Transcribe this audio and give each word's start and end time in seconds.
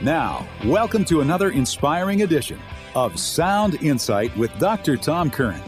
Now, 0.00 0.46
welcome 0.64 1.04
to 1.06 1.22
another 1.22 1.50
inspiring 1.50 2.22
edition 2.22 2.60
of 2.94 3.18
Sound 3.18 3.82
Insight 3.82 4.34
with 4.36 4.56
Dr. 4.60 4.96
Tom 4.96 5.28
Curran. 5.28 5.60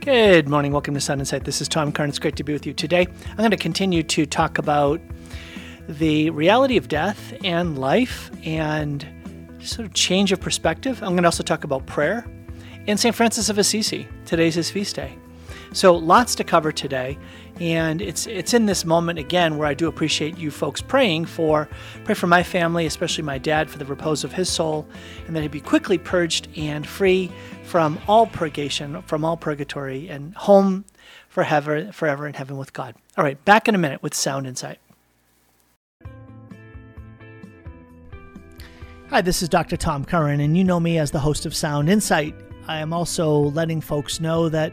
Good 0.00 0.48
morning. 0.48 0.72
Welcome 0.72 0.94
to 0.94 1.00
Sound 1.00 1.20
Insight. 1.20 1.44
This 1.44 1.60
is 1.60 1.68
Tom 1.68 1.92
Curran. 1.92 2.08
It's 2.08 2.18
great 2.18 2.34
to 2.34 2.42
be 2.42 2.52
with 2.52 2.66
you 2.66 2.72
today. 2.72 3.06
I'm 3.30 3.36
going 3.36 3.52
to 3.52 3.56
continue 3.56 4.02
to 4.02 4.26
talk 4.26 4.58
about 4.58 5.00
the 5.88 6.30
reality 6.30 6.76
of 6.76 6.88
death 6.88 7.32
and 7.44 7.78
life 7.78 8.32
and 8.44 9.06
sort 9.60 9.86
of 9.86 9.94
change 9.94 10.32
of 10.32 10.40
perspective. 10.40 11.00
I'm 11.04 11.10
going 11.10 11.22
to 11.22 11.28
also 11.28 11.44
talk 11.44 11.62
about 11.62 11.86
prayer 11.86 12.26
and 12.88 12.98
St. 12.98 13.14
Francis 13.14 13.50
of 13.50 13.56
Assisi. 13.56 14.08
Today's 14.24 14.56
his 14.56 14.68
feast 14.68 14.96
day. 14.96 15.16
So 15.72 15.94
lots 15.94 16.34
to 16.36 16.44
cover 16.44 16.72
today, 16.72 17.18
and 17.60 18.00
it's 18.00 18.26
it's 18.26 18.54
in 18.54 18.66
this 18.66 18.84
moment 18.84 19.18
again 19.18 19.58
where 19.58 19.68
I 19.68 19.74
do 19.74 19.88
appreciate 19.88 20.38
you 20.38 20.50
folks 20.50 20.80
praying 20.80 21.26
for 21.26 21.68
pray 22.04 22.14
for 22.14 22.26
my 22.26 22.42
family, 22.42 22.86
especially 22.86 23.24
my 23.24 23.38
dad, 23.38 23.70
for 23.70 23.78
the 23.78 23.84
repose 23.84 24.24
of 24.24 24.32
his 24.32 24.48
soul, 24.48 24.86
and 25.26 25.36
that 25.36 25.42
he 25.42 25.48
be 25.48 25.60
quickly 25.60 25.98
purged 25.98 26.48
and 26.56 26.86
free 26.86 27.30
from 27.64 27.98
all 28.08 28.26
purgation, 28.26 29.02
from 29.02 29.24
all 29.24 29.36
purgatory, 29.36 30.08
and 30.08 30.34
home 30.34 30.84
forever, 31.28 31.92
forever 31.92 32.26
in 32.26 32.34
heaven 32.34 32.56
with 32.56 32.72
God. 32.72 32.94
All 33.16 33.24
right, 33.24 33.42
back 33.44 33.68
in 33.68 33.74
a 33.74 33.78
minute 33.78 34.02
with 34.02 34.14
sound 34.14 34.46
insight. 34.46 34.78
Hi, 39.10 39.20
this 39.20 39.40
is 39.40 39.48
Dr. 39.48 39.76
Tom 39.76 40.04
Curran, 40.04 40.40
and 40.40 40.56
you 40.56 40.64
know 40.64 40.80
me 40.80 40.98
as 40.98 41.12
the 41.12 41.20
host 41.20 41.46
of 41.46 41.54
Sound 41.54 41.88
Insight. 41.88 42.34
I 42.66 42.78
am 42.78 42.92
also 42.92 43.38
letting 43.38 43.80
folks 43.80 44.20
know 44.20 44.48
that 44.48 44.72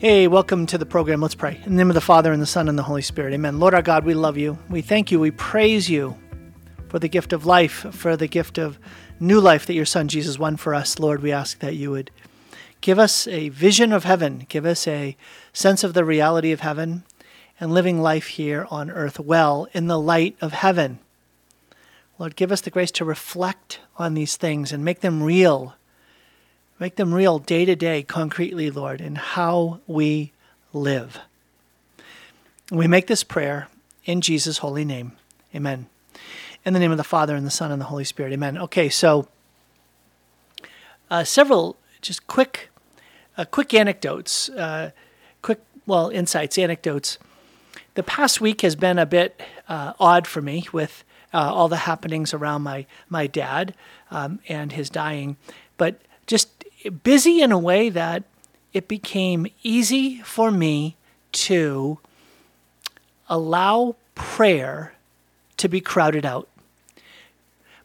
Hey, 0.00 0.28
welcome 0.28 0.64
to 0.66 0.78
the 0.78 0.86
program. 0.86 1.20
Let's 1.20 1.34
pray. 1.34 1.56
In 1.56 1.72
the 1.72 1.76
name 1.78 1.90
of 1.90 1.94
the 1.94 2.00
Father, 2.00 2.32
and 2.32 2.40
the 2.40 2.46
Son, 2.46 2.68
and 2.68 2.78
the 2.78 2.84
Holy 2.84 3.02
Spirit. 3.02 3.34
Amen. 3.34 3.58
Lord 3.58 3.74
our 3.74 3.82
God, 3.82 4.04
we 4.04 4.14
love 4.14 4.38
you. 4.38 4.56
We 4.70 4.80
thank 4.80 5.10
you. 5.10 5.18
We 5.18 5.32
praise 5.32 5.90
you 5.90 6.16
for 6.88 7.00
the 7.00 7.08
gift 7.08 7.32
of 7.32 7.44
life, 7.44 7.84
for 7.90 8.16
the 8.16 8.28
gift 8.28 8.58
of 8.58 8.78
new 9.18 9.40
life 9.40 9.66
that 9.66 9.74
your 9.74 9.84
Son 9.84 10.06
Jesus 10.06 10.38
won 10.38 10.56
for 10.56 10.72
us. 10.72 11.00
Lord, 11.00 11.20
we 11.20 11.32
ask 11.32 11.58
that 11.58 11.74
you 11.74 11.90
would 11.90 12.12
give 12.80 12.96
us 12.96 13.26
a 13.26 13.48
vision 13.48 13.92
of 13.92 14.04
heaven, 14.04 14.46
give 14.48 14.64
us 14.64 14.86
a 14.86 15.16
sense 15.52 15.82
of 15.82 15.94
the 15.94 16.04
reality 16.04 16.52
of 16.52 16.60
heaven, 16.60 17.02
and 17.58 17.74
living 17.74 18.00
life 18.00 18.28
here 18.28 18.68
on 18.70 18.92
earth 18.92 19.18
well 19.18 19.66
in 19.72 19.88
the 19.88 19.98
light 19.98 20.36
of 20.40 20.52
heaven. 20.52 21.00
Lord, 22.20 22.36
give 22.36 22.52
us 22.52 22.60
the 22.60 22.70
grace 22.70 22.92
to 22.92 23.04
reflect 23.04 23.80
on 23.96 24.14
these 24.14 24.36
things 24.36 24.70
and 24.70 24.84
make 24.84 25.00
them 25.00 25.24
real 25.24 25.74
Make 26.80 26.94
them 26.94 27.12
real 27.12 27.40
day 27.40 27.64
to 27.64 27.74
day, 27.74 28.04
concretely, 28.04 28.70
Lord, 28.70 29.00
in 29.00 29.16
how 29.16 29.80
we 29.88 30.32
live. 30.72 31.18
We 32.70 32.86
make 32.86 33.08
this 33.08 33.24
prayer 33.24 33.66
in 34.04 34.20
Jesus' 34.20 34.58
holy 34.58 34.84
name. 34.84 35.12
Amen. 35.52 35.86
In 36.64 36.74
the 36.74 36.78
name 36.78 36.92
of 36.92 36.96
the 36.96 37.04
Father, 37.04 37.34
and 37.34 37.44
the 37.44 37.50
Son, 37.50 37.72
and 37.72 37.80
the 37.80 37.86
Holy 37.86 38.04
Spirit. 38.04 38.32
Amen. 38.32 38.56
Okay, 38.58 38.88
so 38.88 39.26
uh, 41.10 41.24
several 41.24 41.76
just 42.00 42.28
quick, 42.28 42.68
uh, 43.36 43.44
quick 43.44 43.74
anecdotes, 43.74 44.48
uh, 44.50 44.92
quick, 45.42 45.60
well, 45.84 46.10
insights, 46.10 46.58
anecdotes. 46.58 47.18
The 47.94 48.04
past 48.04 48.40
week 48.40 48.60
has 48.60 48.76
been 48.76 49.00
a 49.00 49.06
bit 49.06 49.40
uh, 49.68 49.94
odd 49.98 50.28
for 50.28 50.40
me 50.40 50.68
with 50.72 51.02
uh, 51.34 51.52
all 51.52 51.66
the 51.66 51.78
happenings 51.78 52.32
around 52.32 52.62
my, 52.62 52.86
my 53.08 53.26
dad 53.26 53.74
um, 54.12 54.38
and 54.48 54.70
his 54.70 54.88
dying. 54.88 55.36
But 55.76 56.00
just 56.28 56.57
busy 57.02 57.42
in 57.42 57.52
a 57.52 57.58
way 57.58 57.88
that 57.88 58.24
it 58.72 58.88
became 58.88 59.46
easy 59.62 60.20
for 60.22 60.50
me 60.50 60.96
to 61.32 61.98
allow 63.28 63.96
prayer 64.14 64.94
to 65.56 65.68
be 65.68 65.80
crowded 65.80 66.24
out. 66.24 66.48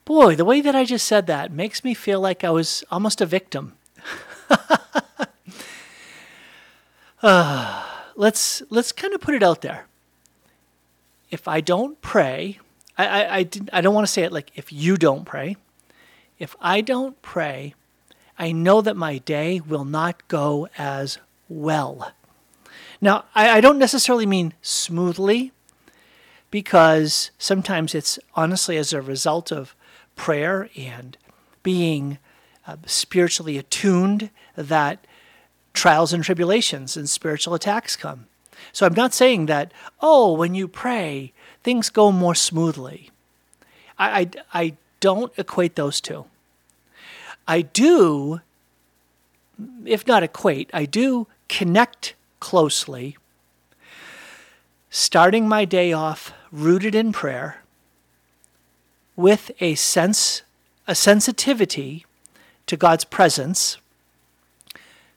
Boy, 0.05 0.35
the 0.35 0.45
way 0.45 0.61
that 0.61 0.75
I 0.75 0.83
just 0.83 1.05
said 1.05 1.27
that 1.27 1.51
makes 1.51 1.83
me 1.83 1.93
feel 1.93 2.19
like 2.19 2.43
I 2.43 2.49
was 2.49 2.83
almost 2.91 3.21
a 3.21 3.25
victim. 3.25 3.73
uh, 7.21 7.85
let's 8.15 8.61
let's 8.69 8.91
kind 8.91 9.13
of 9.13 9.21
put 9.21 9.35
it 9.35 9.43
out 9.43 9.61
there. 9.61 9.87
If 11.31 11.47
I 11.47 11.61
don't 11.61 11.99
pray, 12.01 12.59
I 12.97 13.05
I, 13.07 13.37
I, 13.37 13.49
I 13.71 13.81
don't 13.81 13.93
want 13.93 14.05
to 14.05 14.11
say 14.11 14.23
it 14.23 14.33
like 14.33 14.51
if 14.55 14.73
you 14.73 14.97
don't 14.97 15.25
pray. 15.25 15.55
If 16.37 16.55
I 16.59 16.81
don't 16.81 17.19
pray, 17.21 17.73
I 18.43 18.51
know 18.51 18.81
that 18.81 18.97
my 18.97 19.19
day 19.19 19.61
will 19.61 19.85
not 19.85 20.27
go 20.27 20.67
as 20.77 21.17
well. 21.47 22.11
Now, 22.99 23.23
I, 23.33 23.49
I 23.57 23.61
don't 23.61 23.79
necessarily 23.79 24.25
mean 24.25 24.53
smoothly, 24.61 25.53
because 26.51 27.31
sometimes 27.37 27.95
it's 27.95 28.19
honestly 28.35 28.75
as 28.75 28.91
a 28.91 29.01
result 29.01 29.49
of 29.53 29.75
prayer 30.17 30.69
and 30.75 31.17
being 31.63 32.17
uh, 32.67 32.75
spiritually 32.85 33.57
attuned 33.57 34.29
that 34.57 35.07
trials 35.73 36.11
and 36.11 36.21
tribulations 36.21 36.97
and 36.97 37.07
spiritual 37.07 37.53
attacks 37.53 37.95
come. 37.95 38.25
So 38.73 38.85
I'm 38.85 38.93
not 38.93 39.13
saying 39.13 39.45
that, 39.45 39.71
oh, 40.01 40.33
when 40.33 40.53
you 40.53 40.67
pray, 40.67 41.31
things 41.63 41.89
go 41.89 42.11
more 42.11 42.35
smoothly. 42.35 43.09
I, 43.97 44.19
I, 44.53 44.61
I 44.65 44.73
don't 44.99 45.31
equate 45.37 45.75
those 45.77 46.01
two. 46.01 46.25
I 47.47 47.61
do, 47.61 48.41
if 49.85 50.07
not 50.07 50.23
equate, 50.23 50.69
I 50.73 50.85
do 50.85 51.27
connect 51.49 52.15
closely, 52.39 53.17
starting 54.89 55.47
my 55.47 55.65
day 55.65 55.91
off 55.91 56.33
rooted 56.51 56.95
in 56.95 57.11
prayer 57.11 57.61
with 59.15 59.51
a 59.59 59.75
sense, 59.75 60.43
a 60.87 60.95
sensitivity 60.95 62.05
to 62.67 62.77
God's 62.77 63.03
presence, 63.03 63.77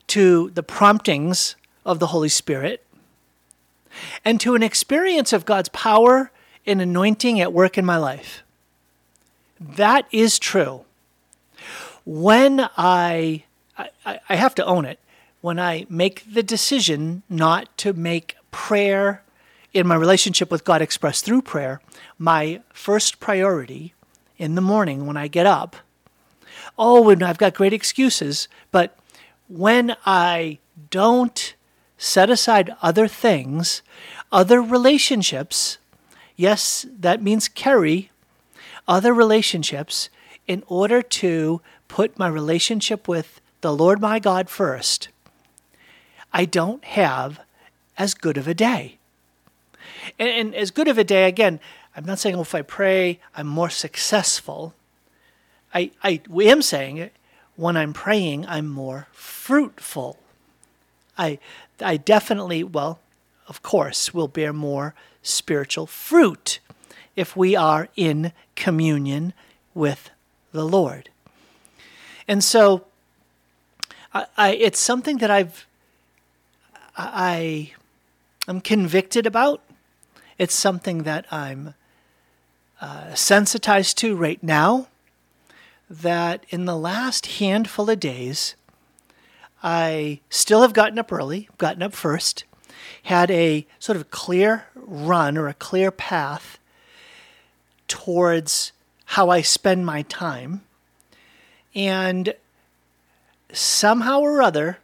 to 0.09 0.51
the 0.51 0.63
promptings 0.63 1.57
of 1.85 1.99
the 1.99 2.09
Holy 2.09 2.29
Spirit, 2.29 2.85
and 4.25 4.41
to 4.41 4.55
an 4.55 4.63
experience 4.63 5.33
of 5.33 5.45
God's 5.45 5.69
power 5.71 6.31
and 6.67 6.83
anointing 6.83 7.41
at 7.41 7.53
work 7.53 7.79
in 7.79 7.85
my 7.85 7.97
life. 7.97 8.43
That 9.61 10.07
is 10.11 10.39
true 10.39 10.86
when 12.06 12.69
I, 12.78 13.44
I, 13.77 14.21
I 14.28 14.37
have 14.37 14.55
to 14.55 14.65
own 14.65 14.87
it, 14.87 14.99
when 15.43 15.59
I 15.59 15.87
make 15.91 16.33
the 16.33 16.43
decision 16.43 17.22
not 17.28 17.77
to 17.78 17.93
make 17.93 18.37
prayer 18.50 19.22
in 19.75 19.87
my 19.87 19.97
relationship 19.97 20.50
with 20.50 20.65
God 20.65 20.81
expressed 20.81 21.25
through 21.25 21.43
prayer 21.43 21.81
my 22.19 22.62
first 22.72 23.21
priority 23.21 23.93
in 24.39 24.55
the 24.55 24.62
morning 24.62 25.06
when 25.06 25.16
I 25.16 25.28
get 25.28 25.47
up. 25.47 25.77
Oh, 26.78 27.11
and 27.11 27.22
I've 27.22 27.39
got 27.39 27.55
great 27.55 27.72
excuses, 27.72 28.49
but 28.71 28.99
when 29.49 29.97
I 30.06 30.59
don't 30.91 31.55
set 31.99 32.31
aside 32.31 32.75
other 32.81 33.09
things, 33.09 33.83
other 34.31 34.63
relationships, 34.63 35.78
yes, 36.36 36.86
that 36.98 37.22
means 37.22 37.48
Carrie 37.48 38.10
other 38.89 39.13
relationships 39.13 40.09
in 40.47 40.63
order 40.69 41.03
to 41.03 41.60
put 41.88 42.18
my 42.18 42.28
relationship 42.28 43.09
with 43.09 43.41
the 43.60 43.74
Lord 43.74 44.00
my 44.00 44.18
God 44.18 44.48
first, 44.48 45.09
I 46.33 46.44
don't 46.44 46.84
have 46.84 47.41
as 47.97 48.15
good 48.15 48.36
of 48.36 48.47
a 48.47 48.54
day. 48.54 48.98
And, 50.18 50.28
and, 50.28 50.54
as 50.54 50.71
good 50.71 50.88
of 50.88 50.98
a 50.98 51.04
day, 51.04 51.27
again, 51.27 51.60
I'm 51.97 52.04
not 52.04 52.18
saying 52.18 52.36
oh, 52.36 52.42
if 52.42 52.54
I 52.54 52.62
pray, 52.62 53.21
I'm 53.34 53.47
more 53.47 53.71
successful. 53.71 54.74
I, 55.74 55.91
I 56.03 56.21
am 56.42 56.62
saying 56.62 57.10
when 57.56 57.77
I'm 57.77 57.92
praying, 57.92 58.47
I'm 58.47 58.68
more 58.68 59.09
fruitful. 59.12 60.18
I, 61.18 61.38
I 61.80 61.97
definitely, 61.97 62.62
well, 62.62 63.00
of 63.48 63.62
course, 63.62 64.12
will 64.12 64.28
bear 64.28 64.53
more 64.53 64.94
spiritual 65.22 65.86
fruit 65.86 66.59
if 67.15 67.36
we 67.36 67.56
are 67.56 67.88
in 67.97 68.33
communion 68.54 69.33
with 69.74 70.10
the 70.53 70.65
Lord. 70.65 71.09
And 72.28 72.43
so 72.43 72.87
I, 74.13 74.27
I, 74.37 74.55
it's 74.55 74.78
something 74.78 75.19
that 75.19 75.31
I've 75.31 75.67
I 76.97 77.73
I'm 78.49 78.61
convicted 78.61 79.27
about 79.27 79.61
It's 80.39 80.55
something 80.55 81.03
that 81.03 81.27
I'm 81.31 81.75
uh, 82.81 83.15
sensitized 83.15 83.99
to 83.99 84.17
right 84.17 84.43
now. 84.43 84.89
That 85.89 86.45
in 86.49 86.65
the 86.65 86.77
last 86.77 87.39
handful 87.39 87.89
of 87.89 88.01
days, 88.01 88.57
I 89.63 90.21
still 90.31 90.63
have 90.63 90.72
gotten 90.72 90.99
up 90.99 91.13
early, 91.13 91.49
gotten 91.59 91.83
up 91.83 91.95
first, 91.95 92.45
had 93.05 93.31
a 93.31 93.67
sort 93.79 93.97
of 93.97 94.11
clear 94.11 94.67
run 94.75 95.39
or 95.39 95.47
a 95.47 95.55
clear 95.55 95.93
path 95.93 96.59
towards 97.87 98.72
how 99.05 99.31
I 99.31 99.43
spend 99.43 99.87
my 99.87 100.03
time. 100.03 100.66
And 101.77 102.34
somehow 103.53 104.21
or 104.21 104.41
other, 104.41 104.78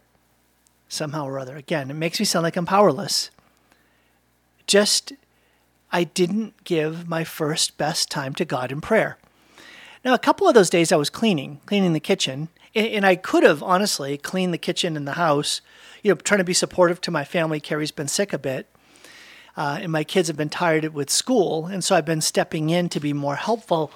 somehow 0.87 1.25
or 1.25 1.39
other, 1.39 1.57
again, 1.57 1.89
it 1.89 1.95
makes 1.95 2.19
me 2.19 2.25
sound 2.25 2.43
like 2.43 2.55
I'm 2.55 2.67
powerless. 2.67 3.31
Just, 4.67 5.11
I 5.91 6.03
didn't 6.03 6.63
give 6.63 7.09
my 7.09 7.23
first 7.23 7.79
best 7.79 8.11
time 8.11 8.35
to 8.35 8.45
God 8.45 8.71
in 8.71 8.79
prayer. 8.79 9.17
Now, 10.05 10.13
a 10.13 10.19
couple 10.19 10.47
of 10.47 10.53
those 10.53 10.69
days 10.69 10.91
I 10.91 10.97
was 10.97 11.09
cleaning, 11.09 11.61
cleaning 11.65 11.93
the 11.93 11.99
kitchen, 11.99 12.49
and 12.75 13.05
I 13.05 13.15
could 13.15 13.43
have 13.43 13.63
honestly 13.63 14.17
cleaned 14.17 14.53
the 14.53 14.59
kitchen 14.59 14.95
and 14.95 15.07
the 15.07 15.13
house, 15.13 15.61
you 16.03 16.11
know, 16.11 16.15
trying 16.15 16.39
to 16.39 16.43
be 16.43 16.53
supportive 16.53 17.01
to 17.01 17.11
my 17.11 17.23
family. 17.23 17.59
Carrie's 17.59 17.91
been 17.91 18.07
sick 18.07 18.33
a 18.33 18.37
bit, 18.37 18.67
uh, 19.57 19.79
and 19.81 19.91
my 19.91 20.03
kids 20.03 20.27
have 20.27 20.37
been 20.37 20.49
tired 20.49 20.93
with 20.93 21.09
school, 21.09 21.65
and 21.65 21.83
so 21.83 21.95
I've 21.95 22.05
been 22.05 22.21
stepping 22.21 22.69
in 22.69 22.87
to 22.89 22.99
be 22.99 23.13
more 23.13 23.37
helpful. 23.37 23.91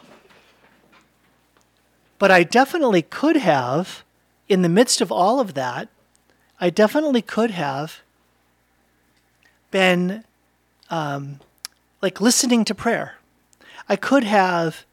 But 2.20 2.32
I 2.32 2.44
definitely 2.44 3.02
could 3.02 3.38
have, 3.38 4.04
in 4.48 4.62
the 4.62 4.70
midst 4.70 5.02
of 5.02 5.12
all 5.12 5.40
of 5.40 5.54
that, 5.54 5.90
I 6.60 6.70
definitely 6.70 7.22
could 7.22 7.52
have 7.52 8.02
been 9.70 10.24
um, 10.90 11.40
like 12.02 12.20
listening 12.20 12.66
to 12.66 12.76
prayer. 12.76 13.16
I 13.88 13.96
could 13.96 14.24
have 14.24 14.86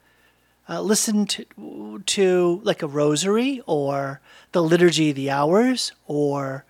uh, 0.69 0.81
listened 0.81 1.29
to, 1.29 2.01
to 2.05 2.61
like 2.63 2.81
a 2.81 2.87
rosary 2.87 3.61
or 3.65 4.21
the 4.51 4.63
liturgy 4.63 5.09
of 5.09 5.15
the 5.15 5.29
hours 5.29 5.91
or 6.07 6.65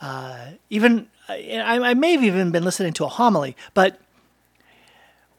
uh, 0.00 0.46
even 0.70 1.08
I, 1.28 1.80
I 1.82 1.94
may 1.94 2.12
have 2.12 2.24
even 2.24 2.50
been 2.50 2.64
listening 2.64 2.92
to 2.94 3.04
a 3.04 3.08
homily. 3.08 3.56
But 3.72 3.98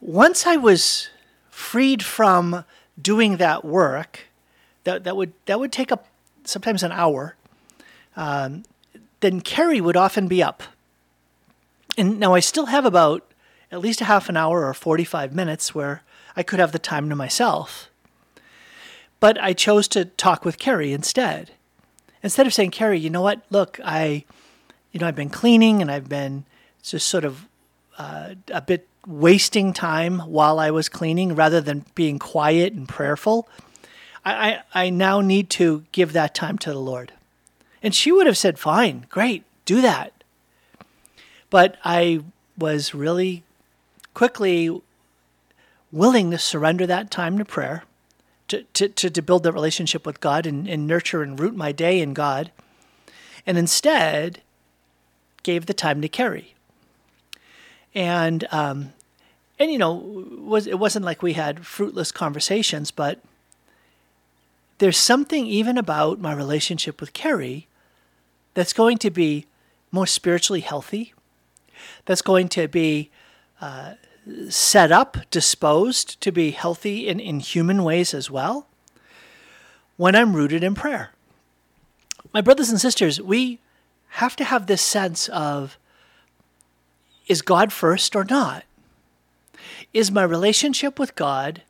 once 0.02 0.48
I 0.48 0.56
was 0.56 1.10
freed 1.50 2.04
from 2.04 2.66
doing 3.00 3.38
that 3.38 3.63
work, 3.63 4.22
that 4.86 5.04
that 5.04 5.16
would 5.18 5.34
that 5.46 5.60
would 5.60 5.72
take 5.72 5.92
up 5.92 6.08
sometimes 6.46 6.82
an 6.82 6.92
hour. 6.92 7.36
Um, 8.16 8.64
then 9.20 9.42
Carrie 9.42 9.82
would 9.82 9.98
often 9.98 10.28
be 10.28 10.42
up. 10.42 10.64
And 11.98 12.20
now 12.20 12.34
I 12.34 12.40
still 12.40 12.68
have 12.68 12.86
about 12.86 13.24
at 13.72 13.80
least 13.80 14.02
a 14.02 14.06
half 14.06 14.30
an 14.30 14.38
hour 14.38 14.66
or 14.66 14.74
45 14.74 15.34
minutes 15.34 15.74
where 15.74 16.04
I 16.36 16.44
could 16.44 16.60
have 16.60 16.72
the 16.72 16.80
time 16.80 17.10
to 17.10 17.16
myself. 17.16 17.90
But 19.20 19.42
I 19.42 19.54
chose 19.54 19.88
to 19.90 20.06
talk 20.06 20.46
with 20.46 20.60
Carrie 20.60 20.94
instead. 20.94 21.52
Instead 22.22 22.46
of 22.48 22.54
saying, 22.54 22.72
Carrie, 22.72 23.00
you 23.00 23.10
know 23.10 23.22
what? 23.22 23.42
Look, 23.50 23.80
I, 23.84 24.26
you 24.92 25.00
know, 25.00 25.08
I've 25.08 25.16
been 25.16 25.30
cleaning 25.30 25.81
and 25.81 25.90
I've 25.90 26.10
been 26.10 26.46
just 26.84 27.08
sort 27.08 27.24
of 27.24 27.48
uh, 27.98 28.36
a 28.52 28.62
bit 28.62 28.88
wasting 29.08 29.74
time 29.74 30.20
while 30.20 30.60
I 30.60 30.72
was 30.72 30.90
cleaning 30.90 31.36
rather 31.36 31.62
than 31.62 31.86
being 31.96 32.20
quiet 32.20 32.74
and 32.74 32.88
prayerful. 32.90 33.48
I, 34.25 34.63
I, 34.74 34.89
now 34.89 35.22
need 35.22 35.50
to 35.51 35.86
give 35.92 36.13
that 36.13 36.33
time 36.33 36.57
to 36.60 36.72
the 36.72 36.80
Lord. 36.80 37.13
And 37.83 37.94
she 37.94 38.12
would 38.12 38.25
have 38.25 38.38
said, 38.38 38.57
Fine, 38.57 39.06
great, 39.10 39.44
do 39.66 39.81
that. 39.81 40.24
But 41.51 41.77
I 41.86 42.22
was 42.57 42.95
really 42.95 43.44
quickly 44.13 44.81
willing 45.92 46.31
to 46.31 46.38
surrender 46.38 46.88
that 46.88 47.12
time 47.12 47.38
to 47.38 47.45
prayer, 47.45 47.83
to, 48.48 48.63
to, 48.74 48.89
to, 48.89 49.10
to 49.10 49.22
build 49.22 49.44
that 49.44 49.51
relationship 49.51 50.06
with 50.06 50.19
God 50.19 50.48
and, 50.48 50.68
and 50.68 50.88
nurture 50.88 51.21
and 51.21 51.39
root 51.39 51.56
my 51.56 51.71
day 51.71 52.01
in 52.01 52.13
God, 52.13 52.51
and 53.45 53.57
instead 53.57 54.42
gave 55.44 55.68
the 55.68 55.74
time 55.74 56.01
to 56.01 56.10
Carrie. 56.10 56.56
And 57.94 58.45
um, 58.51 58.94
and 59.57 59.71
you 59.71 59.78
know, 59.78 59.94
was 59.94 60.68
it 60.68 60.80
wasn't 60.80 61.06
like 61.06 61.21
we 61.21 61.33
had 61.33 61.66
fruitless 61.66 62.12
conversations, 62.12 62.92
but 62.92 63.21
there's 64.77 64.98
something 64.98 65.45
even 65.48 65.77
about 65.77 66.19
my 66.19 66.33
relationship 66.33 67.00
with 67.00 67.13
Carrie 67.13 67.68
that's 68.54 68.74
going 68.74 68.98
to 69.00 69.10
be 69.10 69.45
more 69.92 70.07
spiritually 70.07 70.62
healthy, 70.62 71.13
that's 72.06 72.22
going 72.22 72.50
to 72.50 72.68
be 72.68 73.10
uh, 73.62 73.94
set 74.50 74.92
up, 74.92 75.18
disposed 75.31 76.19
to 76.22 76.31
be 76.31 76.51
healthy 76.51 77.07
in, 77.07 77.19
in 77.19 77.39
human 77.39 77.83
ways 77.83 78.13
as 78.13 78.30
well, 78.30 78.68
when 79.98 80.16
I'm 80.16 80.36
rooted 80.36 80.63
in 80.63 80.75
prayer. 80.75 81.12
My 82.33 82.42
brothers 82.42 82.69
and 82.69 82.81
sisters, 82.81 83.21
we 83.21 83.60
have 84.10 84.36
to 84.38 84.44
have 84.44 84.68
this 84.68 84.81
sense 84.81 85.30
of 85.30 85.78
is 87.28 87.42
God 87.42 87.74
first 87.74 88.16
or 88.16 88.24
not? 88.24 88.63
Is 89.94 90.12
my 90.12 90.24
relationship 90.24 91.00
with 91.00 91.16
God 91.16 91.63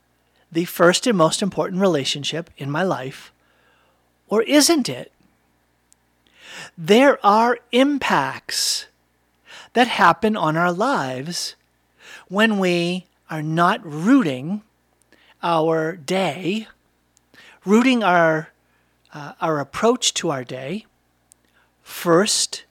the 0.52 0.66
first 0.66 1.08
and 1.08 1.18
most 1.18 1.42
important 1.42 1.82
relationship 1.82 2.50
in 2.58 2.70
my 2.70 2.84
life, 2.84 3.32
or 4.28 4.42
isn't 4.44 4.90
it? 4.90 5.12
there 6.78 7.24
are 7.26 7.60
impacts 7.72 8.88
that 9.74 9.88
happen 9.88 10.36
on 10.36 10.58
our 10.58 10.72
lives 10.72 11.56
when 12.28 12.60
we 12.60 13.06
are 13.30 13.42
not 13.44 13.80
rooting 13.84 14.62
our 15.44 15.96
day, 15.96 16.68
rooting 17.66 18.04
our, 18.04 18.50
uh, 19.14 19.34
our 19.42 19.60
approach 19.60 20.14
to 20.14 20.32
our 20.32 20.44
day 20.44 20.86
first 21.82 22.66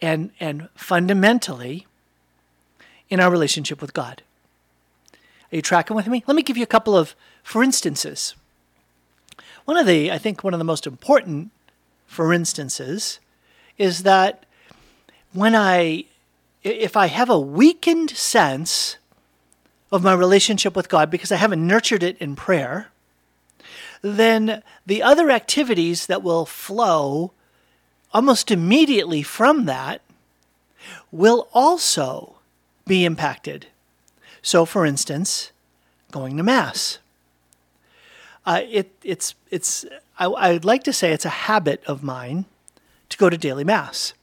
and, 0.00 0.30
and 0.38 0.68
fundamentally 0.74 1.86
in 3.08 3.20
our 3.20 3.30
relationship 3.30 3.80
with 3.80 3.92
God. 3.92 4.22
Are 5.52 5.56
you 5.56 5.62
tracking 5.62 5.94
with 5.94 6.06
me? 6.06 6.24
Let 6.26 6.34
me 6.34 6.42
give 6.42 6.56
you 6.56 6.62
a 6.62 6.66
couple 6.66 6.96
of 6.96 7.14
for 7.42 7.62
instances. 7.62 8.34
One 9.66 9.76
of 9.76 9.86
the, 9.86 10.10
I 10.10 10.18
think, 10.18 10.42
one 10.42 10.54
of 10.54 10.58
the 10.58 10.64
most 10.64 10.86
important 10.86 11.50
for 12.06 12.32
instances, 12.32 13.20
is 13.78 14.02
that 14.02 14.44
when 15.32 15.54
I, 15.54 16.04
if 16.62 16.96
I 16.96 17.06
have 17.06 17.28
a 17.28 17.38
weakened 17.38 18.10
sense 18.10 18.96
of 19.90 20.02
my 20.02 20.14
relationship 20.14 20.74
with 20.74 20.88
God 20.88 21.10
because 21.10 21.30
I 21.30 21.36
haven't 21.36 21.66
nurtured 21.66 22.02
it 22.02 22.16
in 22.18 22.34
prayer, 22.34 22.88
then 24.00 24.62
the 24.86 25.02
other 25.02 25.30
activities 25.30 26.06
that 26.06 26.22
will 26.22 26.46
flow 26.46 27.32
almost 28.12 28.50
immediately 28.50 29.22
from 29.22 29.66
that 29.66 30.00
will 31.10 31.48
also 31.52 32.36
be 32.86 33.04
impacted. 33.04 33.66
So, 34.42 34.64
for 34.64 34.84
instance, 34.84 35.52
going 36.10 36.36
to 36.36 36.42
Mass. 36.42 36.98
Uh, 38.44 38.62
it, 38.68 38.90
it's, 39.04 39.34
it's 39.50 39.86
I, 40.18 40.26
I'd 40.26 40.64
like 40.64 40.82
to 40.84 40.92
say 40.92 41.12
it's 41.12 41.24
a 41.24 41.30
habit 41.46 41.82
of 41.86 42.02
mine 42.02 42.44
to 43.08 43.18
go 43.18 43.30
to 43.30 43.36
daily 43.36 43.64
mass. 43.64 44.14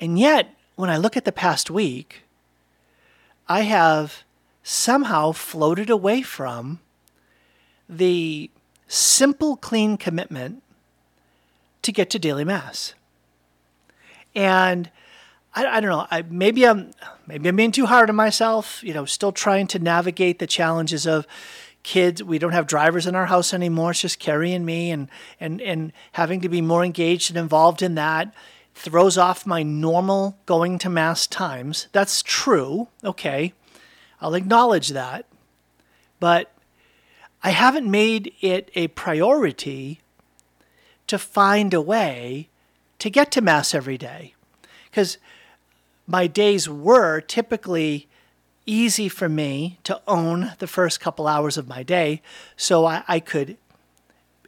And 0.00 0.18
yet, 0.18 0.54
when 0.76 0.90
I 0.90 0.96
look 0.96 1.16
at 1.16 1.24
the 1.24 1.32
past 1.32 1.70
week, 1.70 2.22
I 3.48 3.62
have 3.62 4.24
somehow 4.62 5.32
floated 5.32 5.90
away 5.90 6.22
from 6.22 6.80
the 7.88 8.50
simple, 8.88 9.56
clean 9.56 9.96
commitment 9.96 10.62
to 11.82 11.92
get 11.92 12.10
to 12.10 12.18
daily 12.18 12.44
mass. 12.44 12.94
And 14.34 14.90
I, 15.54 15.66
I, 15.66 15.80
don't 15.80 15.90
know. 15.90 16.06
I, 16.10 16.22
maybe 16.22 16.66
I'm 16.66 16.92
maybe 17.26 17.48
I'm 17.48 17.56
being 17.56 17.72
too 17.72 17.86
hard 17.86 18.08
on 18.08 18.16
myself. 18.16 18.82
You 18.82 18.94
know, 18.94 19.04
still 19.04 19.32
trying 19.32 19.66
to 19.68 19.78
navigate 19.78 20.38
the 20.38 20.46
challenges 20.46 21.06
of 21.06 21.26
kids. 21.82 22.22
We 22.22 22.38
don't 22.38 22.52
have 22.52 22.66
drivers 22.66 23.06
in 23.06 23.14
our 23.14 23.26
house 23.26 23.52
anymore. 23.52 23.90
It's 23.90 24.00
just 24.00 24.18
carrie 24.18 24.52
and 24.52 24.64
me 24.64 24.90
and 24.90 25.08
and 25.38 25.60
and 25.60 25.92
having 26.12 26.40
to 26.40 26.48
be 26.48 26.60
more 26.60 26.84
engaged 26.84 27.30
and 27.30 27.38
involved 27.38 27.82
in 27.82 27.94
that 27.96 28.32
throws 28.74 29.18
off 29.18 29.46
my 29.46 29.62
normal 29.62 30.38
going 30.46 30.78
to 30.78 30.88
mass 30.88 31.26
times. 31.26 31.88
That's 31.92 32.22
true. 32.22 32.88
Okay. 33.04 33.52
I'll 34.20 34.34
acknowledge 34.34 34.88
that. 34.88 35.26
But 36.20 36.52
i 37.42 37.50
haven't 37.50 37.90
made 37.90 38.32
it 38.40 38.70
a 38.74 38.88
priority 38.88 40.00
to 41.08 41.18
find 41.18 41.74
a 41.74 41.80
way 41.80 42.48
to 43.00 43.10
get 43.10 43.32
to 43.32 43.40
mass 43.40 43.74
every 43.74 43.98
day. 43.98 44.34
Because 44.90 45.18
my 46.06 46.26
days 46.26 46.68
were 46.68 47.20
typically 47.20 48.08
easy 48.66 49.08
for 49.08 49.28
me 49.28 49.78
to 49.84 50.00
own 50.06 50.52
the 50.58 50.66
first 50.66 51.00
couple 51.00 51.26
hours 51.26 51.56
of 51.56 51.68
my 51.68 51.82
day 51.82 52.22
so 52.56 52.84
I, 52.84 53.02
I 53.08 53.20
could 53.20 53.56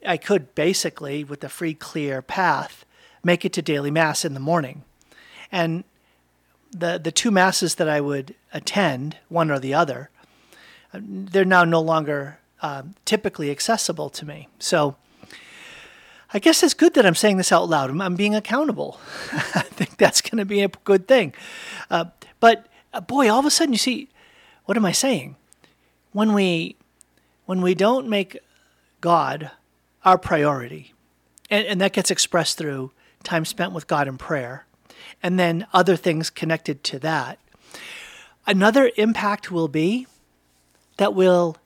I 0.07 0.17
could 0.17 0.55
basically 0.55 1.25
with 1.25 1.41
the 1.41 1.49
free 1.49 1.75
clear 1.75 2.23
path 2.23 2.85
make 3.23 3.45
it 3.45 3.53
to 3.55 3.63
daily 3.63 3.91
mass 3.91 4.25
in 4.25 4.35
the 4.35 4.41
morning. 4.41 4.85
And 5.51 5.85
the 6.71 7.01
the 7.03 7.13
two 7.13 7.31
masses 7.31 7.77
that 7.77 7.89
I 7.89 8.01
would 8.01 8.35
attend, 8.53 9.17
one 9.29 9.51
or 9.51 9.59
the 9.59 9.75
other, 9.75 10.11
they're 10.93 11.45
now 11.45 11.65
no 11.65 11.81
longer 11.81 12.39
um, 12.63 12.95
typically 13.05 13.51
accessible 13.51 14.11
to 14.11 14.27
me. 14.27 14.49
So 14.59 14.97
I 16.35 16.41
guess 16.41 16.65
it's 16.65 16.75
good 16.75 16.95
that 16.95 17.07
I'm 17.07 17.15
saying 17.15 17.37
this 17.37 17.53
out 17.53 17.69
loud. 17.69 17.91
I'm, 17.91 18.01
I'm 18.01 18.17
being 18.17 18.35
accountable. 18.35 18.99
I 19.33 19.63
think 19.63 19.97
that's 19.97 20.21
going 20.21 20.39
to 20.39 20.45
be 20.45 20.63
a 20.63 20.69
good 20.69 21.07
thing. 21.07 21.33
Uh, 21.91 22.07
but 22.41 22.67
uh, 22.93 23.01
boy, 23.01 23.31
all 23.31 23.39
of 23.39 23.47
a 23.47 23.51
sudden 23.51 23.73
you 23.73 23.79
see, 23.79 24.09
what 24.65 24.77
am 24.77 24.85
I 24.85 24.93
saying? 24.93 25.37
When 26.13 26.33
we 26.33 26.77
when 27.47 27.61
we 27.61 27.75
don't 27.75 28.09
make 28.09 28.39
God 29.01 29.51
our 30.05 30.19
priority, 30.19 30.95
and, 31.51 31.67
and 31.67 31.81
that 31.81 31.93
gets 31.93 32.11
expressed 32.11 32.59
through 32.59 32.91
time 33.23 33.45
spent 33.45 33.73
with 33.73 33.87
God 33.87 34.09
in 34.09 34.19
prayer, 34.19 34.67
and 35.23 35.39
then 35.39 35.67
other 35.73 35.97
things 35.97 36.31
connected 36.31 36.83
to 36.85 36.99
that. 37.01 37.39
Another 38.47 38.91
impact 38.97 39.51
will 39.51 39.69
be 39.69 40.07
that 40.97 41.15
we'll 41.15 41.57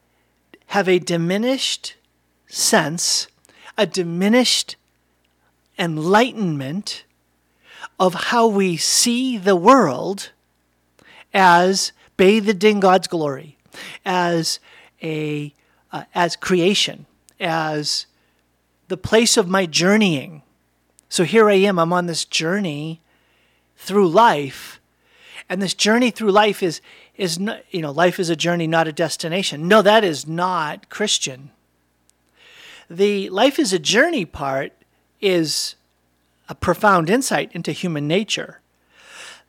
have 0.67 0.89
a 0.89 0.99
diminished 0.99 1.95
sense, 2.47 3.29
a 3.79 3.87
diminished 3.87 4.77
enlightenment 5.79 7.05
of 7.99 8.15
how 8.15 8.47
we 8.47 8.77
see 8.77 9.39
the 9.39 9.57
world 9.57 10.33
as 11.33 11.93
bathed 12.17 12.65
in 12.65 12.81
God's 12.81 13.07
glory, 13.07 13.57
as 14.05 14.59
a 15.03 15.55
uh, 15.93 16.05
as 16.15 16.37
creation, 16.37 17.07
as 17.41 18.07
the 18.89 18.97
place 18.97 19.37
of 19.37 19.49
my 19.49 19.65
journeying. 19.65 20.43
So 21.09 21.25
here 21.25 21.49
I 21.49 21.55
am, 21.55 21.79
I'm 21.79 21.93
on 21.93 22.07
this 22.07 22.25
journey 22.25 23.01
through 23.77 24.09
life. 24.09 24.81
And 25.49 25.63
this 25.63 25.73
journey 25.73 26.11
through 26.11 26.33
life 26.33 26.63
is 26.63 26.81
is 27.17 27.39
not, 27.39 27.63
you 27.71 27.81
know, 27.81 27.91
life 27.91 28.19
is 28.19 28.29
a 28.29 28.37
journey, 28.37 28.67
not 28.67 28.89
a 28.89 28.93
destination. 28.93 29.67
No, 29.67 29.83
that 29.83 30.05
is 30.05 30.27
not 30.27 30.89
Christian. 30.89 31.51
The 32.91 33.29
life 33.31 33.59
is 33.59 33.73
a 33.73 33.79
journey 33.79 34.25
part 34.25 34.73
is 35.21 35.75
a 36.49 36.55
profound 36.55 37.11
insight 37.11 37.51
into 37.53 37.73
human 37.73 38.09
nature. 38.09 38.61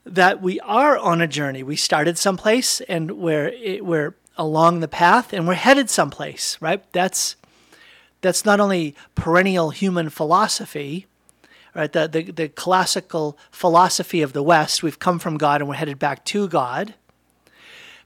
That 0.06 0.42
we 0.42 0.60
are 0.62 0.98
on 0.98 1.22
a 1.22 1.28
journey. 1.28 1.64
We 1.64 1.76
started 1.76 2.18
someplace 2.18 2.82
and 2.82 3.12
we're 3.12 3.82
we're 3.82 4.16
along 4.38 4.80
the 4.80 4.88
path 4.88 5.34
and 5.34 5.48
we're 5.48 5.54
headed 5.54 5.90
someplace, 5.90 6.58
right? 6.62 6.84
That's 6.94 7.36
that's 8.22 8.44
not 8.44 8.60
only 8.60 8.96
perennial 9.16 9.70
human 9.70 10.10
philosophy, 10.10 11.06
right? 11.74 11.92
The, 11.92 12.08
the, 12.08 12.32
the 12.32 12.50
classical 12.50 13.38
philosophy 13.52 14.22
of 14.22 14.34
the 14.34 14.44
West, 14.44 14.84
we've 14.84 15.00
come 15.00 15.20
from 15.20 15.38
God 15.38 15.62
and 15.62 15.70
we're 15.70 15.76
headed 15.76 16.00
back 16.00 16.26
to 16.26 16.48
God. 16.48 16.96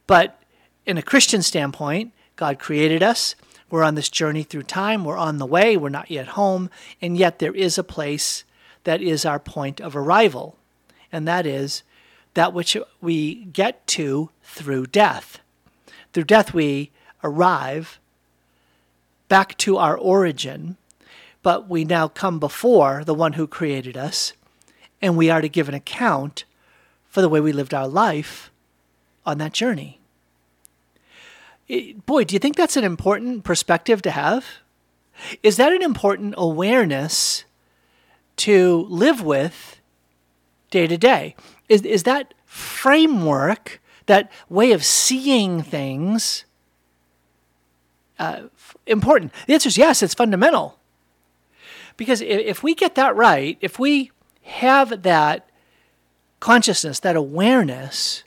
But 0.06 0.40
in 0.86 0.98
a 0.98 1.02
Christian 1.02 1.42
standpoint, 1.42 2.12
God 2.36 2.60
created 2.60 3.02
us. 3.02 3.36
We're 3.74 3.82
on 3.82 3.96
this 3.96 4.10
journey 4.10 4.44
through 4.44 4.64
time. 4.64 5.04
We're 5.04 5.18
on 5.18 5.40
the 5.40 5.48
way. 5.48 5.78
We're 5.78 5.90
not 5.90 6.12
yet 6.12 6.28
home. 6.28 6.70
And 7.02 7.18
yet 7.18 7.40
there 7.40 7.56
is 7.56 7.76
a 7.76 7.84
place 7.84 8.44
that 8.84 9.02
is 9.02 9.26
our 9.26 9.40
point 9.40 9.82
of 9.82 9.96
arrival. 9.96 10.56
And 11.12 11.28
that 11.28 11.48
is 11.48 11.82
that 12.36 12.54
which 12.54 12.78
we 13.02 13.46
get 13.46 13.88
to 13.88 14.30
through 14.44 14.86
death. 14.86 15.40
Through 16.14 16.26
death, 16.26 16.54
we 16.54 16.92
arrive 17.24 17.98
back 19.28 19.58
to 19.58 19.78
our 19.78 19.98
origin, 19.98 20.78
but 21.42 21.68
we 21.68 21.84
now 21.84 22.08
come 22.08 22.38
before 22.40 23.04
the 23.04 23.16
one 23.16 23.34
who 23.34 23.48
created 23.48 23.98
us, 23.98 24.34
and 25.02 25.18
we 25.18 25.32
are 25.32 25.42
to 25.42 25.50
give 25.50 25.68
an 25.68 25.74
account 25.74 26.44
for 27.10 27.22
the 27.24 27.30
way 27.30 27.40
we 27.40 27.52
lived 27.52 27.74
our 27.74 27.88
life 27.88 28.52
on 29.26 29.40
that 29.40 29.54
journey. 29.54 30.00
It, 31.68 32.06
boy, 32.06 32.24
do 32.26 32.36
you 32.36 32.40
think 32.40 32.56
that's 32.56 32.78
an 32.78 32.84
important 32.84 33.44
perspective 33.44 34.02
to 34.04 34.12
have? 34.12 34.46
Is 35.42 35.58
that 35.58 35.72
an 35.72 35.82
important 35.82 36.34
awareness 36.38 37.46
to 38.38 38.86
live 38.90 39.22
with 39.22 39.80
day 40.72 40.88
to 40.88 40.98
day? 40.98 41.36
Is, 41.70 41.84
is 41.84 42.04
that 42.04 42.34
framework, 42.46 43.82
that 44.08 44.32
way 44.50 44.72
of 44.72 44.84
seeing 44.84 45.62
things, 45.62 46.46
uh, 48.20 48.44
important? 48.86 49.32
The 49.48 49.54
answer 49.54 49.70
is 49.70 49.78
yes, 49.78 50.04
it's 50.04 50.14
fundamental. 50.14 50.80
Because 51.96 52.22
if 52.22 52.64
we 52.64 52.74
get 52.74 52.96
that 52.96 53.16
right, 53.16 53.58
if 53.62 53.78
we 53.78 54.12
have 54.44 55.04
that 55.04 55.48
consciousness, 56.40 57.00
that 57.00 57.16
awareness 57.16 58.24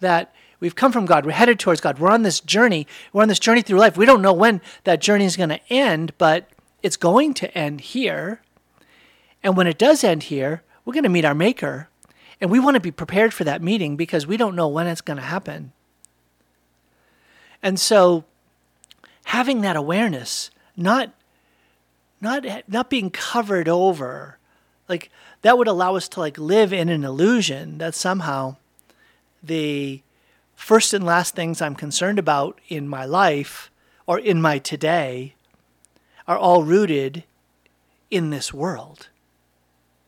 that 0.00 0.34
we've 0.64 0.74
come 0.74 0.92
from 0.92 1.04
God, 1.04 1.26
we're 1.26 1.32
headed 1.32 1.60
towards 1.60 1.82
God, 1.82 1.98
we're 1.98 2.10
on 2.10 2.22
this 2.22 2.40
journey, 2.40 2.86
we're 3.12 3.20
on 3.20 3.28
this 3.28 3.38
journey 3.38 3.60
through 3.60 3.78
life. 3.78 3.98
We 3.98 4.06
don't 4.06 4.22
know 4.22 4.32
when 4.32 4.62
that 4.84 4.98
journey 4.98 5.26
is 5.26 5.36
going 5.36 5.50
to 5.50 5.60
end, 5.70 6.14
but 6.16 6.48
it's 6.82 6.96
going 6.96 7.34
to 7.34 7.54
end 7.56 7.82
here. 7.82 8.40
And 9.42 9.58
when 9.58 9.66
it 9.66 9.76
does 9.76 10.02
end 10.02 10.22
here, 10.22 10.62
we're 10.86 10.94
going 10.94 11.02
to 11.02 11.10
meet 11.10 11.26
our 11.26 11.34
Maker. 11.34 11.90
And 12.40 12.50
we 12.50 12.58
want 12.58 12.76
to 12.76 12.80
be 12.80 12.90
prepared 12.90 13.34
for 13.34 13.44
that 13.44 13.60
meeting 13.60 13.94
because 13.94 14.26
we 14.26 14.38
don't 14.38 14.56
know 14.56 14.66
when 14.66 14.86
it's 14.86 15.02
going 15.02 15.18
to 15.18 15.22
happen. 15.22 15.72
And 17.62 17.78
so 17.78 18.24
having 19.26 19.60
that 19.60 19.76
awareness, 19.76 20.50
not 20.78 21.12
not 22.22 22.46
not 22.66 22.88
being 22.88 23.10
covered 23.10 23.68
over, 23.68 24.38
like 24.88 25.10
that 25.42 25.58
would 25.58 25.68
allow 25.68 25.94
us 25.94 26.08
to 26.08 26.20
like 26.20 26.38
live 26.38 26.72
in 26.72 26.88
an 26.88 27.04
illusion 27.04 27.76
that 27.76 27.94
somehow 27.94 28.56
the 29.42 30.00
first 30.54 30.94
and 30.94 31.04
last 31.04 31.34
things 31.34 31.60
I'm 31.60 31.74
concerned 31.74 32.18
about 32.18 32.60
in 32.68 32.88
my 32.88 33.04
life 33.04 33.70
or 34.06 34.18
in 34.18 34.40
my 34.40 34.58
today 34.58 35.34
are 36.26 36.38
all 36.38 36.62
rooted 36.62 37.24
in 38.10 38.30
this 38.30 38.52
world. 38.52 39.08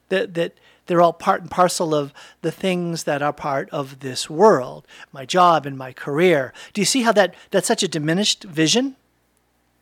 That 0.09 0.35
that 0.35 0.55
they're 0.87 1.03
all 1.03 1.13
part 1.13 1.41
and 1.41 1.51
parcel 1.51 1.95
of 1.95 2.13
the 2.43 2.53
things 2.53 3.05
that 3.05 3.21
are 3.21 3.33
part 3.33 3.69
of 3.71 4.01
this 4.01 4.31
world, 4.31 4.87
my 5.13 5.25
job 5.25 5.67
and 5.67 5.77
my 5.77 5.93
career. 5.93 6.53
Do 6.73 6.81
you 6.81 6.85
see 6.85 7.03
how 7.03 7.13
that 7.13 7.35
that's 7.51 7.67
such 7.67 7.83
a 7.83 7.89
diminished 7.89 8.45
vision? 8.45 8.97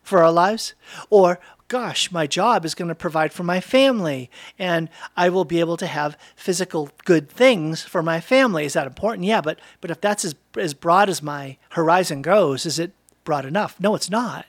for 0.05 0.23
our 0.23 0.31
lives? 0.31 0.75
Or, 1.09 1.39
gosh, 1.67 2.11
my 2.11 2.27
job 2.27 2.63
is 2.65 2.75
going 2.75 2.89
to 2.89 2.95
provide 2.95 3.33
for 3.33 3.43
my 3.43 3.59
family 3.59 4.29
and 4.59 4.89
I 5.17 5.29
will 5.29 5.45
be 5.45 5.59
able 5.59 5.77
to 5.77 5.87
have 5.87 6.17
physical 6.35 6.89
good 7.05 7.29
things 7.29 7.81
for 7.81 8.03
my 8.03 8.19
family. 8.19 8.65
Is 8.65 8.73
that 8.73 8.87
important? 8.87 9.25
Yeah, 9.25 9.41
but, 9.41 9.59
but 9.81 9.91
if 9.91 9.99
that's 9.99 10.23
as, 10.23 10.35
as 10.57 10.73
broad 10.73 11.09
as 11.09 11.23
my 11.23 11.57
horizon 11.69 12.21
goes, 12.21 12.65
is 12.65 12.77
it 12.77 12.91
broad 13.23 13.45
enough? 13.45 13.79
No, 13.79 13.95
it's 13.95 14.09
not. 14.09 14.45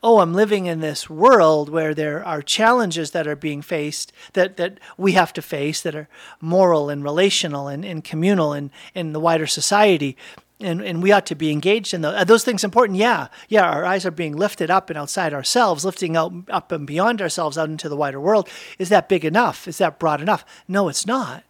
Oh, 0.00 0.20
I'm 0.20 0.32
living 0.32 0.66
in 0.66 0.78
this 0.78 1.10
world 1.10 1.68
where 1.68 1.92
there 1.92 2.24
are 2.24 2.40
challenges 2.40 3.10
that 3.10 3.26
are 3.26 3.34
being 3.34 3.62
faced 3.62 4.12
that, 4.34 4.56
that 4.56 4.78
we 4.96 5.12
have 5.12 5.32
to 5.32 5.42
face 5.42 5.80
that 5.80 5.96
are 5.96 6.08
moral 6.40 6.88
and 6.88 7.02
relational 7.02 7.66
and, 7.66 7.84
and 7.84 8.04
communal 8.04 8.52
and 8.52 8.70
in 8.94 9.12
the 9.12 9.18
wider 9.18 9.48
society 9.48 10.16
and, 10.60 10.82
and 10.82 11.02
we 11.02 11.12
ought 11.12 11.26
to 11.26 11.36
be 11.36 11.52
engaged 11.52 11.94
in 11.94 12.00
those. 12.00 12.14
Are 12.14 12.24
those 12.24 12.44
things 12.44 12.64
important? 12.64 12.98
Yeah. 12.98 13.28
Yeah, 13.48 13.64
our 13.64 13.84
eyes 13.84 14.04
are 14.04 14.10
being 14.10 14.36
lifted 14.36 14.70
up 14.70 14.90
and 14.90 14.98
outside 14.98 15.32
ourselves, 15.32 15.84
lifting 15.84 16.16
out 16.16 16.32
up 16.48 16.72
and 16.72 16.86
beyond 16.86 17.22
ourselves 17.22 17.56
out 17.56 17.68
into 17.68 17.88
the 17.88 17.96
wider 17.96 18.20
world. 18.20 18.48
Is 18.78 18.88
that 18.88 19.08
big 19.08 19.24
enough? 19.24 19.68
Is 19.68 19.78
that 19.78 19.98
broad 19.98 20.20
enough? 20.20 20.44
No, 20.66 20.88
it's 20.88 21.06
not. 21.06 21.44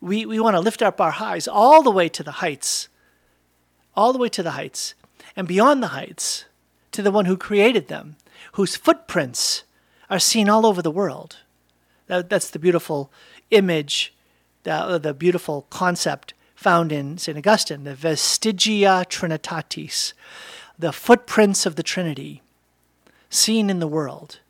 We, 0.00 0.26
we 0.26 0.40
want 0.40 0.54
to 0.54 0.60
lift 0.60 0.82
up 0.82 1.00
our 1.00 1.14
eyes 1.20 1.46
all 1.46 1.82
the 1.82 1.90
way 1.90 2.08
to 2.08 2.22
the 2.22 2.32
heights, 2.32 2.88
all 3.94 4.12
the 4.12 4.18
way 4.18 4.30
to 4.30 4.42
the 4.42 4.52
heights, 4.52 4.94
and 5.36 5.46
beyond 5.46 5.82
the 5.82 5.88
heights 5.88 6.46
to 6.92 7.02
the 7.02 7.10
one 7.12 7.26
who 7.26 7.36
created 7.36 7.88
them, 7.88 8.16
whose 8.52 8.76
footprints 8.76 9.62
are 10.08 10.18
seen 10.18 10.48
all 10.48 10.66
over 10.66 10.82
the 10.82 10.90
world. 10.90 11.36
That, 12.08 12.28
that's 12.28 12.50
the 12.50 12.58
beautiful 12.58 13.12
image, 13.50 14.14
the, 14.64 14.98
the 14.98 15.14
beautiful 15.14 15.66
concept 15.70 16.34
found 16.60 16.92
in 16.92 17.16
St. 17.16 17.38
Augustine, 17.38 17.84
the 17.84 17.94
vestigia 17.94 19.06
Trinitatis, 19.06 20.12
the 20.78 20.92
footprints 20.92 21.64
of 21.64 21.76
the 21.76 21.82
Trinity 21.82 22.42
seen 23.30 23.70
in 23.70 23.80
the 23.80 23.88
world. 23.88 24.40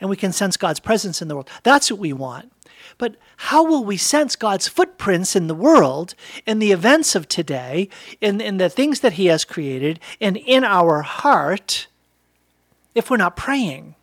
And 0.00 0.08
we 0.08 0.16
can 0.16 0.32
sense 0.32 0.56
God's 0.56 0.80
presence 0.80 1.20
in 1.20 1.28
the 1.28 1.34
world. 1.34 1.50
That's 1.62 1.90
what 1.90 2.00
we 2.00 2.14
want. 2.14 2.50
But 2.96 3.16
how 3.36 3.62
will 3.62 3.84
we 3.84 3.98
sense 3.98 4.34
God's 4.34 4.66
footprints 4.66 5.36
in 5.36 5.46
the 5.46 5.54
world, 5.54 6.14
in 6.46 6.58
the 6.58 6.72
events 6.72 7.14
of 7.14 7.28
today, 7.28 7.90
in, 8.22 8.40
in 8.40 8.56
the 8.56 8.70
things 8.70 9.00
that 9.00 9.12
He 9.14 9.26
has 9.26 9.44
created, 9.44 10.00
and 10.22 10.38
in 10.38 10.64
our 10.64 11.02
heart 11.02 11.86
if 12.94 13.10
we're 13.10 13.18
not 13.18 13.36
praying? 13.36 13.94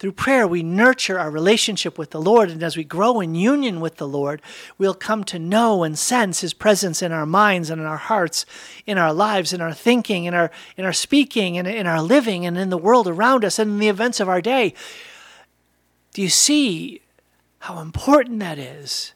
Through 0.00 0.12
prayer, 0.12 0.48
we 0.48 0.64
nurture 0.64 1.18
our 1.18 1.30
relationship 1.30 1.96
with 1.96 2.10
the 2.10 2.20
Lord, 2.20 2.50
and 2.50 2.62
as 2.62 2.76
we 2.76 2.82
grow 2.82 3.20
in 3.20 3.36
union 3.36 3.80
with 3.80 3.98
the 3.98 4.08
Lord, 4.08 4.42
we'll 4.76 4.94
come 4.94 5.22
to 5.24 5.38
know 5.38 5.84
and 5.84 5.96
sense 5.96 6.40
His 6.40 6.54
presence 6.54 7.02
in 7.02 7.12
our 7.12 7.26
minds 7.26 7.70
and 7.70 7.80
in 7.80 7.86
our 7.86 7.96
hearts, 7.96 8.44
in 8.86 8.98
our 8.98 9.12
lives, 9.12 9.52
in 9.52 9.60
our 9.60 9.74
thinking, 9.74 10.24
in 10.24 10.34
our 10.34 10.50
in 10.76 10.84
our 10.84 10.92
speaking, 10.92 11.56
and 11.56 11.68
in 11.68 11.86
our 11.86 12.02
living, 12.02 12.44
and 12.44 12.58
in 12.58 12.70
the 12.70 12.78
world 12.78 13.06
around 13.06 13.44
us, 13.44 13.60
and 13.60 13.70
in 13.70 13.78
the 13.78 13.88
events 13.88 14.18
of 14.18 14.28
our 14.28 14.40
day. 14.40 14.74
Do 16.14 16.22
you 16.22 16.30
see 16.30 17.02
how 17.60 17.78
important 17.78 18.40
that 18.40 18.58
is? 18.58 19.14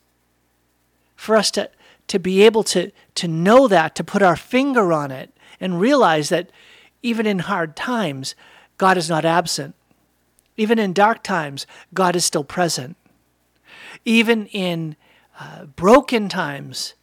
for 1.25 1.37
us 1.37 1.50
to, 1.53 1.71
to 2.07 2.19
be 2.19 2.43
able 2.43 2.62
to, 2.62 2.93
to 3.14 3.26
know 3.26 3.67
that, 3.67 3.95
to 3.95 4.05
put 4.05 4.23
our 4.23 4.37
finger 4.37 4.93
on 4.93 5.11
it, 5.11 5.31
and 5.59 5.81
realize 5.81 6.29
that 6.29 6.50
even 7.03 7.26
in 7.26 7.38
hard 7.38 7.75
times, 7.75 8.35
God 8.76 8.99
is 8.99 9.09
not 9.09 9.25
absent. 9.25 9.75
Even 10.56 10.78
in 10.78 10.92
dark 10.92 11.23
times, 11.23 11.66
God 11.92 12.14
is 12.14 12.25
still 12.25 12.44
present. 12.44 12.96
Even 14.04 14.46
in 14.46 14.96
uh, 15.38 15.64
broken 15.64 16.28
times, 16.28 16.94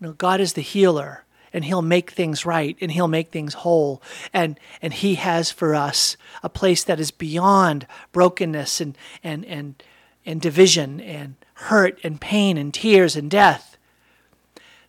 you 0.00 0.08
know, 0.08 0.12
God 0.12 0.40
is 0.40 0.52
the 0.52 0.60
healer 0.60 1.24
and 1.52 1.64
he'll 1.64 1.82
make 1.82 2.10
things 2.10 2.46
right 2.46 2.76
and 2.80 2.92
he'll 2.92 3.08
make 3.08 3.30
things 3.30 3.54
whole 3.54 4.02
and 4.32 4.58
and 4.80 4.92
he 4.92 5.16
has 5.16 5.50
for 5.50 5.74
us 5.74 6.16
a 6.42 6.48
place 6.48 6.84
that 6.84 7.00
is 7.00 7.10
beyond 7.10 7.86
brokenness 8.12 8.80
and 8.80 8.96
and 9.22 9.44
and 9.46 9.82
and 10.24 10.40
division 10.40 11.00
and 11.00 11.34
hurt 11.54 11.98
and 12.04 12.20
pain 12.20 12.56
and 12.56 12.72
tears 12.74 13.16
and 13.16 13.30
death. 13.30 13.76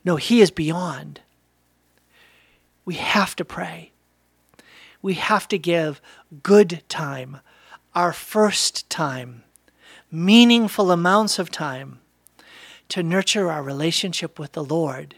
No 0.04 0.18
he 0.18 0.42
is 0.42 0.52
beyond. 0.52 1.22
We 2.86 2.96
have 2.96 3.36
to 3.38 3.46
pray. 3.46 3.92
We 5.02 5.16
have 5.16 5.48
to 5.48 5.58
give 5.58 6.02
good 6.44 6.84
time 6.90 7.40
our 7.94 8.14
first 8.14 8.90
time 8.90 9.44
meaningful 10.12 10.92
amounts 10.92 11.40
of 11.40 11.50
time 11.50 12.00
to 12.90 13.02
nurture 13.02 13.50
our 13.50 13.64
relationship 13.64 14.38
with 14.38 14.52
the 14.52 14.64
Lord 14.64 15.16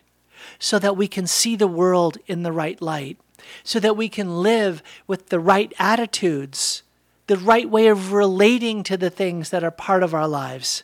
so 0.59 0.77
that 0.79 0.95
we 0.95 1.07
can 1.07 1.25
see 1.25 1.55
the 1.55 1.67
world 1.67 2.17
in 2.27 2.43
the 2.43 2.51
right 2.51 2.79
light, 2.81 3.17
so 3.63 3.79
that 3.79 3.97
we 3.97 4.07
can 4.07 4.41
live 4.43 4.83
with 5.07 5.29
the 5.29 5.39
right 5.39 5.73
attitudes, 5.79 6.83
the 7.27 7.37
right 7.37 7.69
way 7.69 7.87
of 7.87 8.13
relating 8.13 8.83
to 8.83 8.97
the 8.97 9.09
things 9.09 9.49
that 9.49 9.63
are 9.63 9.71
part 9.71 10.03
of 10.03 10.13
our 10.13 10.27
lives. 10.27 10.83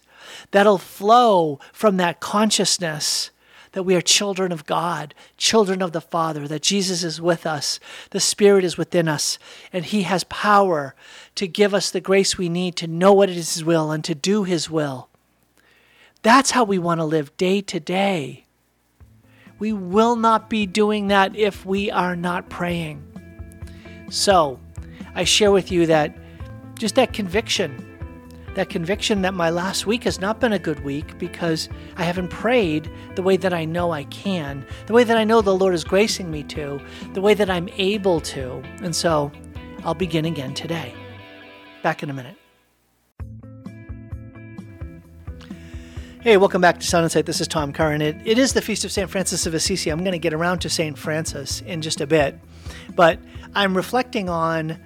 That'll 0.52 0.78
flow 0.78 1.60
from 1.72 1.98
that 1.98 2.20
consciousness 2.20 3.30
that 3.74 3.84
we 3.84 3.96
are 3.96 4.02
children 4.02 4.52
of 4.52 4.66
God, 4.66 5.14
children 5.38 5.82
of 5.82 5.92
the 5.92 6.02
Father, 6.02 6.48
that 6.48 6.64
Jesus 6.64 7.04
is 7.04 7.22
with 7.22 7.46
us, 7.46 7.80
the 8.10 8.20
Spirit 8.20 8.64
is 8.64 8.78
within 8.78 9.08
us, 9.08 9.38
and 9.72 9.86
He 9.86 10.04
has 10.04 10.24
power 10.26 10.96
to 11.40 11.48
give 11.48 11.74
us 11.74 11.90
the 11.90 12.02
grace 12.02 12.38
we 12.38 12.50
need 12.50 12.76
to 12.76 12.86
know 12.86 13.14
what 13.14 13.30
is 13.30 13.54
His 13.54 13.64
will 13.64 13.92
and 13.92 14.04
to 14.04 14.14
do 14.14 14.44
His 14.44 14.70
will. 14.70 15.08
That's 16.22 16.52
how 16.52 16.66
we 16.66 16.78
want 16.78 17.00
to 17.00 17.06
live 17.06 17.38
day 17.38 17.62
to 17.62 17.80
day. 17.80 18.44
We 19.58 19.72
will 19.72 20.18
not 20.18 20.50
be 20.50 20.66
doing 20.66 21.08
that 21.08 21.38
if 21.38 21.66
we 21.66 21.90
are 21.90 22.18
not 22.18 22.50
praying. 22.50 23.02
So, 24.10 24.60
I 25.16 25.24
share 25.24 25.54
with 25.54 25.72
you 25.72 25.86
that 25.86 26.14
just 26.78 26.96
that 26.96 27.14
conviction, 27.14 27.86
that 28.56 28.68
conviction 28.68 29.22
that 29.22 29.34
my 29.34 29.50
last 29.50 29.86
week 29.86 30.04
has 30.04 30.20
not 30.20 30.42
been 30.42 30.52
a 30.52 30.60
good 30.60 30.84
week 30.84 31.18
because 31.20 31.70
I 31.96 32.04
haven't 32.04 32.32
prayed 32.32 32.92
the 33.16 33.24
way 33.24 33.38
that 33.38 33.54
I 33.54 33.64
know 33.64 33.92
I 33.92 34.04
can, 34.04 34.66
the 34.88 34.94
way 34.94 35.06
that 35.06 35.16
I 35.16 35.24
know 35.24 35.40
the 35.40 35.56
Lord 35.56 35.74
is 35.74 35.86
gracing 35.86 36.30
me 36.30 36.44
to, 36.44 36.82
the 37.14 37.22
way 37.22 37.34
that 37.34 37.50
I'm 37.50 37.70
able 37.78 38.20
to. 38.20 38.62
And 38.84 38.94
so, 38.94 39.32
I'll 39.86 39.94
begin 39.94 40.26
again 40.26 40.54
today. 40.54 40.94
Back 41.82 42.04
in 42.04 42.10
a 42.10 42.14
minute. 42.14 42.36
Hey, 46.22 46.36
welcome 46.36 46.60
back 46.60 46.82
to 46.82 46.86
Sound 46.86 47.06
Insight. 47.06 47.26
This 47.26 47.40
is 47.40 47.48
Tom 47.48 47.72
Curran. 47.72 48.02
It, 48.02 48.18
it 48.26 48.38
is 48.38 48.52
the 48.52 48.62
Feast 48.62 48.84
of 48.84 48.92
St. 48.92 49.10
Francis 49.10 49.46
of 49.46 49.54
Assisi. 49.54 49.90
I'm 49.90 50.00
going 50.00 50.12
to 50.12 50.20
get 50.20 50.34
around 50.34 50.60
to 50.60 50.70
St. 50.70 50.98
Francis 50.98 51.62
in 51.62 51.82
just 51.82 52.02
a 52.02 52.08
bit, 52.08 52.38
but 52.96 53.20
I'm 53.56 53.78
reflecting 53.78 54.28
on 54.28 54.78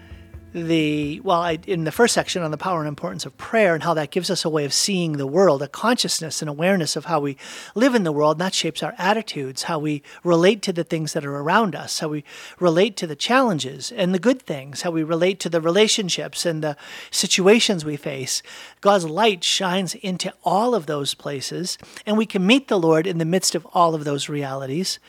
the 0.54 1.20
well 1.22 1.42
I, 1.42 1.60
in 1.66 1.84
the 1.84 1.92
first 1.92 2.14
section 2.14 2.44
on 2.44 2.52
the 2.52 2.58
power 2.58 2.80
and 2.80 2.88
importance 2.88 3.26
of 3.26 3.36
prayer 3.38 3.74
and 3.74 3.84
how 3.84 3.96
that 3.96 4.12
gives 4.12 4.30
us 4.30 4.46
a 4.46 4.50
way 4.50 4.66
of 4.66 4.74
seeing 4.74 5.14
the 5.14 5.28
world 5.28 5.64
a 5.64 5.68
consciousness 5.68 6.42
and 6.42 6.50
awareness 6.50 6.96
of 6.96 7.06
how 7.06 7.20
we 7.20 7.38
live 7.74 7.96
in 7.96 8.04
the 8.04 8.12
world 8.12 8.36
and 8.36 8.42
that 8.42 8.54
shapes 8.54 8.84
our 8.84 8.94
attitudes 8.98 9.64
how 9.64 9.80
we 9.80 10.04
relate 10.24 10.62
to 10.62 10.72
the 10.72 10.84
things 10.84 11.14
that 11.14 11.26
are 11.26 11.36
around 11.36 11.76
us 11.76 12.00
how 12.00 12.08
we 12.08 12.24
relate 12.60 12.96
to 12.96 13.08
the 13.08 13.16
challenges 13.16 13.92
and 13.92 14.14
the 14.14 14.20
good 14.20 14.42
things 14.42 14.84
how 14.84 14.92
we 14.92 15.02
relate 15.04 15.40
to 15.40 15.50
the 15.50 15.62
relationships 15.62 16.46
and 16.46 16.64
the 16.64 16.78
situations 17.10 17.84
we 17.84 17.98
face. 17.98 18.44
God's 18.80 19.06
light 19.06 19.44
shines 19.44 19.96
into 19.96 20.32
all 20.44 20.76
of 20.76 20.86
those 20.86 21.16
places 21.16 21.80
and 22.06 22.16
we 22.16 22.28
can 22.28 22.46
meet 22.46 22.68
the 22.68 22.80
lord 22.80 23.08
in 23.08 23.18
the 23.18 23.26
midst 23.26 23.56
of 23.56 23.66
all 23.74 23.96
of 23.96 24.04
those 24.04 24.30
realities 24.30 25.00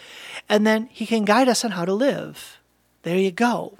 and 0.49 0.67
then 0.67 0.89
he 0.91 1.05
can 1.05 1.25
guide 1.25 1.49
us 1.49 1.65
on 1.65 1.73
how 1.73 1.85
to 1.85 1.93
live. 1.93 2.59
There 3.03 3.19
you 3.19 3.31
go 3.31 3.77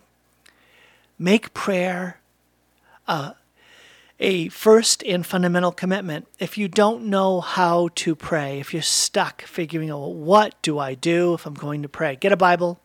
make 1.19 1.55
prayer 1.55 2.21
uh, 3.07 3.33
a 4.21 4.49
first 4.49 5.03
and 5.05 5.27
fundamental 5.27 5.73
commitment. 5.73 6.27
If 6.39 6.57
you 6.57 6.69
don't 6.69 7.05
know 7.07 7.41
how 7.41 7.89
to 7.97 8.15
pray, 8.15 8.61
if 8.61 8.73
you're 8.73 8.83
stuck 8.83 9.43
figuring 9.43 9.91
out 9.91 9.99
well, 9.99 10.15
what 10.15 10.61
do 10.63 10.79
I 10.79 10.95
do 10.95 11.35
if 11.35 11.47
I'm 11.47 11.55
going 11.55 11.83
to 11.83 11.89
pray, 11.89 12.17
get 12.17 12.33
a 12.33 12.37
Bible, 12.37 12.81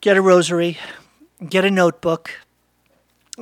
get 0.00 0.16
a 0.16 0.22
rosary, 0.22 0.78
get 1.48 1.64
a 1.64 1.70
notebook, 1.70 2.32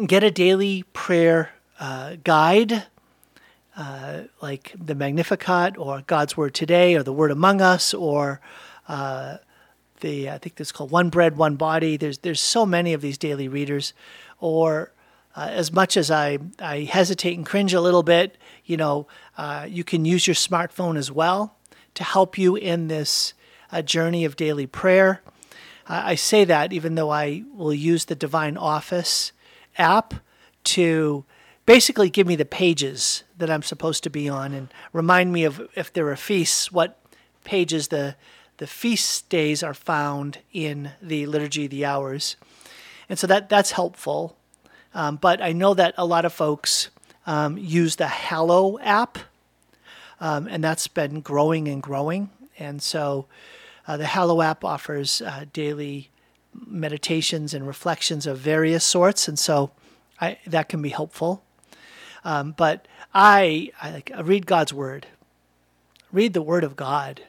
get 0.06 0.22
a 0.22 0.30
daily 0.30 0.84
prayer 0.92 1.50
uh, 1.80 2.16
guide. 2.22 2.84
Uh, 3.74 4.24
like 4.42 4.74
the 4.78 4.94
Magnificat 4.94 5.78
or 5.78 6.02
God's 6.06 6.36
Word 6.36 6.52
Today 6.52 6.94
or 6.94 7.02
the 7.02 7.12
Word 7.12 7.30
Among 7.30 7.62
Us 7.62 7.94
or 7.94 8.38
uh, 8.86 9.38
the 10.02 10.28
I 10.30 10.38
think 10.38 10.60
it's 10.60 10.72
called 10.72 10.90
One 10.90 11.08
Bread, 11.08 11.36
One 11.36 11.56
Body. 11.56 11.96
There's 11.96 12.18
there's 12.18 12.40
so 12.40 12.66
many 12.66 12.92
of 12.92 13.00
these 13.00 13.16
daily 13.16 13.48
readers, 13.48 13.94
or 14.38 14.92
uh, 15.34 15.48
as 15.50 15.72
much 15.72 15.96
as 15.96 16.10
I 16.10 16.38
I 16.58 16.80
hesitate 16.80 17.36
and 17.36 17.46
cringe 17.46 17.72
a 17.72 17.80
little 17.80 18.02
bit, 18.02 18.36
you 18.66 18.76
know, 18.76 19.06
uh, 19.38 19.66
you 19.68 19.84
can 19.84 20.04
use 20.04 20.26
your 20.26 20.34
smartphone 20.34 20.98
as 20.98 21.10
well 21.10 21.56
to 21.94 22.04
help 22.04 22.36
you 22.36 22.56
in 22.56 22.88
this 22.88 23.32
uh, 23.70 23.80
journey 23.80 24.24
of 24.26 24.36
daily 24.36 24.66
prayer. 24.66 25.22
I 25.88 26.14
say 26.14 26.44
that 26.44 26.72
even 26.72 26.94
though 26.94 27.10
I 27.10 27.42
will 27.52 27.74
use 27.74 28.04
the 28.04 28.14
Divine 28.14 28.56
Office 28.56 29.32
app 29.76 30.14
to 30.64 31.24
basically 31.66 32.08
give 32.08 32.26
me 32.26 32.36
the 32.36 32.44
pages 32.44 33.24
that 33.36 33.50
I'm 33.50 33.62
supposed 33.62 34.02
to 34.04 34.10
be 34.10 34.28
on 34.28 34.54
and 34.54 34.68
remind 34.92 35.32
me 35.32 35.44
of 35.44 35.68
if 35.74 35.92
there 35.92 36.08
are 36.08 36.16
feasts, 36.16 36.70
what 36.70 36.98
pages 37.44 37.88
the 37.88 38.14
the 38.58 38.66
feast 38.66 39.28
days 39.28 39.62
are 39.62 39.74
found 39.74 40.38
in 40.52 40.90
the 41.00 41.26
liturgy 41.26 41.64
of 41.64 41.70
the 41.70 41.84
hours, 41.84 42.36
and 43.08 43.18
so 43.18 43.26
that 43.26 43.48
that's 43.48 43.72
helpful. 43.72 44.36
Um, 44.94 45.16
but 45.16 45.40
I 45.40 45.52
know 45.52 45.74
that 45.74 45.94
a 45.96 46.04
lot 46.04 46.24
of 46.24 46.32
folks 46.32 46.90
um, 47.26 47.56
use 47.56 47.96
the 47.96 48.08
Hallow 48.08 48.78
app, 48.80 49.18
um, 50.20 50.46
and 50.46 50.62
that's 50.62 50.86
been 50.86 51.20
growing 51.20 51.68
and 51.68 51.82
growing. 51.82 52.30
And 52.58 52.82
so 52.82 53.26
uh, 53.88 53.96
the 53.96 54.06
Hallow 54.06 54.42
app 54.42 54.64
offers 54.64 55.22
uh, 55.22 55.46
daily 55.52 56.10
meditations 56.66 57.54
and 57.54 57.66
reflections 57.66 58.26
of 58.26 58.38
various 58.38 58.84
sorts, 58.84 59.28
and 59.28 59.38
so 59.38 59.70
I, 60.20 60.38
that 60.46 60.68
can 60.68 60.82
be 60.82 60.90
helpful. 60.90 61.42
Um, 62.24 62.54
but 62.56 62.86
I, 63.14 63.72
I, 63.80 63.90
like, 63.90 64.12
I 64.14 64.20
read 64.20 64.46
God's 64.46 64.72
word, 64.72 65.06
read 66.12 66.34
the 66.34 66.42
Word 66.42 66.64
of 66.64 66.76
God 66.76 67.22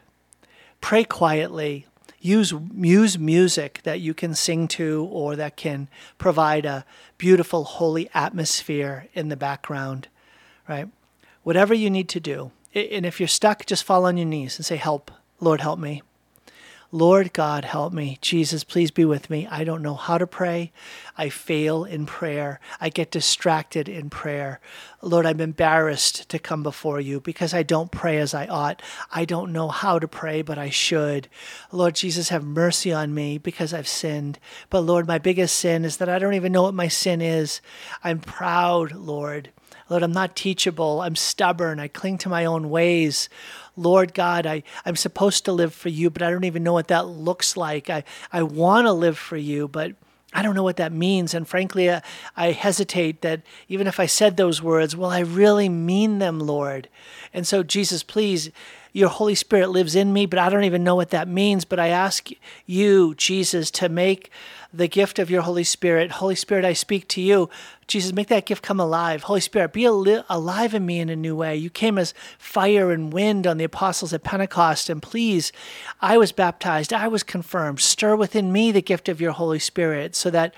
pray 0.84 1.06
quietly. 1.06 1.88
Use, 2.20 2.54
use 2.76 3.18
music 3.18 3.80
that 3.84 4.02
you 4.02 4.14
can 4.14 4.36
sing 4.36 4.68
to 4.68 5.08
or 5.10 5.36
that 5.38 5.56
can 5.56 5.88
provide 6.18 6.66
a 6.66 6.86
beautiful, 7.18 7.64
holy 7.64 8.10
atmosphere 8.14 9.08
in 9.14 9.30
the 9.30 9.38
background, 9.38 10.10
right? 10.68 10.90
Whatever 11.44 11.74
you 11.74 11.90
need 11.90 12.10
to 12.10 12.20
do. 12.20 12.52
And 12.76 13.06
if 13.06 13.20
you're 13.20 13.28
stuck, 13.28 13.66
just 13.66 13.84
fall 13.84 14.06
on 14.06 14.18
your 14.18 14.26
knees 14.26 14.58
and 14.58 14.66
say, 14.66 14.76
Help, 14.76 15.10
Lord, 15.40 15.62
help 15.62 15.80
me. 15.80 16.02
Lord 16.94 17.34
God, 17.34 17.66
help 17.66 17.92
me. 17.92 18.20
Jesus, 18.22 18.64
please 18.64 18.92
be 18.92 19.04
with 19.04 19.28
me. 19.28 19.48
I 19.48 19.64
don't 19.64 19.82
know 19.82 19.96
how 19.96 20.20
to 20.20 20.28
pray. 20.28 20.72
I 21.18 21.30
fail 21.30 21.86
in 21.86 22.06
prayer. 22.06 22.60
I 22.80 22.90
get 22.90 23.10
distracted 23.10 23.90
in 23.90 24.12
prayer. 24.12 24.60
Lord, 25.02 25.26
I'm 25.26 25.42
embarrassed 25.42 26.30
to 26.30 26.38
come 26.38 26.62
before 26.62 27.02
you 27.02 27.20
because 27.20 27.52
I 27.52 27.64
don't 27.64 27.90
pray 27.90 28.20
as 28.20 28.36
I 28.36 28.46
ought. 28.46 28.80
I 29.12 29.26
don't 29.26 29.52
know 29.52 29.70
how 29.70 29.98
to 29.98 30.08
pray, 30.08 30.44
but 30.44 30.60
I 30.60 30.70
should. 30.70 31.30
Lord 31.72 31.96
Jesus, 31.96 32.30
have 32.30 32.44
mercy 32.44 32.94
on 32.94 33.12
me 33.12 33.40
because 33.40 33.74
I've 33.74 33.88
sinned. 33.88 34.38
But 34.70 34.82
Lord, 34.82 35.08
my 35.08 35.18
biggest 35.18 35.58
sin 35.58 35.86
is 35.86 35.98
that 35.98 36.10
I 36.10 36.20
don't 36.20 36.36
even 36.36 36.52
know 36.52 36.62
what 36.62 36.76
my 36.76 36.90
sin 36.90 37.24
is. 37.24 37.60
I'm 38.04 38.20
proud, 38.20 38.92
Lord. 38.92 39.50
Lord, 39.90 40.04
I'm 40.04 40.12
not 40.12 40.36
teachable. 40.36 41.02
I'm 41.02 41.16
stubborn. 41.16 41.80
I 41.80 41.88
cling 41.88 42.18
to 42.20 42.30
my 42.30 42.46
own 42.46 42.70
ways. 42.70 43.30
Lord 43.76 44.14
God, 44.14 44.46
I, 44.46 44.64
I'm 44.86 44.96
supposed 44.96 45.46
to 45.46 45.52
live 45.52 45.74
for 45.74 45.90
you, 45.90 46.10
but 46.10 46.22
I 46.22 46.30
don't 46.30 46.44
even 46.44 46.64
know 46.64 46.74
what 46.74 46.90
that 46.90 47.08
looks 47.08 47.58
like. 47.58 47.90
I, 47.90 48.04
I 48.32 48.44
want 48.44 48.86
to 48.86 48.94
live 48.94 49.18
for 49.18 49.38
you, 49.38 49.68
but 49.68 49.94
I 50.34 50.42
don't 50.42 50.56
know 50.56 50.64
what 50.64 50.78
that 50.78 50.92
means. 50.92 51.34
And 51.34 51.48
frankly, 51.48 51.92
I, 51.92 52.02
I 52.36 52.52
hesitate 52.52 53.22
that 53.22 53.42
even 53.68 53.88
if 53.88 54.00
I 54.00 54.06
said 54.06 54.38
those 54.38 54.62
words, 54.62 54.96
well, 54.96 55.12
I 55.12 55.20
really 55.20 55.70
mean 55.70 56.20
them, 56.20 56.40
Lord. 56.40 56.90
And 57.34 57.48
so, 57.48 57.64
Jesus, 57.64 58.04
please 58.04 58.52
your 58.94 59.10
Holy 59.10 59.34
Spirit 59.34 59.70
lives 59.70 59.96
in 59.96 60.14
me, 60.14 60.28
but 60.28 60.38
I 60.38 60.50
don't 60.50 60.66
even 60.66 60.84
know 60.84 60.96
what 60.96 61.10
that 61.10 61.28
means. 61.28 61.66
But 61.66 61.80
I 61.80 61.88
ask 61.88 62.30
you, 62.68 63.16
Jesus, 63.16 63.72
to 63.72 63.90
make 63.90 64.32
the 64.72 64.88
gift 64.88 65.18
of 65.18 65.32
your 65.32 65.42
Holy 65.42 65.64
Spirit. 65.64 66.12
Holy 66.12 66.36
Spirit, 66.36 66.64
I 66.64 66.74
speak 66.74 67.08
to 67.10 67.22
you. 67.22 67.50
Jesus, 67.94 68.14
make 68.14 68.28
that 68.30 68.46
gift 68.46 68.64
come 68.64 68.80
alive. 68.80 69.24
Holy 69.24 69.40
Spirit, 69.40 69.74
be 69.74 69.86
alive 69.86 70.74
in 70.74 70.86
me 70.86 71.00
in 71.00 71.10
a 71.10 71.16
new 71.16 71.36
way. 71.36 71.56
You 71.56 71.70
came 71.70 71.98
as 71.98 72.14
fire 72.38 72.92
and 72.92 73.12
wind 73.12 73.48
on 73.48 73.58
the 73.58 73.64
apostles 73.64 74.14
at 74.14 74.24
Pentecost, 74.24 74.90
and 74.90 75.02
please, 75.02 75.52
I 76.02 76.18
was 76.18 76.32
baptized, 76.32 76.94
I 76.94 77.08
was 77.08 77.24
confirmed. 77.24 77.80
Stir 77.80 78.16
within 78.16 78.52
me 78.52 78.72
the 78.72 78.82
gift 78.82 79.10
of 79.10 79.20
your 79.20 79.32
Holy 79.34 79.60
Spirit 79.60 80.16
so 80.16 80.30
that 80.30 80.56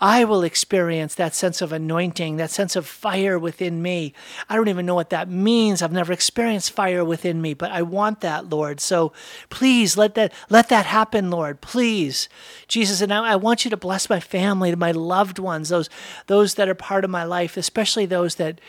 I 0.00 0.24
will 0.24 0.42
experience 0.42 1.14
that 1.14 1.34
sense 1.34 1.62
of 1.62 1.72
anointing, 1.72 2.36
that 2.36 2.50
sense 2.50 2.76
of 2.76 2.86
fire 2.86 3.38
within 3.38 3.80
me. 3.80 4.12
I 4.48 4.56
don't 4.56 4.68
even 4.68 4.84
know 4.84 4.94
what 4.94 5.10
that 5.10 5.30
means. 5.30 5.80
I've 5.80 5.92
never 5.92 6.12
experienced 6.12 6.72
fire 6.72 7.04
within 7.04 7.40
me, 7.40 7.54
but 7.54 7.70
I 7.70 7.82
want 7.82 8.20
that, 8.20 8.50
Lord. 8.50 8.80
So 8.80 9.12
please 9.48 9.96
let 9.96 10.16
that 10.16 10.32
let 10.50 10.68
that 10.70 10.86
happen, 10.86 11.30
Lord. 11.30 11.60
Please. 11.60 12.28
Jesus, 12.68 13.00
and 13.00 13.12
I, 13.12 13.32
I 13.32 13.36
want 13.36 13.64
you 13.64 13.70
to 13.70 13.76
bless 13.76 14.10
my 14.10 14.20
family, 14.20 14.74
my 14.74 14.92
loved 14.92 15.38
ones, 15.38 15.68
those 15.70 15.88
those 16.26 16.54
that 16.54 16.64
that 16.64 16.73
part 16.74 17.04
of 17.04 17.10
my 17.10 17.24
life, 17.24 17.56
especially 17.56 18.06
those 18.06 18.36
that 18.36 18.60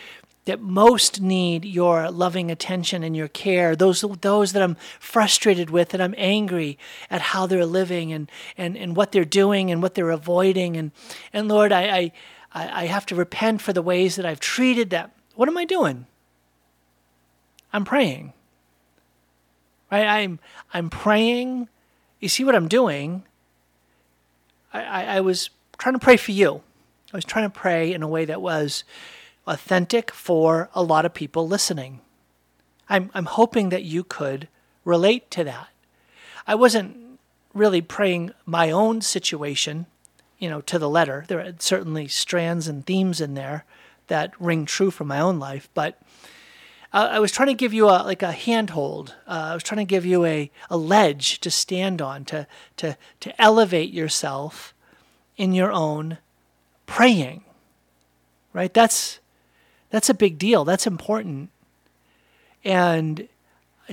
that 0.46 0.62
most 0.62 1.22
need 1.22 1.66
your 1.66 2.10
loving 2.12 2.52
attention 2.52 3.04
and 3.04 3.16
your 3.16 3.28
care, 3.28 3.76
those 3.76 4.06
those 4.22 4.54
that 4.54 4.62
I'm 4.62 4.78
frustrated 5.00 5.72
with 5.72 5.94
and 5.94 6.02
I'm 6.02 6.14
angry 6.18 6.78
at 7.10 7.22
how 7.22 7.48
they're 7.48 7.66
living 7.66 8.14
and, 8.14 8.32
and, 8.56 8.78
and 8.78 8.96
what 8.96 9.12
they're 9.12 9.26
doing 9.26 9.72
and 9.72 9.82
what 9.82 9.96
they're 9.96 10.12
avoiding. 10.12 10.78
And, 10.78 10.92
and 11.34 11.48
Lord, 11.48 11.72
I, 11.72 12.12
I, 12.54 12.84
I 12.84 12.86
have 12.86 13.08
to 13.08 13.16
repent 13.16 13.62
for 13.62 13.74
the 13.74 13.82
ways 13.82 14.16
that 14.18 14.26
I've 14.26 14.40
treated 14.40 14.92
them. 14.92 15.10
What 15.34 15.50
am 15.50 15.58
I 15.58 15.66
doing? 15.66 16.06
I'm 17.74 17.84
praying. 17.84 18.32
Right? 19.92 20.06
I'm 20.06 20.40
I'm 20.74 20.90
praying. 20.90 21.70
You 22.20 22.30
see 22.30 22.44
what 22.44 22.56
I'm 22.56 22.68
doing? 22.68 23.24
I, 24.74 24.82
I, 24.82 25.04
I 25.18 25.20
was 25.22 25.50
trying 25.78 25.94
to 25.94 26.00
pray 26.00 26.18
for 26.18 26.32
you. 26.32 26.62
I 27.16 27.18
was 27.18 27.24
trying 27.24 27.50
to 27.50 27.60
pray 27.60 27.94
in 27.94 28.04
a 28.04 28.10
way 28.10 28.26
that 28.26 28.42
was 28.42 28.84
authentic 29.48 30.12
for 30.12 30.70
a 30.76 30.84
lot 30.84 31.06
of 31.06 31.14
people 31.14 31.48
listening. 31.48 32.02
I'm, 32.90 33.10
I'm 33.14 33.28
hoping 33.28 33.70
that 33.70 33.86
you 33.86 34.04
could 34.04 34.50
relate 34.84 35.32
to 35.32 35.46
that. 35.46 35.70
I 36.46 36.56
wasn't 36.56 37.18
really 37.54 37.80
praying 37.80 38.32
my 38.46 38.70
own 38.70 39.00
situation, 39.00 39.86
you 40.40 40.50
know, 40.50 40.60
to 40.60 40.78
the 40.78 40.90
letter. 40.90 41.24
There 41.30 41.40
are 41.40 41.54
certainly 41.58 42.10
strands 42.10 42.68
and 42.68 42.86
themes 42.86 43.22
in 43.22 43.34
there 43.34 43.64
that 44.08 44.34
ring 44.38 44.66
true 44.66 44.92
for 44.92 45.06
my 45.06 45.22
own 45.22 45.40
life, 45.40 45.70
but 45.74 46.02
I 46.92 47.20
was 47.20 47.32
trying 47.32 47.48
to 47.48 47.54
give 47.54 47.74
you 47.74 47.88
a 47.88 48.04
like 48.04 48.24
a 48.24 48.34
handhold. 48.34 49.16
Uh, 49.26 49.52
I 49.52 49.54
was 49.54 49.64
trying 49.64 49.80
to 49.80 49.86
give 49.86 50.06
you 50.06 50.26
a, 50.26 50.52
a 50.70 50.76
ledge 50.76 51.40
to 51.40 51.50
stand 51.50 52.02
on, 52.02 52.26
to 52.26 52.46
to 52.76 52.98
to 53.22 53.42
elevate 53.42 53.94
yourself 53.94 54.74
in 55.38 55.54
your 55.54 55.72
own 55.72 56.18
praying. 56.86 57.44
Right? 58.54 58.74
That's 58.74 59.20
that's 59.90 60.10
a 60.10 60.14
big 60.14 60.38
deal. 60.38 60.66
That's 60.66 60.88
important. 60.88 61.50
And 62.64 63.28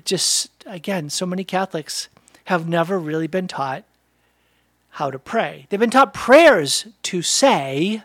just 0.05 0.51
again, 0.67 1.11
so 1.11 1.27
many 1.27 1.45
Catholics 1.45 2.09
have 2.47 2.69
never 2.69 2.99
really 2.99 3.27
been 3.27 3.49
taught 3.49 3.85
how 4.91 5.11
to 5.11 5.19
pray. 5.19 5.67
They've 5.69 5.81
been 5.81 5.91
taught 5.91 6.13
prayers 6.13 6.87
to 7.05 7.23
say, 7.23 8.03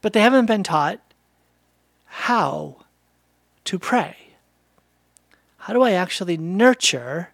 but 0.00 0.12
they 0.12 0.20
haven't 0.20 0.46
been 0.46 0.62
taught 0.62 1.00
how 2.06 2.84
to 3.64 3.78
pray. 3.78 4.16
How 5.58 5.72
do 5.72 5.82
I 5.82 5.92
actually 5.92 6.36
nurture 6.36 7.30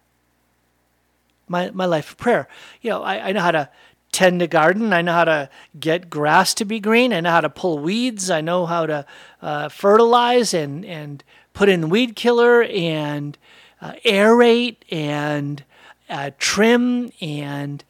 my, 1.47 1.71
my 1.71 1.85
life 1.85 2.11
of 2.11 2.17
prayer? 2.17 2.47
You 2.81 2.91
know, 2.91 3.01
I, 3.01 3.29
I 3.29 3.31
know 3.31 3.41
how 3.41 3.51
to 3.51 3.69
tend 4.15 4.41
a 4.41 4.47
garden. 4.47 4.93
I 4.93 5.01
know 5.01 5.11
how 5.11 5.25
to 5.25 5.49
get 5.77 6.09
grass 6.09 6.53
to 6.55 6.65
be 6.65 6.79
green. 6.79 7.11
I 7.11 7.19
know 7.19 7.31
how 7.31 7.41
to 7.41 7.49
pull 7.49 7.79
weeds. 7.79 8.31
I 8.31 8.39
know 8.39 8.65
how 8.65 8.85
to 8.85 9.05
uh, 9.41 9.67
fertilize 9.67 10.53
and, 10.53 10.85
and 10.85 11.21
put 11.51 11.67
in 11.67 11.89
weed 11.89 12.15
killer 12.15 12.63
and 12.63 13.37
uh, 13.81 13.95
aerate 14.05 14.77
and 14.89 15.65
uh, 16.09 16.31
trim 16.37 17.11
and 17.19 17.83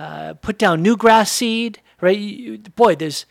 uh, 0.00 0.34
put 0.34 0.58
down 0.58 0.82
new 0.82 0.96
grass 0.96 1.30
seed. 1.30 1.80
Right? 2.00 2.18
You, 2.18 2.58
boy, 2.58 2.96
there's 2.96 3.24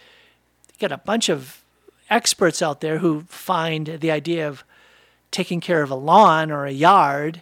got 0.79 0.93
a 0.93 0.97
bunch 0.97 1.27
of 1.27 1.65
experts 2.09 2.61
out 2.61 2.79
there 2.79 2.99
who 2.99 3.23
find 3.27 3.97
the 3.99 4.09
idea 4.09 4.47
of 4.47 4.63
taking 5.31 5.59
care 5.59 5.81
of 5.81 5.91
a 5.91 5.95
lawn 5.95 6.49
or 6.49 6.65
a 6.65 6.71
yard. 6.71 7.41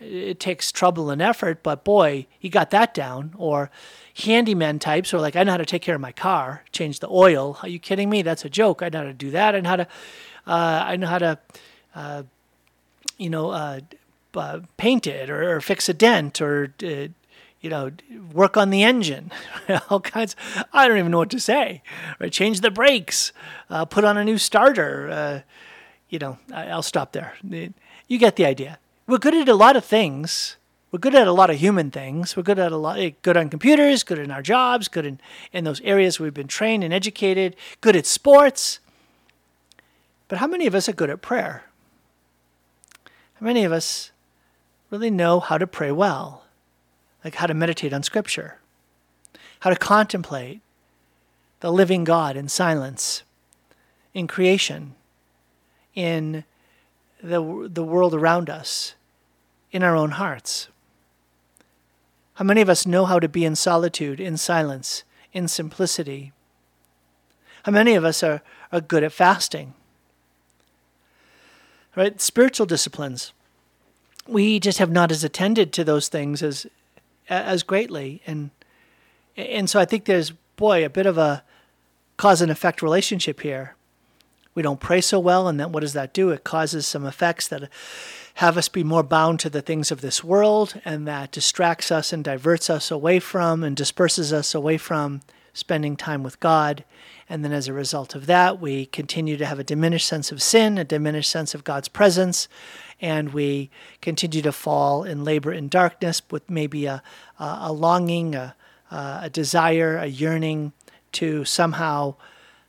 It 0.00 0.40
takes 0.40 0.72
trouble 0.72 1.10
and 1.10 1.20
effort, 1.20 1.62
but 1.62 1.84
boy, 1.84 2.26
he 2.38 2.48
got 2.48 2.70
that 2.70 2.94
down. 2.94 3.34
Or 3.36 3.70
handyman 4.16 4.78
types 4.78 5.10
who 5.10 5.18
are 5.18 5.20
like, 5.20 5.36
I 5.36 5.42
know 5.42 5.52
how 5.52 5.58
to 5.58 5.66
take 5.66 5.82
care 5.82 5.94
of 5.94 6.00
my 6.00 6.12
car, 6.12 6.64
change 6.72 7.00
the 7.00 7.08
oil. 7.08 7.58
Are 7.62 7.68
you 7.68 7.78
kidding 7.78 8.08
me? 8.08 8.22
That's 8.22 8.44
a 8.44 8.50
joke. 8.50 8.82
I 8.82 8.88
know 8.88 8.98
how 8.98 9.04
to 9.04 9.12
do 9.12 9.30
that. 9.32 9.54
I 9.54 9.60
know 9.60 9.68
how 9.68 9.76
to, 9.76 9.88
uh, 10.46 10.84
I 10.86 10.96
know 10.96 11.06
how 11.06 11.18
to, 11.18 11.38
uh, 11.94 12.22
you 13.18 13.30
know, 13.30 13.50
uh, 13.50 13.80
uh 14.34 14.60
paint 14.76 15.06
it 15.06 15.30
or, 15.30 15.56
or, 15.56 15.60
fix 15.60 15.88
a 15.88 15.94
dent 15.94 16.40
or, 16.40 16.74
uh, 16.82 17.08
you 17.60 17.70
know, 17.70 17.90
work 18.32 18.56
on 18.56 18.70
the 18.70 18.82
engine, 18.82 19.32
all 19.90 20.00
kinds. 20.00 20.36
I 20.72 20.88
don't 20.88 20.98
even 20.98 21.10
know 21.10 21.18
what 21.18 21.30
to 21.30 21.40
say. 21.40 21.82
Right? 22.18 22.32
Change 22.32 22.60
the 22.60 22.70
brakes, 22.70 23.32
put 23.90 24.04
on 24.04 24.16
a 24.16 24.24
new 24.24 24.38
starter. 24.38 25.44
you 26.08 26.18
know, 26.18 26.38
I'll 26.54 26.82
stop 26.82 27.12
there. 27.12 27.34
You 27.42 28.18
get 28.18 28.36
the 28.36 28.46
idea. 28.46 28.78
We're 29.06 29.18
good 29.18 29.34
at 29.34 29.48
a 29.48 29.54
lot 29.54 29.76
of 29.76 29.84
things 29.84 30.56
we're 30.96 31.10
good 31.10 31.14
at 31.14 31.28
a 31.28 31.32
lot 31.32 31.50
of 31.50 31.58
human 31.58 31.90
things. 31.90 32.38
We're 32.38 32.42
good 32.42 32.58
at 32.58 32.72
a 32.72 32.76
lot, 32.78 32.98
eh, 32.98 33.10
good 33.20 33.36
on 33.36 33.50
computers, 33.50 34.02
good 34.02 34.18
in 34.18 34.30
our 34.30 34.40
jobs, 34.40 34.88
good 34.88 35.04
in, 35.04 35.20
in 35.52 35.64
those 35.64 35.82
areas 35.82 36.18
we've 36.18 36.32
been 36.32 36.48
trained 36.48 36.82
and 36.82 36.94
educated, 36.94 37.54
good 37.82 37.94
at 37.94 38.06
sports. 38.06 38.78
But 40.28 40.38
how 40.38 40.46
many 40.46 40.66
of 40.66 40.74
us 40.74 40.88
are 40.88 40.94
good 40.94 41.10
at 41.10 41.20
prayer? 41.20 41.64
How 43.04 43.44
many 43.44 43.62
of 43.64 43.72
us 43.72 44.10
really 44.88 45.10
know 45.10 45.38
how 45.38 45.58
to 45.58 45.66
pray 45.66 45.92
well? 45.92 46.44
Like 47.22 47.34
how 47.34 47.46
to 47.46 47.52
meditate 47.52 47.92
on 47.92 48.02
Scripture, 48.02 48.56
how 49.60 49.68
to 49.68 49.76
contemplate 49.76 50.62
the 51.60 51.70
living 51.70 52.04
God 52.04 52.38
in 52.38 52.48
silence, 52.48 53.22
in 54.14 54.26
creation, 54.26 54.94
in 55.94 56.44
the, 57.22 57.68
the 57.70 57.84
world 57.84 58.14
around 58.14 58.48
us, 58.48 58.94
in 59.70 59.82
our 59.82 59.94
own 59.94 60.12
hearts. 60.12 60.68
How 62.36 62.44
many 62.44 62.60
of 62.60 62.68
us 62.68 62.86
know 62.86 63.06
how 63.06 63.18
to 63.18 63.28
be 63.28 63.44
in 63.44 63.56
solitude, 63.56 64.20
in 64.20 64.36
silence, 64.36 65.04
in 65.32 65.48
simplicity? 65.48 66.32
How 67.64 67.72
many 67.72 67.94
of 67.94 68.04
us 68.04 68.22
are, 68.22 68.42
are 68.70 68.80
good 68.80 69.02
at 69.02 69.12
fasting? 69.12 69.74
Right? 71.96 72.20
Spiritual 72.20 72.66
disciplines. 72.66 73.32
We 74.28 74.60
just 74.60 74.78
have 74.78 74.90
not 74.90 75.10
as 75.10 75.24
attended 75.24 75.72
to 75.72 75.84
those 75.84 76.08
things 76.08 76.42
as 76.42 76.66
as 77.28 77.62
greatly. 77.62 78.22
And 78.26 78.50
and 79.36 79.68
so 79.68 79.80
I 79.80 79.84
think 79.84 80.04
there's 80.04 80.32
boy, 80.56 80.84
a 80.84 80.90
bit 80.90 81.06
of 81.06 81.18
a 81.18 81.42
cause 82.16 82.40
and 82.40 82.50
effect 82.50 82.82
relationship 82.82 83.40
here. 83.40 83.74
We 84.54 84.62
don't 84.62 84.80
pray 84.80 85.00
so 85.00 85.18
well, 85.18 85.48
and 85.48 85.60
then 85.60 85.72
what 85.72 85.80
does 85.80 85.92
that 85.92 86.14
do? 86.14 86.30
It 86.30 86.44
causes 86.44 86.86
some 86.86 87.06
effects 87.06 87.48
that 87.48 87.68
have 88.36 88.58
us 88.58 88.68
be 88.68 88.84
more 88.84 89.02
bound 89.02 89.40
to 89.40 89.48
the 89.48 89.62
things 89.62 89.90
of 89.90 90.02
this 90.02 90.22
world, 90.22 90.78
and 90.84 91.08
that 91.08 91.32
distracts 91.32 91.90
us 91.90 92.12
and 92.12 92.22
diverts 92.22 92.68
us 92.68 92.90
away 92.90 93.18
from 93.18 93.64
and 93.64 93.74
disperses 93.74 94.30
us 94.30 94.54
away 94.54 94.76
from 94.76 95.22
spending 95.54 95.96
time 95.96 96.22
with 96.22 96.38
God. 96.38 96.84
And 97.30 97.42
then 97.42 97.52
as 97.52 97.66
a 97.66 97.72
result 97.72 98.14
of 98.14 98.26
that, 98.26 98.60
we 98.60 98.84
continue 98.84 99.38
to 99.38 99.46
have 99.46 99.58
a 99.58 99.64
diminished 99.64 100.06
sense 100.06 100.30
of 100.30 100.42
sin, 100.42 100.76
a 100.76 100.84
diminished 100.84 101.30
sense 101.30 101.54
of 101.54 101.64
God's 101.64 101.88
presence, 101.88 102.46
and 103.00 103.32
we 103.32 103.70
continue 104.02 104.42
to 104.42 104.52
fall 104.52 105.02
in 105.02 105.24
labor 105.24 105.50
in 105.50 105.68
darkness 105.68 106.20
with 106.30 106.48
maybe 106.50 106.84
a, 106.84 107.02
a, 107.38 107.72
longing, 107.72 108.34
a, 108.34 108.54
a, 108.90 109.30
desire, 109.32 109.96
a 109.96 110.06
yearning 110.06 110.74
to 111.12 111.46
somehow 111.46 112.16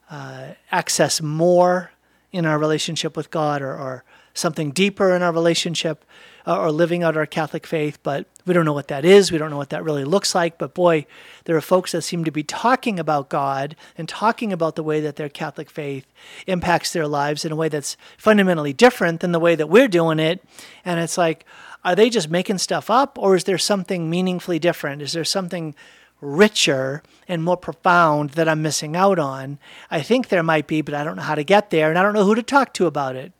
uh, 0.10 0.52
access 0.72 1.22
more 1.22 1.92
in 2.32 2.46
our 2.46 2.58
relationship 2.58 3.18
with 3.18 3.32
God 3.32 3.62
or, 3.62 3.74
or 3.78 4.06
something 4.38 4.72
deeper 4.72 5.16
in 5.16 5.22
our 5.22 5.32
relationship 5.32 6.06
uh, 6.48 6.58
or 6.58 6.72
living 6.72 7.04
out 7.04 7.18
our 7.18 7.26
Catholic 7.26 7.68
faith, 7.68 8.00
but 8.04 8.26
we 8.46 8.54
don't 8.54 8.64
know 8.64 8.74
what 8.74 8.88
that 8.88 9.04
is. 9.04 9.32
We 9.32 9.38
don't 9.38 9.50
know 9.50 9.58
what 9.58 9.70
that 9.72 9.84
really 9.84 10.06
looks 10.06 10.34
like. 10.34 10.58
But 10.58 10.74
boy, 10.74 11.06
there 11.44 11.58
are 11.58 11.62
folks 11.62 11.92
that 11.92 12.04
seem 12.04 12.24
to 12.24 12.32
be 12.32 12.44
talking 12.44 13.00
about 13.00 13.30
God 13.30 13.76
and 13.98 14.08
talking 14.08 14.54
about 14.54 14.76
the 14.76 14.84
way 14.84 15.02
that 15.02 15.18
their 15.18 15.28
Catholic 15.28 15.70
faith 15.70 16.08
impacts 16.48 16.94
their 16.94 17.08
lives 17.08 17.44
in 17.44 17.52
a 17.52 17.56
way 17.56 17.68
that's 17.68 17.98
fundamentally 18.18 18.72
different 18.72 19.20
than 19.20 19.34
the 19.34 19.40
way 19.40 19.56
that 19.56 19.68
we're 19.68 19.90
doing 19.90 20.20
it. 20.20 20.42
And 20.86 21.02
it's 21.02 21.18
like, 21.18 21.46
are 21.84 21.96
they 21.96 22.10
just 22.10 22.30
making 22.30 22.60
stuff 22.60 22.90
up 22.90 23.18
or 23.20 23.36
is 23.36 23.44
there 23.44 23.58
something 23.58 24.10
meaningfully 24.10 24.60
different? 24.60 25.02
Is 25.02 25.12
there 25.12 25.26
something 25.26 25.76
richer 26.22 27.04
and 27.28 27.44
more 27.44 27.58
profound 27.58 28.32
that 28.32 28.48
I'm 28.48 28.62
missing 28.62 28.96
out 28.96 29.20
on? 29.20 29.60
I 29.92 30.02
think 30.02 30.30
there 30.30 30.44
might 30.44 30.68
be, 30.68 30.82
but 30.82 30.94
I 30.94 31.04
don't 31.04 31.18
know 31.18 31.24
how 31.24 31.36
to 31.36 31.44
get 31.44 31.70
there 31.72 31.90
and 31.90 32.00
I 32.00 32.04
don't 32.04 32.14
know 32.14 32.24
who 32.24 32.36
to 32.36 32.44
talk 32.44 32.74
to 32.76 32.86
about 32.86 33.18
it 33.18 33.34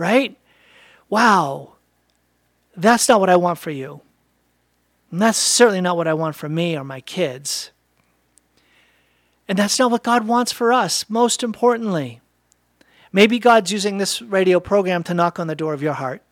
right? 0.00 0.36
wow, 1.10 1.72
that's 2.76 3.08
not 3.08 3.20
what 3.20 3.28
I 3.28 3.36
want 3.36 3.58
for 3.58 3.70
you. 3.70 4.00
And 5.10 5.20
that's 5.20 5.36
certainly 5.36 5.80
not 5.80 5.96
what 5.96 6.08
I 6.08 6.14
want 6.14 6.36
for 6.36 6.48
me 6.48 6.76
or 6.78 6.84
my 6.84 7.00
kids. 7.00 7.72
And 9.48 9.58
that's 9.58 9.78
not 9.78 9.90
what 9.90 10.04
God 10.04 10.28
wants 10.28 10.52
for 10.52 10.72
us, 10.72 11.10
most 11.10 11.42
importantly. 11.42 12.20
Maybe 13.12 13.40
God's 13.40 13.72
using 13.72 13.98
this 13.98 14.22
radio 14.22 14.60
program 14.60 15.02
to 15.02 15.14
knock 15.14 15.40
on 15.40 15.48
the 15.48 15.56
door 15.56 15.74
of 15.74 15.82
your 15.82 15.94
heart. 15.94 16.22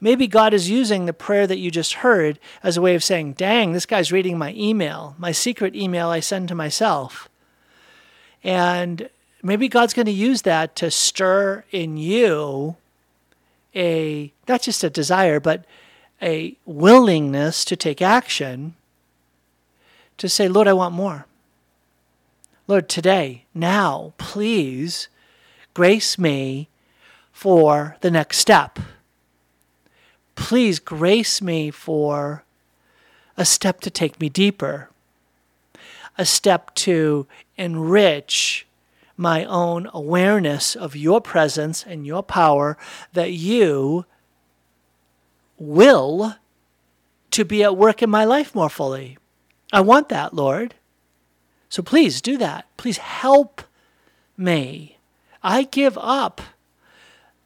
Maybe 0.00 0.26
God 0.26 0.52
is 0.52 0.68
using 0.68 1.06
the 1.06 1.12
prayer 1.12 1.46
that 1.46 1.58
you 1.58 1.70
just 1.70 1.94
heard 1.94 2.40
as 2.64 2.76
a 2.76 2.82
way 2.82 2.96
of 2.96 3.04
saying, 3.04 3.34
dang, 3.34 3.72
this 3.72 3.86
guy's 3.86 4.10
reading 4.10 4.36
my 4.36 4.52
email, 4.54 5.14
my 5.16 5.30
secret 5.30 5.76
email 5.76 6.08
I 6.08 6.18
send 6.18 6.48
to 6.48 6.56
myself. 6.56 7.28
And 8.42 9.08
maybe 9.44 9.68
God's 9.68 9.94
going 9.94 10.06
to 10.06 10.12
use 10.12 10.42
that 10.42 10.74
to 10.76 10.90
stir 10.90 11.64
in 11.70 11.96
you 11.96 12.76
a, 13.74 14.32
not 14.48 14.62
just 14.62 14.84
a 14.84 14.90
desire, 14.90 15.40
but 15.40 15.64
a 16.22 16.56
willingness 16.64 17.64
to 17.64 17.76
take 17.76 18.02
action 18.02 18.74
to 20.18 20.28
say, 20.28 20.48
Lord, 20.48 20.68
I 20.68 20.74
want 20.74 20.94
more. 20.94 21.26
Lord, 22.66 22.88
today, 22.88 23.46
now, 23.54 24.12
please 24.18 25.08
grace 25.74 26.18
me 26.18 26.68
for 27.32 27.96
the 28.00 28.10
next 28.10 28.38
step. 28.38 28.78
Please 30.34 30.78
grace 30.78 31.42
me 31.42 31.70
for 31.70 32.44
a 33.36 33.44
step 33.44 33.80
to 33.80 33.90
take 33.90 34.20
me 34.20 34.28
deeper, 34.28 34.90
a 36.18 36.26
step 36.26 36.74
to 36.74 37.26
enrich 37.56 38.66
my 39.20 39.44
own 39.44 39.88
awareness 39.92 40.74
of 40.74 40.96
your 40.96 41.20
presence 41.20 41.84
and 41.86 42.06
your 42.06 42.22
power 42.22 42.78
that 43.12 43.32
you 43.32 44.06
will 45.58 46.36
to 47.30 47.44
be 47.44 47.62
at 47.62 47.76
work 47.76 48.02
in 48.02 48.08
my 48.10 48.24
life 48.24 48.54
more 48.54 48.70
fully. 48.70 49.18
I 49.72 49.82
want 49.82 50.08
that, 50.08 50.34
Lord. 50.34 50.74
So 51.68 51.82
please 51.82 52.20
do 52.20 52.38
that. 52.38 52.66
Please 52.76 52.96
help 52.96 53.62
me. 54.36 54.96
I 55.42 55.64
give 55.64 55.98
up. 55.98 56.40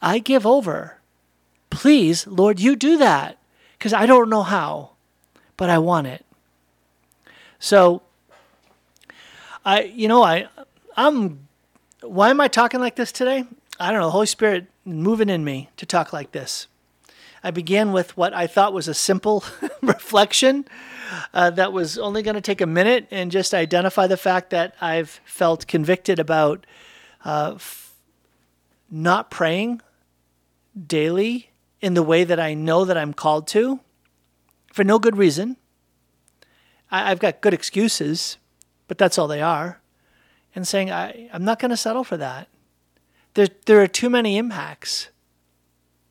I 0.00 0.20
give 0.20 0.46
over. 0.46 1.00
Please, 1.70 2.26
Lord, 2.26 2.60
you 2.60 2.76
do 2.76 2.96
that 2.98 3.38
because 3.76 3.92
I 3.92 4.06
don't 4.06 4.30
know 4.30 4.44
how, 4.44 4.92
but 5.56 5.68
I 5.68 5.78
want 5.78 6.06
it. 6.06 6.24
So, 7.58 8.02
I, 9.64 9.82
you 9.82 10.06
know, 10.06 10.22
I, 10.22 10.46
I'm, 10.96 11.48
why 12.06 12.30
am 12.30 12.40
I 12.40 12.48
talking 12.48 12.80
like 12.80 12.96
this 12.96 13.12
today? 13.12 13.44
I 13.78 13.90
don't 13.90 14.00
know. 14.00 14.10
Holy 14.10 14.26
Spirit 14.26 14.66
moving 14.84 15.28
in 15.28 15.44
me 15.44 15.70
to 15.76 15.86
talk 15.86 16.12
like 16.12 16.32
this. 16.32 16.66
I 17.42 17.50
began 17.50 17.92
with 17.92 18.16
what 18.16 18.32
I 18.32 18.46
thought 18.46 18.72
was 18.72 18.88
a 18.88 18.94
simple 18.94 19.44
reflection 19.82 20.66
uh, 21.32 21.50
that 21.50 21.72
was 21.72 21.98
only 21.98 22.22
going 22.22 22.36
to 22.36 22.40
take 22.40 22.60
a 22.60 22.66
minute 22.66 23.06
and 23.10 23.30
just 23.30 23.52
identify 23.52 24.06
the 24.06 24.16
fact 24.16 24.50
that 24.50 24.74
I've 24.80 25.20
felt 25.24 25.66
convicted 25.66 26.18
about 26.18 26.64
uh, 27.24 27.52
f- 27.56 27.94
not 28.90 29.30
praying 29.30 29.82
daily 30.86 31.50
in 31.80 31.94
the 31.94 32.02
way 32.02 32.24
that 32.24 32.40
I 32.40 32.54
know 32.54 32.84
that 32.84 32.96
I'm 32.96 33.12
called 33.12 33.46
to 33.48 33.80
for 34.72 34.84
no 34.84 34.98
good 34.98 35.16
reason. 35.16 35.56
I, 36.90 37.08
have 37.08 37.18
got 37.18 37.40
good 37.40 37.54
excuses, 37.54 38.38
but 38.88 38.96
that's 38.98 39.18
all 39.18 39.28
they 39.28 39.42
are. 39.42 39.80
And 40.54 40.66
saying, 40.66 40.90
I, 40.90 41.28
I'm 41.32 41.44
not 41.44 41.58
going 41.58 41.70
to 41.70 41.76
settle 41.76 42.04
for 42.04 42.16
that. 42.16 42.48
There, 43.34 43.48
there 43.66 43.82
are 43.82 43.88
too 43.88 44.08
many 44.08 44.36
impacts 44.36 45.08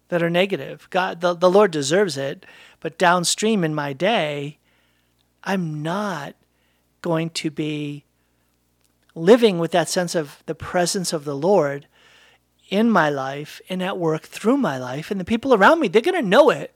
that 0.10 0.22
are 0.22 0.30
negative. 0.30 0.88
God, 0.90 1.22
the, 1.22 1.34
the 1.34 1.50
Lord 1.50 1.72
deserves 1.72 2.18
it, 2.18 2.46
but 2.82 2.98
downstream 2.98 3.64
in 3.64 3.74
my 3.74 3.94
day, 3.94 4.60
I'm 5.44 5.82
not 5.82 6.36
going 7.02 7.30
to 7.32 7.50
be 7.50 8.04
living 9.16 9.60
with 9.60 9.72
that 9.72 9.90
sense 9.90 10.16
of 10.16 10.44
the 10.46 10.56
presence 10.56 11.14
of 11.14 11.24
the 11.26 11.36
Lord 11.36 11.88
in 12.70 12.90
my 12.90 13.10
life 13.10 13.62
and 13.70 13.84
at 13.84 13.98
work 13.98 14.24
through 14.24 14.58
my 14.58 14.78
life. 14.78 15.12
And 15.12 15.20
the 15.20 15.26
people 15.26 15.54
around 15.54 15.80
me, 15.80 15.88
they're 15.88 16.02
going 16.02 16.22
to 16.22 16.28
know 16.28 16.50
it. 16.50 16.74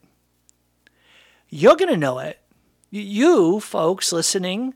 You're 1.49 1.75
going 1.75 1.91
to 1.91 1.97
know 1.97 2.19
it. 2.19 2.39
You 2.89 3.59
folks 3.59 4.11
listening 4.11 4.75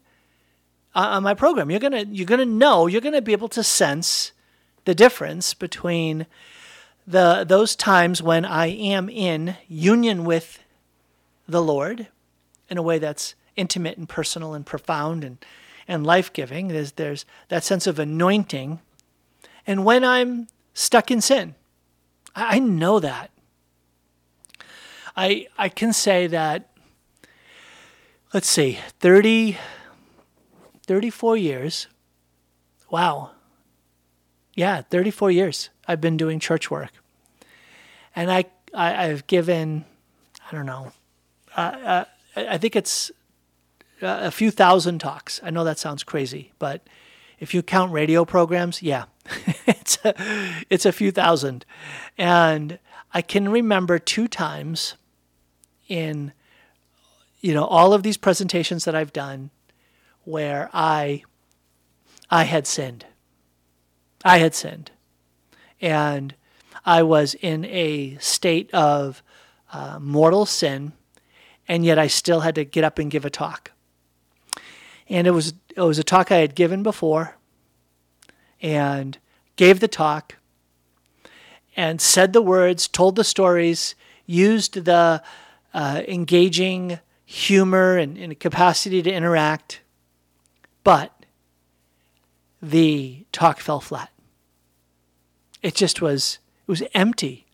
Uh, 0.94 1.08
on 1.12 1.24
my 1.24 1.34
program, 1.34 1.72
you're 1.72 1.80
to 1.80 2.06
you're 2.08 2.26
to 2.28 2.46
know, 2.46 2.88
you're 2.88 3.02
to 3.02 3.22
be 3.22 3.32
able 3.32 3.48
to 3.50 3.64
sense 3.64 4.34
the 4.86 4.94
difference 4.94 5.54
between 5.54 6.26
the 7.08 7.46
those 7.48 7.76
times 7.76 8.22
when 8.22 8.44
I 8.44 8.68
am 8.68 9.10
in 9.10 9.56
union 9.68 10.26
with 10.26 10.60
the 11.48 11.62
Lord 11.62 12.08
in 12.70 12.78
a 12.78 12.82
way 12.82 13.00
that's 13.00 13.36
intimate 13.56 13.98
and 13.98 14.08
personal 14.08 14.54
and 14.54 14.66
profound 14.66 15.24
and 15.24 15.38
and 15.88 16.06
life-giving. 16.06 16.68
There's 16.68 16.94
there's 16.94 17.26
that 17.48 17.64
sense 17.64 17.88
of 17.88 17.98
anointing. 17.98 18.80
And 19.66 19.86
when 19.86 20.04
I'm 20.04 20.48
stuck 20.74 21.10
in 21.10 21.22
sin, 21.22 21.56
I, 22.36 22.58
I 22.58 22.60
know 22.60 23.00
that. 23.00 23.32
I 25.16 25.48
I 25.58 25.70
can 25.70 25.94
say 25.94 26.28
that 26.28 26.68
let's 28.34 28.48
see, 28.50 28.80
30 29.00 29.58
34 30.88 31.38
years. 31.38 31.88
Wow. 32.90 33.32
Yeah, 34.54 34.82
34 34.82 35.32
years 35.32 35.70
I've 35.88 36.02
been 36.02 36.18
doing 36.18 36.40
church 36.40 36.70
work. 36.70 36.92
And 38.16 38.32
I, 38.32 38.46
I, 38.74 39.06
have 39.06 39.28
given, 39.28 39.86
I 40.50 40.56
don't 40.56 40.66
know, 40.66 40.92
uh, 41.56 41.60
uh, 41.62 42.06
I 42.36 42.58
think 42.58 42.76
it's 42.76 43.12
a 44.02 44.32
few 44.32 44.52
thousand 44.52 45.00
talks. 45.00 45.40
I 45.44 45.50
know 45.50 45.64
that 45.64 45.80
sounds 45.80 46.04
crazy, 46.04 46.52
but 46.60 46.86
if 47.40 47.54
you 47.54 47.64
count 47.64 47.92
radio 47.92 48.26
programs, 48.26 48.82
yeah, 48.82 49.06
it's 49.66 49.98
a, 50.04 50.14
it's 50.70 50.86
a 50.86 50.92
few 50.92 51.12
thousand. 51.12 51.66
And 52.18 52.80
I 53.14 53.22
can 53.22 53.50
remember 53.50 54.00
two 54.00 54.28
times 54.28 54.96
in 55.88 56.32
you 57.42 57.54
know 57.54 57.66
all 57.66 57.94
of 57.94 58.04
these 58.04 58.18
presentations 58.18 58.86
that 58.86 58.96
I've 58.96 59.12
done 59.12 59.50
where 60.24 60.70
I 60.74 61.24
I 62.30 62.44
had 62.44 62.66
sinned. 62.66 63.06
I 64.24 64.38
had 64.38 64.56
sinned. 64.56 64.92
And 65.82 66.36
I 66.86 67.04
was 67.04 67.34
in 67.36 67.66
a 67.66 68.18
state 68.18 68.72
of 68.74 69.22
uh, 69.74 70.00
mortal 70.00 70.46
sin, 70.46 70.94
and 71.68 71.86
yet 71.86 72.00
I 72.00 72.08
still 72.08 72.42
had 72.42 72.56
to 72.56 72.64
get 72.64 72.84
up 72.84 73.00
and 73.00 73.12
give 73.12 73.26
a 73.26 73.30
talk. 73.30 73.72
And 75.10 75.28
it 75.28 75.32
was 75.32 75.54
it 75.76 75.82
was 75.82 76.00
a 76.00 76.04
talk 76.04 76.32
I 76.32 76.38
had 76.38 76.56
given 76.56 76.84
before, 76.84 77.36
and 78.62 79.18
gave 79.56 79.80
the 79.80 79.88
talk, 79.88 80.38
and 81.76 82.00
said 82.00 82.34
the 82.34 82.42
words, 82.42 82.88
told 82.88 83.16
the 83.16 83.24
stories, 83.24 83.96
used 84.26 84.86
the 84.86 85.22
uh, 85.74 86.02
engaging 86.08 87.00
humor 87.26 87.98
and, 87.98 88.18
and 88.18 88.40
capacity 88.40 89.02
to 89.02 89.12
interact, 89.12 89.81
but 90.84 91.26
the 92.62 93.26
talk 93.32 93.60
fell 93.60 93.80
flat. 93.80 94.10
It 95.62 95.76
just 95.76 96.02
was 96.02 96.40
it 96.68 96.72
was 96.72 96.84
empty. 96.94 97.46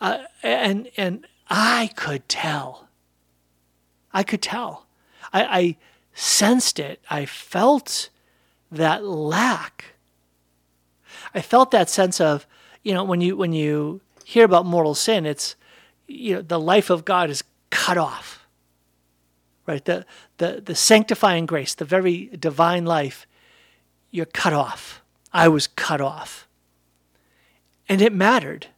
Uh, 0.00 0.18
and 0.42 0.90
and 0.96 1.26
I 1.48 1.90
could 1.96 2.28
tell. 2.28 2.88
I 4.12 4.22
could 4.22 4.42
tell. 4.42 4.86
I, 5.32 5.44
I 5.44 5.76
sensed 6.12 6.78
it. 6.78 7.00
I 7.08 7.24
felt 7.24 8.10
that 8.70 9.04
lack. 9.04 9.94
I 11.34 11.40
felt 11.40 11.70
that 11.70 11.88
sense 11.88 12.20
of, 12.20 12.46
you 12.82 12.92
know, 12.92 13.04
when 13.04 13.20
you 13.20 13.36
when 13.36 13.52
you 13.52 14.00
hear 14.24 14.44
about 14.44 14.66
mortal 14.66 14.94
sin, 14.94 15.24
it's 15.24 15.56
you 16.06 16.36
know, 16.36 16.42
the 16.42 16.60
life 16.60 16.90
of 16.90 17.04
God 17.04 17.30
is 17.30 17.44
cut 17.70 17.96
off. 17.96 18.41
Right? 19.66 19.84
The 19.84 20.04
the 20.38 20.62
the 20.64 20.74
sanctifying 20.74 21.46
grace, 21.46 21.74
the 21.74 21.84
very 21.84 22.26
divine 22.38 22.84
life, 22.84 23.26
you're 24.10 24.26
cut 24.26 24.52
off. 24.52 25.02
I 25.32 25.48
was 25.48 25.66
cut 25.66 26.00
off. 26.00 26.46
And 27.88 28.00
it 28.00 28.12
mattered. 28.12 28.68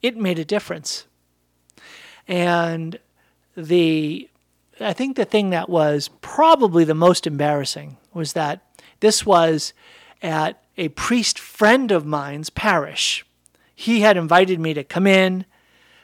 It 0.00 0.16
made 0.16 0.38
a 0.38 0.44
difference. 0.44 1.06
And 2.26 2.98
the 3.56 4.28
I 4.80 4.92
think 4.92 5.16
the 5.16 5.24
thing 5.24 5.50
that 5.50 5.68
was 5.68 6.08
probably 6.20 6.84
the 6.84 6.94
most 6.94 7.26
embarrassing 7.26 7.98
was 8.12 8.32
that 8.32 8.62
this 9.00 9.24
was 9.26 9.72
at 10.22 10.62
a 10.76 10.88
priest 10.88 11.38
friend 11.38 11.90
of 11.90 12.06
mine's 12.06 12.50
parish. 12.50 13.24
He 13.74 14.00
had 14.00 14.16
invited 14.16 14.58
me 14.60 14.74
to 14.74 14.84
come 14.84 15.06
in 15.06 15.44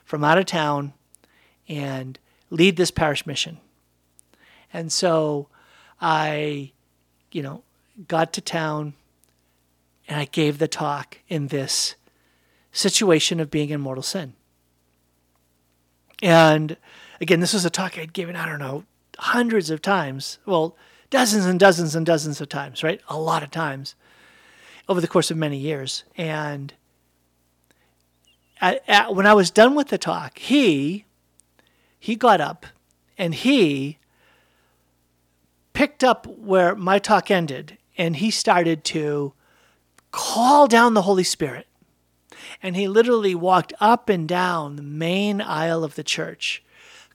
from 0.05 0.25
out 0.25 0.39
of 0.39 0.47
town 0.47 0.93
and 1.69 2.19
lead 2.51 2.77
this 2.77 2.91
parish 2.91 3.27
mission. 3.27 3.59
And 4.73 4.93
so 4.93 5.49
I, 6.01 6.73
you 7.33 7.43
know, 7.43 7.63
got 8.07 8.33
to 8.35 8.41
town 8.41 8.95
and 10.07 10.21
I 10.21 10.25
gave 10.27 10.59
the 10.59 10.69
talk 10.69 11.19
in 11.29 11.49
this 11.49 11.95
situation 12.73 13.41
of 13.41 13.51
being 13.51 13.71
in 13.71 13.81
mortal 13.81 14.03
sin. 14.03 14.35
And 16.23 16.77
again, 17.21 17.41
this 17.41 17.55
was 17.55 17.65
a 17.65 17.71
talk 17.71 17.99
I'd 17.99 18.13
given, 18.13 18.37
I 18.37 18.47
don't 18.47 18.59
know, 18.59 18.85
hundreds 19.19 19.71
of 19.71 19.83
times. 19.83 20.39
Well, 20.47 20.77
dozens 21.11 21.45
and 21.45 21.61
dozens 21.61 21.95
and 21.95 22.05
dozens 22.05 22.41
of 22.41 22.49
times, 22.49 22.83
right? 22.83 23.01
A 23.09 23.19
lot 23.19 23.43
of 23.43 23.51
times 23.51 23.95
over 24.89 25.01
the 25.01 25.09
course 25.09 25.31
of 25.31 25.37
many 25.37 25.59
years. 25.59 26.05
And 26.17 26.73
at, 28.61 28.83
at, 28.89 29.15
when 29.15 29.27
I 29.27 29.35
was 29.35 29.51
done 29.51 29.75
with 29.75 29.89
the 29.89 29.99
talk, 29.99 30.39
he 30.39 31.05
he 31.99 32.17
got 32.17 32.41
up 32.41 32.67
and 33.17 33.35
he 33.35 33.99
picked 35.73 36.03
up 36.03 36.27
where 36.27 36.75
my 36.75 36.99
talk 36.99 37.31
ended 37.31 37.79
and 37.97 38.17
he 38.17 38.31
started 38.31 38.85
to 38.85 39.33
call 40.11 40.67
down 40.67 40.95
the 40.95 41.03
Holy 41.03 41.25
Spirit. 41.25 41.67
And 42.63 42.77
he 42.77 42.89
literally 42.89 43.35
walked 43.35 43.73
up 43.81 44.09
and 44.09 44.27
down 44.29 44.77
the 44.77 44.83
main 44.83 45.41
aisle 45.41 45.85
of 45.85 45.95
the 45.95 46.03
church, 46.03 46.63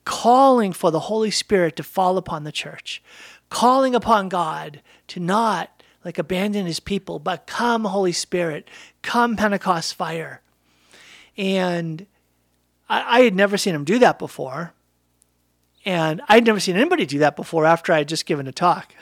calling 0.05 0.73
for 0.73 0.91
the 0.91 1.01
Holy 1.01 1.31
Spirit 1.31 1.75
to 1.77 1.83
fall 1.83 2.17
upon 2.17 2.43
the 2.43 2.51
church, 2.51 3.01
calling 3.49 3.95
upon 3.95 4.29
God 4.29 4.81
to 5.07 5.19
not 5.19 5.83
like 6.05 6.17
abandon 6.17 6.65
his 6.65 6.79
people, 6.79 7.19
but 7.19 7.47
come, 7.47 7.85
Holy 7.85 8.11
Spirit, 8.11 8.67
come, 9.01 9.35
Pentecost 9.35 9.95
fire. 9.95 10.41
And 11.37 12.05
I, 12.89 13.19
I 13.19 13.21
had 13.21 13.35
never 13.35 13.57
seen 13.57 13.75
him 13.75 13.83
do 13.83 13.99
that 13.99 14.19
before. 14.19 14.73
And 15.85 16.21
I'd 16.29 16.45
never 16.45 16.59
seen 16.59 16.75
anybody 16.75 17.05
do 17.05 17.19
that 17.19 17.35
before 17.35 17.65
after 17.65 17.91
I 17.91 17.99
had 17.99 18.07
just 18.07 18.25
given 18.25 18.47
a 18.47 18.51
talk. 18.51 18.93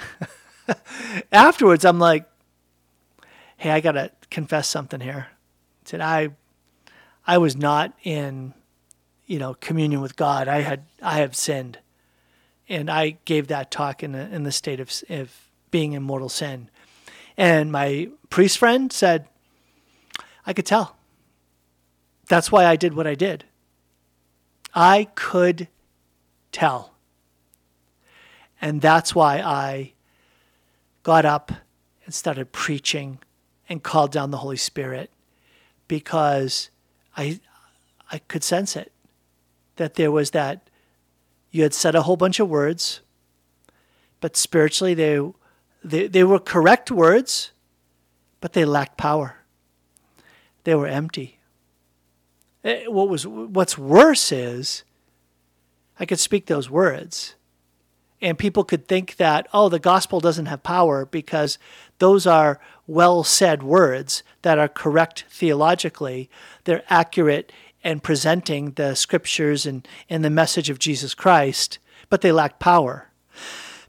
Afterwards, 1.32 1.86
I'm 1.86 2.00
like, 2.00 2.26
hey, 3.58 3.70
I 3.70 3.82
got 3.82 3.92
to 3.92 4.12
confess 4.32 4.68
something 4.68 5.00
here. 5.00 5.28
I 5.30 5.90
said, 5.90 6.02
I, 6.02 6.30
I 7.28 7.38
was 7.38 7.56
not 7.56 7.94
in, 8.04 8.54
you 9.28 9.38
know, 9.38 9.54
communion 9.54 10.02
with 10.02 10.16
God. 10.16 10.48
I 10.48 10.62
had, 10.62 10.86
I 11.02 11.20
have 11.20 11.36
sinned. 11.36 11.78
And 12.68 12.90
I 12.90 13.18
gave 13.26 13.48
that 13.48 13.70
talk 13.70 14.02
in 14.02 14.14
the, 14.14 14.34
in 14.34 14.44
the 14.44 14.52
state 14.52 14.80
of, 14.80 14.92
of 15.10 15.36
being 15.70 15.94
in 15.94 16.02
mortal 16.02 16.30
sin. 16.30 16.70
And 17.38 17.72
my 17.72 18.10
priest 18.30 18.58
friend 18.58 18.92
said, 18.92 19.28
I 20.48 20.54
could 20.54 20.66
tell. 20.66 20.96
That's 22.28 22.52
why 22.52 22.66
I 22.66 22.76
did 22.76 22.96
what 22.96 23.06
I 23.06 23.14
did. 23.14 23.44
I 24.74 25.08
could 25.16 25.68
tell. 26.52 26.94
And 28.62 28.82
that's 28.82 29.16
why 29.16 29.40
I 29.40 29.94
got 31.04 31.26
up 31.26 31.52
and 32.06 32.14
started 32.14 32.52
preaching 32.52 33.20
and 33.68 33.82
called 33.82 34.12
down 34.12 34.32
the 34.32 34.38
Holy 34.38 34.58
Spirit 34.58 35.12
because 35.88 36.70
I 37.18 37.40
I 38.12 38.20
could 38.20 38.44
sense 38.44 38.76
it 38.76 38.92
that 39.78 39.96
there 39.96 40.12
was 40.12 40.32
that 40.32 40.70
you 41.50 41.64
had 41.64 41.74
said 41.74 41.96
a 41.96 42.04
whole 42.04 42.18
bunch 42.18 42.40
of 42.40 42.50
words 42.50 43.02
but 44.20 44.38
spiritually 44.38 44.94
they 44.94 45.20
they, 45.84 46.08
they 46.08 46.24
were 46.24 46.40
correct 46.40 46.92
words, 46.92 47.52
but 48.40 48.54
they 48.54 48.66
lacked 48.66 48.98
power. 48.98 49.38
They 50.64 50.76
were 50.76 50.88
empty. 50.88 51.40
Eh, 52.64 52.86
what 52.88 53.10
was 53.10 53.26
what's 53.26 53.78
worse 53.78 54.32
is 54.32 54.84
I 56.00 56.06
could 56.06 56.20
speak 56.20 56.46
those 56.46 56.70
words 56.70 57.36
and 58.22 58.38
people 58.38 58.64
could 58.64 58.88
think 58.88 59.16
that 59.18 59.48
oh 59.54 59.70
the 59.70 59.80
gospel 59.80 60.20
doesn't 60.20 60.46
have 60.46 60.64
power 60.64 61.06
because 61.06 61.58
those 62.00 62.28
are 62.28 62.60
well 62.86 63.24
said 63.24 63.64
words 63.64 64.24
that 64.44 64.60
are 64.60 64.68
correct 64.68 65.26
theologically 65.30 66.30
they're 66.66 66.84
accurate 66.88 67.52
and 67.84 68.04
presenting 68.04 68.72
the 68.74 68.94
scriptures 68.94 69.66
and, 69.66 69.88
and 70.08 70.24
the 70.24 70.30
message 70.30 70.70
of 70.70 70.78
jesus 70.78 71.16
christ 71.16 71.80
but 72.10 72.22
they 72.22 72.32
lack 72.32 72.60
power 72.60 73.12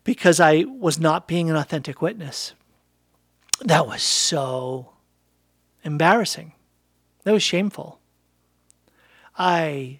because 0.04 0.40
I 0.40 0.64
was 0.64 0.98
not 0.98 1.28
being 1.28 1.50
an 1.50 1.56
authentic 1.56 2.02
witness. 2.02 2.54
That 3.60 3.86
was 3.86 4.02
so 4.02 4.92
embarrassing. 5.84 6.52
That 7.24 7.32
was 7.32 7.42
shameful. 7.42 8.00
I 9.44 9.98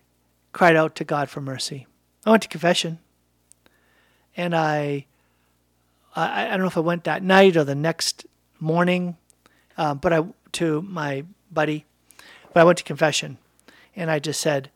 cried 0.52 0.76
out 0.76 0.94
to 0.94 1.04
God 1.04 1.28
for 1.28 1.40
mercy. 1.40 1.88
I 2.24 2.30
went 2.30 2.44
to 2.44 2.48
confession. 2.48 3.00
And 4.36 4.54
I, 4.54 5.06
I, 6.14 6.46
I 6.46 6.50
don't 6.50 6.60
know 6.60 6.66
if 6.66 6.76
I 6.76 6.80
went 6.80 7.02
that 7.04 7.24
night 7.24 7.56
or 7.56 7.64
the 7.64 7.74
next 7.74 8.24
morning, 8.60 9.16
uh, 9.76 9.94
but 9.94 10.12
I 10.12 10.24
to 10.52 10.80
my 10.82 11.24
buddy, 11.50 11.86
but 12.52 12.60
I 12.60 12.64
went 12.64 12.78
to 12.78 12.84
confession, 12.84 13.38
and 13.96 14.12
I 14.12 14.20
just 14.20 14.40
said, 14.40 14.70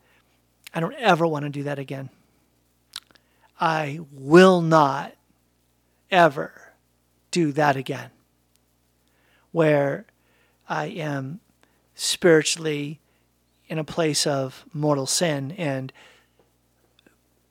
I 0.73 0.81
don't 0.81 0.95
ever 0.95 1.25
want 1.25 1.43
to 1.43 1.49
do 1.49 1.63
that 1.63 1.79
again. 1.79 2.09
I 3.61 4.01
will 4.11 4.59
not 4.61 5.13
ever 6.11 6.73
do 7.31 7.53
that 7.53 7.77
again. 7.77 8.09
Where 9.53 10.07
I 10.67 10.87
am 10.87 11.39
spiritually 11.95 12.99
in 13.67 13.77
a 13.77 13.83
place 13.83 14.25
of 14.25 14.65
mortal 14.73 15.05
sin 15.05 15.51
and 15.57 15.91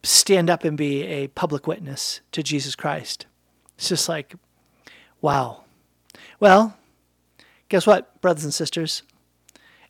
stand 0.02 0.48
up 0.48 0.64
and 0.64 0.76
be 0.76 1.02
a 1.05 1.29
public 1.29 1.66
witness 1.66 2.20
to 2.33 2.42
Jesus 2.42 2.74
Christ. 2.74 3.26
It's 3.76 3.88
just 3.88 4.09
like, 4.09 4.35
wow. 5.20 5.64
Well, 6.40 6.76
guess 7.68 7.87
what, 7.87 8.20
brothers 8.20 8.44
and 8.44 8.55
sisters? 8.55 9.02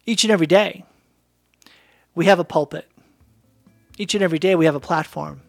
Each 0.07 0.25
and 0.25 0.31
every 0.31 0.47
day, 0.47 0.85
we 2.15 2.27
have 2.27 2.39
a 2.39 2.45
pulpit. 2.45 2.89
Each 3.99 4.15
and 4.15 4.23
every 4.23 4.39
day, 4.39 4.55
we 4.55 4.65
have 4.65 4.75
a 4.75 4.81
platform 4.81 5.43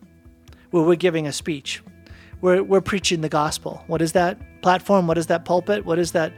where 0.72 0.84
we're 0.84 0.96
giving 0.96 1.28
a 1.28 1.34
speech 1.34 1.82
we're, 2.42 2.62
we're 2.62 2.82
preaching 2.82 3.22
the 3.22 3.30
gospel. 3.30 3.84
What 3.88 4.02
is 4.02 4.12
that 4.13 4.62
platform? 4.62 5.08
What 5.08 5.18
is 5.18 5.28
that 5.28 5.46
pulpit? 5.46 5.86
What 5.86 6.00
is 6.00 6.12
that? 6.12 6.34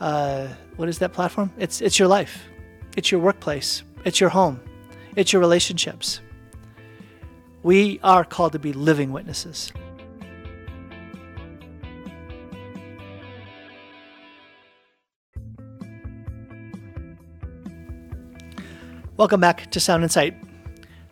Uh, 0.00 0.48
what 0.76 0.88
is 0.88 0.98
that 0.98 1.12
platform? 1.12 1.52
It's 1.56 1.80
it's 1.80 1.98
your 1.98 2.08
life. 2.08 2.44
It's 2.96 3.12
your 3.12 3.20
workplace. 3.20 3.82
It's 4.04 4.20
your 4.20 4.30
home. 4.30 4.60
It's 5.14 5.32
your 5.32 5.40
relationships. 5.40 6.20
We 7.62 8.00
are 8.02 8.24
called 8.24 8.52
to 8.52 8.58
be 8.58 8.72
living 8.72 9.12
witnesses. 9.12 9.70
Welcome 19.16 19.40
back 19.40 19.70
to 19.70 19.80
Sound 19.80 20.02
Insight. 20.02 20.34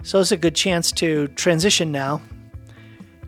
So 0.02 0.20
it's 0.20 0.32
a 0.32 0.36
good 0.36 0.54
chance 0.54 0.90
to 0.92 1.28
transition 1.28 1.92
now 1.92 2.20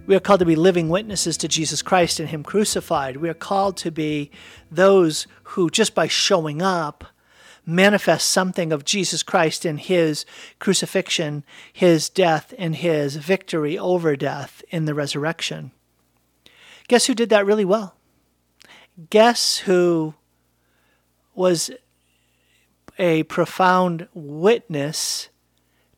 we 0.07 0.14
are 0.14 0.21
called 0.21 0.38
to 0.40 0.47
be 0.47 0.57
living 0.57 0.88
witnesses 0.88 1.37
to 1.38 1.49
Jesus 1.49 1.83
Christ 1.83 2.21
and 2.21 2.29
Him 2.29 2.42
crucified. 2.45 3.16
We 3.16 3.29
are 3.29 3.35
called 3.35 3.77
to 3.79 3.90
be 3.90 4.31
those 4.71 5.27
who, 5.42 5.69
just 5.69 5.95
by 5.95 6.07
showing 6.07 6.62
up, 6.62 7.05
manifest 7.67 8.29
something 8.29 8.73
of 8.73 8.85
Jesus 8.85 9.25
Christ 9.25 9.67
in 9.67 9.79
His 9.79 10.25
crucifixion, 10.61 11.45
His 11.73 12.09
death, 12.09 12.55
and 12.57 12.77
His 12.77 13.17
victory 13.17 13.77
over 13.77 14.17
death 14.17 14.63
in 14.71 14.85
the 14.85 14.95
resurrection. 14.95 15.73
Guess 16.89 17.07
who 17.07 17.15
did 17.15 17.29
that 17.31 17.45
really 17.45 17.65
well? 17.65 17.97
Guess 19.11 19.59
who 19.59 20.15
was 21.35 21.71
a 22.99 23.25
profound 23.25 24.09
witness 24.15 25.29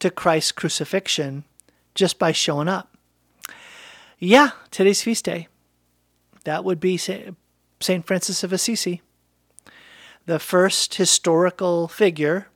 to 0.00 0.10
Christ's 0.10 0.52
crucifixion 0.52 1.44
just 1.94 2.18
by 2.18 2.32
showing 2.32 2.68
up? 2.68 2.96
Yeah, 4.18 4.50
today's 4.70 5.02
feast 5.02 5.26
day. 5.26 5.46
That 6.44 6.64
would 6.64 6.80
be 6.80 6.96
St. 6.96 7.36
Francis 8.06 8.42
of 8.42 8.52
Assisi, 8.52 9.02
the 10.28 10.38
first 10.38 10.96
historical 10.96 11.88
figure 11.88 12.48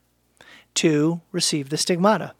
to 0.74 1.22
receive 1.32 1.70
the 1.70 1.78
stigmata. 1.78 2.34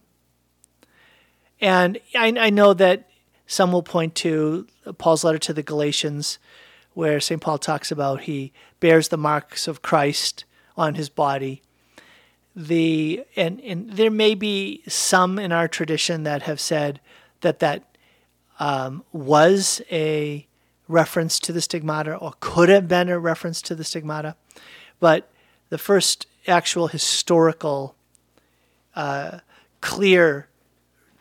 And 1.58 1.98
I, 2.14 2.34
I 2.38 2.50
know 2.50 2.74
that 2.74 3.08
some 3.46 3.72
will 3.72 3.82
point 3.82 4.14
to 4.16 4.66
Paul's 4.98 5.24
letter 5.24 5.38
to 5.38 5.54
the 5.54 5.62
Galatians, 5.62 6.38
where 6.92 7.18
St. 7.18 7.40
Paul 7.40 7.56
talks 7.56 7.90
about 7.90 8.22
he 8.22 8.52
bears 8.78 9.08
the 9.08 9.16
marks 9.16 9.66
of 9.66 9.80
Christ 9.80 10.44
on 10.76 10.96
his 10.96 11.08
body. 11.08 11.62
The 12.54 13.24
and, 13.34 13.58
and 13.62 13.92
there 13.92 14.10
may 14.10 14.34
be 14.34 14.82
some 14.86 15.38
in 15.38 15.50
our 15.50 15.66
tradition 15.66 16.24
that 16.24 16.42
have 16.42 16.60
said 16.60 17.00
that 17.40 17.58
that 17.60 17.96
um, 18.60 19.02
was 19.12 19.80
a 19.90 20.46
reference 20.88 21.40
to 21.40 21.52
the 21.52 21.62
stigmata 21.62 22.16
or 22.16 22.34
could 22.40 22.68
have 22.68 22.86
been 22.86 23.08
a 23.08 23.18
reference 23.18 23.62
to 23.62 23.74
the 23.74 23.82
stigmata. 23.82 24.36
But 25.02 25.32
the 25.68 25.78
first 25.78 26.28
actual 26.46 26.86
historical, 26.86 27.96
uh, 28.94 29.40
clear 29.80 30.48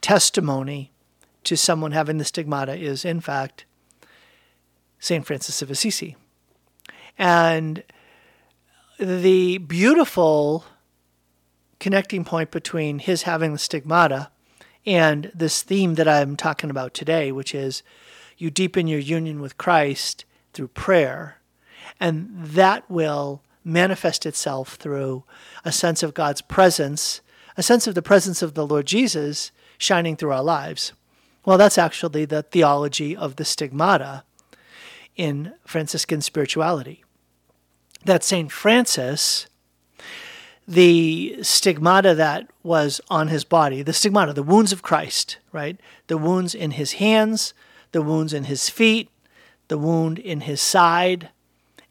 testimony 0.01 0.91
to 1.45 1.57
someone 1.57 1.91
having 1.91 2.19
the 2.19 2.23
stigmata 2.23 2.75
is, 2.75 3.03
in 3.03 3.21
fact, 3.21 3.65
St. 4.99 5.25
Francis 5.25 5.63
of 5.63 5.71
Assisi. 5.71 6.15
And 7.17 7.83
the 8.99 9.57
beautiful 9.57 10.65
connecting 11.79 12.23
point 12.23 12.51
between 12.51 12.99
his 12.99 13.23
having 13.23 13.53
the 13.53 13.57
stigmata 13.57 14.29
and 14.85 15.31
this 15.33 15.63
theme 15.63 15.95
that 15.95 16.07
I'm 16.07 16.35
talking 16.35 16.69
about 16.69 16.93
today, 16.93 17.31
which 17.31 17.55
is 17.55 17.81
you 18.37 18.51
deepen 18.51 18.85
your 18.85 18.99
union 18.99 19.41
with 19.41 19.57
Christ 19.57 20.25
through 20.53 20.67
prayer, 20.67 21.41
and 21.99 22.29
that 22.31 22.87
will 22.87 23.41
manifest 23.63 24.25
itself 24.25 24.75
through 24.75 25.23
a 25.63 25.71
sense 25.71 26.03
of 26.03 26.13
God's 26.13 26.41
presence, 26.41 27.21
a 27.57 27.63
sense 27.63 27.87
of 27.87 27.95
the 27.95 28.01
presence 28.01 28.41
of 28.41 28.53
the 28.53 28.65
Lord 28.65 28.85
Jesus 28.85 29.51
shining 29.77 30.15
through 30.15 30.31
our 30.31 30.43
lives. 30.43 30.93
Well, 31.45 31.57
that's 31.57 31.77
actually 31.77 32.25
the 32.25 32.43
theology 32.43 33.15
of 33.15 33.35
the 33.35 33.45
stigmata 33.45 34.23
in 35.15 35.53
Franciscan 35.65 36.21
spirituality. 36.21 37.03
That 38.05 38.23
St. 38.23 38.51
Francis, 38.51 39.47
the 40.67 41.37
stigmata 41.41 42.15
that 42.15 42.47
was 42.63 43.01
on 43.09 43.27
his 43.27 43.43
body, 43.43 43.81
the 43.81 43.93
stigmata, 43.93 44.33
the 44.33 44.43
wounds 44.43 44.71
of 44.71 44.81
Christ, 44.81 45.37
right? 45.51 45.79
The 46.07 46.17
wounds 46.17 46.55
in 46.55 46.71
his 46.71 46.93
hands, 46.93 47.53
the 47.91 48.01
wounds 48.01 48.33
in 48.33 48.45
his 48.45 48.69
feet, 48.69 49.09
the 49.67 49.77
wound 49.77 50.19
in 50.19 50.41
his 50.41 50.61
side, 50.61 51.29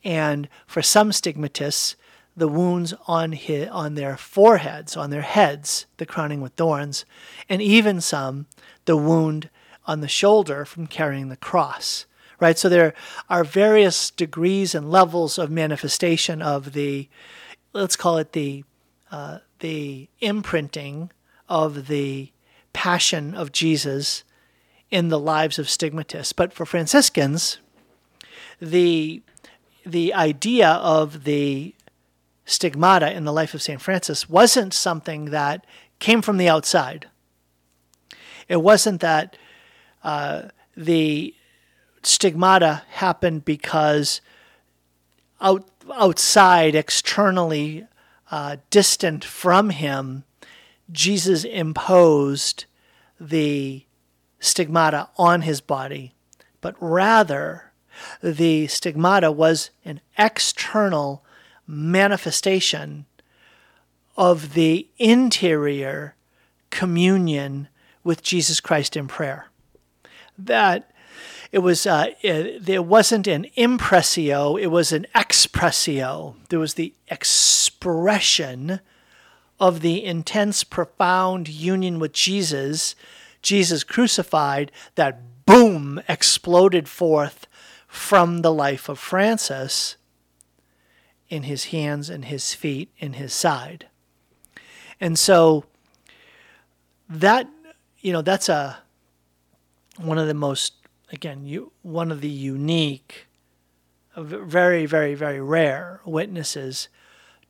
and 0.05 0.49
for 0.67 0.83
some 0.83 1.13
stigmatists, 1.13 1.97
the 2.37 2.49
wounds 2.49 2.95
on 3.07 3.33
his, 3.33 3.69
on 3.69 3.95
their 3.95 4.17
foreheads, 4.17 4.97
on 4.97 5.11
their 5.11 5.23
heads, 5.23 5.87
the 5.99 6.07
crowning 6.07 6.41
with 6.41 6.55
thorns, 6.55 7.05
and 7.49 7.61
even 7.61 8.01
some 8.01 8.47
the 8.85 8.97
wound 8.97 9.51
on 9.87 10.01
the 10.01 10.09
shoulder 10.09 10.65
from 10.65 10.87
carrying 10.87 11.29
the 11.29 11.37
cross. 11.37 12.07
Right? 12.39 12.59
So 12.59 12.69
there 12.69 12.95
are 13.29 13.45
various 13.45 14.11
degrees 14.11 14.75
and 14.75 14.91
levels 14.91 15.39
of 15.39 15.51
manifestation 15.51 16.41
of 16.41 16.73
the, 16.73 17.09
let's 17.75 17.97
call 17.97 18.17
it 18.17 18.33
the, 18.33 18.65
uh, 19.11 19.39
the 19.59 20.09
imprinting 20.21 21.11
of 21.49 21.89
the 21.89 22.33
passion 22.73 23.35
of 23.35 23.53
Jesus 23.53 24.25
in 24.91 25.09
the 25.09 25.19
lives 25.19 25.59
of 25.59 25.69
stigmatists. 25.69 26.33
But 26.33 26.53
for 26.53 26.65
Franciscans, 26.65 27.59
the 28.61 29.23
the 29.91 30.14
idea 30.14 30.68
of 30.68 31.24
the 31.24 31.74
stigmata 32.45 33.12
in 33.12 33.24
the 33.24 33.32
life 33.32 33.55
of 33.55 33.62
St. 33.62 33.80
Francis 33.80 34.28
wasn't 34.28 34.74
something 34.74 35.26
that 35.26 35.64
came 35.99 36.22
from 36.22 36.36
the 36.36 36.49
outside. 36.49 37.09
It 38.49 38.62
wasn't 38.62 39.01
that 39.01 39.36
uh, 40.03 40.49
the 40.76 41.34
stigmata 42.03 42.82
happened 42.91 43.45
because 43.45 44.20
out, 45.41 45.68
outside, 45.93 46.74
externally 46.74 47.86
uh, 48.30 48.57
distant 48.70 49.24
from 49.24 49.70
him, 49.70 50.24
Jesus 50.91 51.45
imposed 51.45 52.64
the 53.20 53.84
stigmata 54.41 55.09
on 55.16 55.43
his 55.43 55.61
body, 55.61 56.14
but 56.61 56.74
rather 56.80 57.70
the 58.23 58.67
stigmata 58.67 59.31
was 59.33 59.71
an 59.85 60.01
external 60.19 61.25
manifestation 61.67 63.07
of 64.17 64.55
the 64.55 64.89
interior 64.99 66.15
communion 66.71 67.69
with 68.05 68.23
Jesus 68.23 68.61
Christ 68.61 68.97
in 68.97 69.09
prayer. 69.09 69.47
That 70.39 70.91
it 71.53 71.59
was 71.61 71.87
uh, 71.87 72.09
it, 72.23 72.65
there 72.65 72.83
wasn't 72.83 73.27
an 73.27 73.47
impressio, 73.57 74.61
it 74.61 74.69
was 74.69 74.93
an 74.93 75.07
expressio. 75.15 76.35
There 76.49 76.59
was 76.59 76.75
the 76.75 76.95
expression 77.09 78.81
of 79.59 79.81
the 79.81 80.05
intense, 80.05 80.65
profound 80.65 81.49
union 81.49 81.99
with 81.99 82.13
Jesus, 82.13 82.95
Jesus 83.43 83.85
crucified, 83.85 84.73
that 84.95 85.45
boom 85.45 86.01
exploded 86.09 86.89
forth 86.89 87.47
from 87.91 88.43
the 88.43 88.53
life 88.53 88.88
of 88.88 89.01
Francis 89.01 89.97
in 91.28 91.43
his 91.43 91.66
hands 91.66 92.09
and 92.09 92.26
his 92.26 92.55
feet 92.55 92.88
in 92.99 93.14
his 93.14 93.34
side. 93.34 93.88
And 95.01 95.18
so 95.18 95.64
that 97.09 97.49
you 97.99 98.12
know 98.12 98.22
that's 98.22 98.49
a 98.49 98.78
one 99.97 100.18
of 100.18 100.28
the 100.28 100.34
most 100.34 100.74
again 101.12 101.45
you 101.45 101.72
one 101.82 102.12
of 102.12 102.20
the 102.20 102.28
unique 102.28 103.26
very 104.16 104.86
very 104.86 105.16
very 105.16 105.41
rare 105.41 106.01
witnesses 106.05 106.88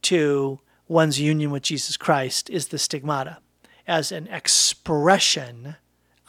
to 0.01 0.59
one's 0.88 1.20
union 1.20 1.51
with 1.51 1.62
Jesus 1.62 1.99
Christ 1.99 2.49
is 2.49 2.68
the 2.68 2.78
stigmata 2.78 3.38
as 3.86 4.11
an 4.11 4.26
expression 4.28 5.76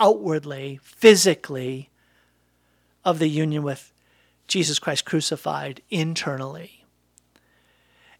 outwardly 0.02 0.82
physically 0.84 1.90
of 3.06 3.20
the 3.20 3.30
union 3.30 3.64
with 3.64 3.91
Jesus 4.52 4.80
Christ 4.80 5.06
crucified 5.06 5.82
internally. 5.90 6.84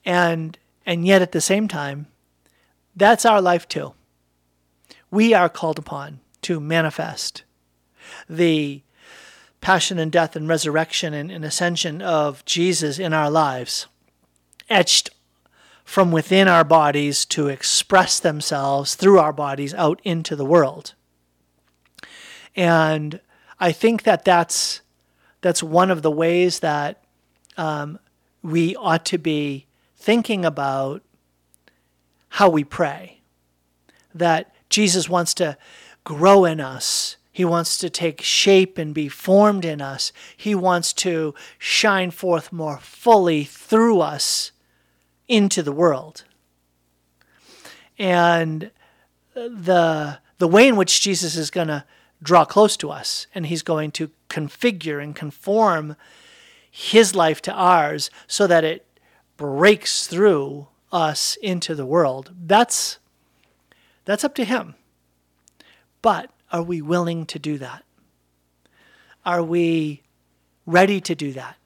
And 0.06 0.58
and 0.86 1.06
yet 1.06 1.22
at 1.22 1.34
the 1.34 1.42
same 1.42 1.68
time, 1.68 2.08
that's 2.96 3.26
our 3.26 3.42
life 3.42 3.68
too. 3.68 3.94
We 5.12 5.34
are 5.34 5.50
called 5.50 5.78
upon 5.78 6.22
to 6.44 6.62
manifest 6.62 7.44
the 8.30 8.82
passion 9.60 10.00
and 10.00 10.10
death 10.10 10.38
and 10.38 10.48
resurrection 10.48 11.14
and, 11.14 11.30
and 11.30 11.44
ascension 11.44 12.02
of 12.02 12.46
Jesus 12.46 12.98
in 12.98 13.12
our 13.12 13.30
lives, 13.30 13.88
etched 14.70 15.10
from 15.84 16.14
within 16.14 16.48
our 16.48 16.64
bodies 16.64 17.26
to 17.26 17.50
express 17.50 18.22
themselves 18.22 18.96
through 18.96 19.20
our 19.20 19.34
bodies 19.34 19.74
out 19.74 20.00
into 20.06 20.38
the 20.38 20.46
world. 20.46 20.94
And 22.56 23.20
I 23.60 23.74
think 23.74 24.04
that 24.04 24.24
that's 24.24 24.81
that's 25.42 25.64
one 25.64 25.92
of 25.92 26.02
the 26.02 26.12
ways 26.12 26.60
that 26.60 27.04
um, 27.58 28.00
we 28.42 28.76
ought 28.76 29.06
to 29.06 29.18
be 29.18 29.66
thinking 29.98 30.46
about 30.46 31.02
how 32.30 32.50
we 32.50 32.64
pray. 32.64 33.22
That 34.14 34.54
Jesus 34.70 35.10
wants 35.10 35.34
to 35.36 35.58
grow 36.04 36.46
in 36.46 36.60
us. 36.60 37.18
He 37.32 37.46
wants 37.46 37.78
to 37.80 37.90
take 37.90 38.22
shape 38.22 38.78
and 38.78 38.94
be 38.94 39.08
formed 39.08 39.66
in 39.66 39.82
us. 39.82 40.12
He 40.36 40.54
wants 40.54 40.94
to 40.94 41.34
shine 41.58 42.12
forth 42.12 42.52
more 42.52 42.78
fully 42.78 43.44
through 43.44 44.02
us 44.02 44.52
into 45.28 45.64
the 45.64 45.72
world. 45.72 46.26
And 47.98 48.72
the, 49.34 50.20
the 50.40 50.48
way 50.48 50.68
in 50.68 50.76
which 50.76 51.02
Jesus 51.02 51.38
is 51.38 51.50
going 51.52 51.70
to 51.70 51.86
draw 52.24 52.46
close 52.46 52.78
to 52.78 52.90
us 52.90 53.28
and 53.34 53.48
he's 53.48 53.64
going 53.64 53.92
to 53.92 54.12
configure 54.30 55.02
and 55.02 55.16
conform 55.16 55.96
his 56.70 57.16
life 57.16 57.42
to 57.42 57.52
ours 57.52 58.10
so 58.28 58.48
that 58.48 58.64
it 58.64 58.86
breaks 59.38 60.08
through 60.08 60.68
us 60.92 61.38
into 61.42 61.76
the 61.76 61.86
world. 61.86 62.32
That's 62.46 63.00
that's 64.06 64.24
up 64.24 64.36
to 64.36 64.44
him. 64.44 64.76
But 66.02 66.32
are 66.52 66.64
we 66.64 66.82
willing 66.82 67.26
to 67.28 67.40
do 67.40 67.58
that? 67.60 67.84
Are 69.26 69.44
we 69.44 70.02
ready 70.66 71.00
to 71.02 71.16
do 71.16 71.32
that? 71.34 71.58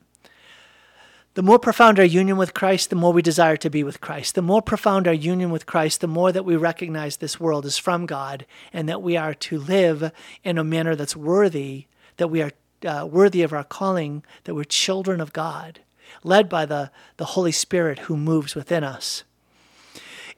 The 1.36 1.42
more 1.42 1.58
profound 1.58 1.98
our 1.98 2.04
union 2.06 2.38
with 2.38 2.54
Christ, 2.54 2.88
the 2.88 2.96
more 2.96 3.12
we 3.12 3.20
desire 3.20 3.58
to 3.58 3.68
be 3.68 3.84
with 3.84 4.00
Christ. 4.00 4.34
The 4.34 4.40
more 4.40 4.62
profound 4.62 5.06
our 5.06 5.12
union 5.12 5.50
with 5.50 5.66
Christ, 5.66 6.00
the 6.00 6.06
more 6.06 6.32
that 6.32 6.46
we 6.46 6.56
recognize 6.56 7.18
this 7.18 7.38
world 7.38 7.66
is 7.66 7.76
from 7.76 8.06
God 8.06 8.46
and 8.72 8.88
that 8.88 9.02
we 9.02 9.18
are 9.18 9.34
to 9.34 9.58
live 9.58 10.12
in 10.42 10.56
a 10.56 10.64
manner 10.64 10.96
that's 10.96 11.14
worthy, 11.14 11.88
that 12.16 12.28
we 12.28 12.40
are 12.40 12.52
uh, 12.86 13.06
worthy 13.06 13.42
of 13.42 13.52
our 13.52 13.64
calling, 13.64 14.24
that 14.44 14.54
we're 14.54 14.64
children 14.64 15.20
of 15.20 15.34
God, 15.34 15.80
led 16.24 16.48
by 16.48 16.64
the, 16.64 16.90
the 17.18 17.26
Holy 17.26 17.52
Spirit 17.52 17.98
who 17.98 18.16
moves 18.16 18.54
within 18.54 18.82
us. 18.82 19.22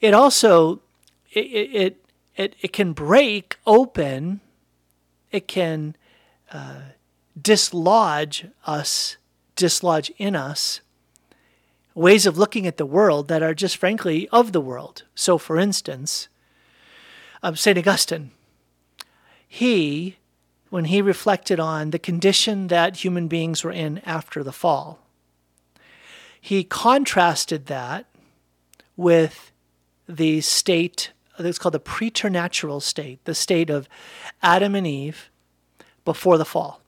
It 0.00 0.14
also 0.14 0.80
it, 1.30 1.46
it, 1.46 2.04
it, 2.34 2.56
it 2.60 2.72
can 2.72 2.92
break 2.92 3.56
open, 3.68 4.40
it 5.30 5.46
can 5.46 5.94
uh, 6.52 6.80
dislodge 7.40 8.48
us, 8.66 9.16
dislodge 9.54 10.10
in 10.18 10.34
us 10.34 10.80
ways 11.98 12.26
of 12.26 12.38
looking 12.38 12.66
at 12.66 12.76
the 12.76 12.86
world 12.86 13.26
that 13.26 13.42
are 13.42 13.54
just 13.54 13.76
frankly 13.76 14.28
of 14.28 14.52
the 14.52 14.60
world. 14.60 15.02
So, 15.16 15.36
for 15.36 15.58
instance, 15.58 16.28
um, 17.42 17.56
St. 17.56 17.76
Augustine, 17.76 18.30
he, 19.46 20.16
when 20.70 20.86
he 20.86 21.02
reflected 21.02 21.58
on 21.58 21.90
the 21.90 21.98
condition 21.98 22.68
that 22.68 22.98
human 22.98 23.26
beings 23.26 23.64
were 23.64 23.72
in 23.72 23.98
after 24.06 24.44
the 24.44 24.52
fall, 24.52 25.00
he 26.40 26.62
contrasted 26.62 27.66
that 27.66 28.06
with 28.96 29.50
the 30.08 30.40
state, 30.40 31.10
it's 31.38 31.58
called 31.58 31.74
the 31.74 31.80
preternatural 31.80 32.80
state, 32.80 33.24
the 33.24 33.34
state 33.34 33.70
of 33.70 33.88
Adam 34.40 34.76
and 34.76 34.86
Eve 34.86 35.30
before 36.04 36.38
the 36.38 36.44
fall. 36.44 36.80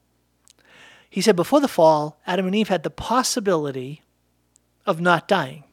He 1.09 1.19
said 1.19 1.35
before 1.35 1.59
the 1.59 1.67
fall, 1.67 2.17
Adam 2.25 2.45
and 2.45 2.55
Eve 2.55 2.69
had 2.69 2.83
the 2.83 2.89
possibility 2.89 4.03
of 4.85 5.01
not 5.01 5.27
dying. 5.27 5.63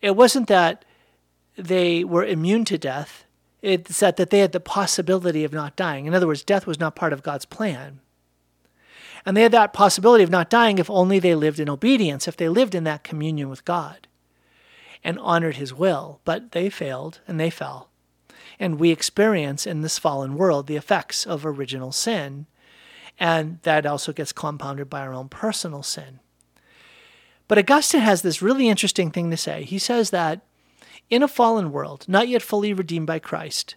It 0.00 0.16
wasn't 0.16 0.48
that 0.48 0.84
they 1.56 2.04
were 2.04 2.24
immune 2.24 2.64
to 2.66 2.78
death. 2.78 3.24
It's 3.62 4.00
that, 4.00 4.16
that 4.16 4.30
they 4.30 4.38
had 4.38 4.52
the 4.52 4.60
possibility 4.60 5.44
of 5.44 5.52
not 5.52 5.76
dying. 5.76 6.06
In 6.06 6.14
other 6.14 6.26
words, 6.26 6.42
death 6.42 6.66
was 6.66 6.80
not 6.80 6.96
part 6.96 7.12
of 7.12 7.22
God's 7.22 7.44
plan. 7.44 8.00
And 9.26 9.36
they 9.36 9.42
had 9.42 9.52
that 9.52 9.74
possibility 9.74 10.24
of 10.24 10.30
not 10.30 10.48
dying 10.48 10.78
if 10.78 10.88
only 10.88 11.18
they 11.18 11.34
lived 11.34 11.60
in 11.60 11.68
obedience, 11.68 12.26
if 12.26 12.36
they 12.36 12.48
lived 12.48 12.74
in 12.74 12.84
that 12.84 13.04
communion 13.04 13.50
with 13.50 13.66
God 13.66 14.08
and 15.04 15.18
honored 15.18 15.56
his 15.56 15.74
will. 15.74 16.20
But 16.24 16.52
they 16.52 16.70
failed 16.70 17.20
and 17.28 17.38
they 17.38 17.50
fell. 17.50 17.90
And 18.58 18.78
we 18.78 18.90
experience 18.90 19.66
in 19.66 19.82
this 19.82 19.98
fallen 19.98 20.36
world 20.36 20.66
the 20.66 20.76
effects 20.76 21.26
of 21.26 21.44
original 21.44 21.92
sin. 21.92 22.46
And 23.18 23.58
that 23.62 23.84
also 23.84 24.12
gets 24.12 24.32
compounded 24.32 24.88
by 24.88 25.00
our 25.00 25.12
own 25.12 25.28
personal 25.28 25.82
sin. 25.82 26.20
But 27.50 27.58
Augustine 27.58 28.02
has 28.02 28.22
this 28.22 28.40
really 28.40 28.68
interesting 28.68 29.10
thing 29.10 29.32
to 29.32 29.36
say. 29.36 29.64
He 29.64 29.80
says 29.80 30.10
that 30.10 30.40
in 31.08 31.24
a 31.24 31.26
fallen 31.26 31.72
world, 31.72 32.04
not 32.06 32.28
yet 32.28 32.42
fully 32.42 32.72
redeemed 32.72 33.08
by 33.08 33.18
Christ, 33.18 33.74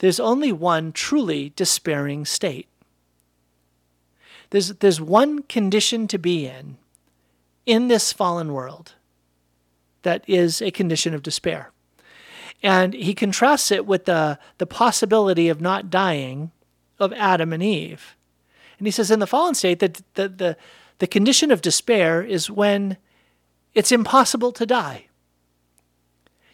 there's 0.00 0.20
only 0.20 0.52
one 0.52 0.92
truly 0.92 1.54
despairing 1.56 2.26
state. 2.26 2.68
There's, 4.50 4.68
there's 4.74 5.00
one 5.00 5.44
condition 5.44 6.06
to 6.08 6.18
be 6.18 6.46
in 6.46 6.76
in 7.64 7.88
this 7.88 8.12
fallen 8.12 8.52
world 8.52 8.92
that 10.02 10.22
is 10.26 10.60
a 10.60 10.70
condition 10.70 11.14
of 11.14 11.22
despair. 11.22 11.72
And 12.62 12.92
he 12.92 13.14
contrasts 13.14 13.70
it 13.70 13.86
with 13.86 14.04
the, 14.04 14.38
the 14.58 14.66
possibility 14.66 15.48
of 15.48 15.58
not 15.58 15.88
dying 15.88 16.50
of 16.98 17.14
Adam 17.14 17.54
and 17.54 17.62
Eve. 17.62 18.14
And 18.76 18.86
he 18.86 18.90
says 18.90 19.10
in 19.10 19.20
the 19.20 19.26
fallen 19.26 19.54
state 19.54 19.78
that 19.78 20.02
the, 20.16 20.28
the, 20.28 20.56
the 20.98 21.06
condition 21.06 21.50
of 21.50 21.62
despair 21.62 22.22
is 22.22 22.50
when 22.50 22.98
it's 23.76 23.92
impossible 23.92 24.52
to 24.52 24.64
die. 24.64 25.06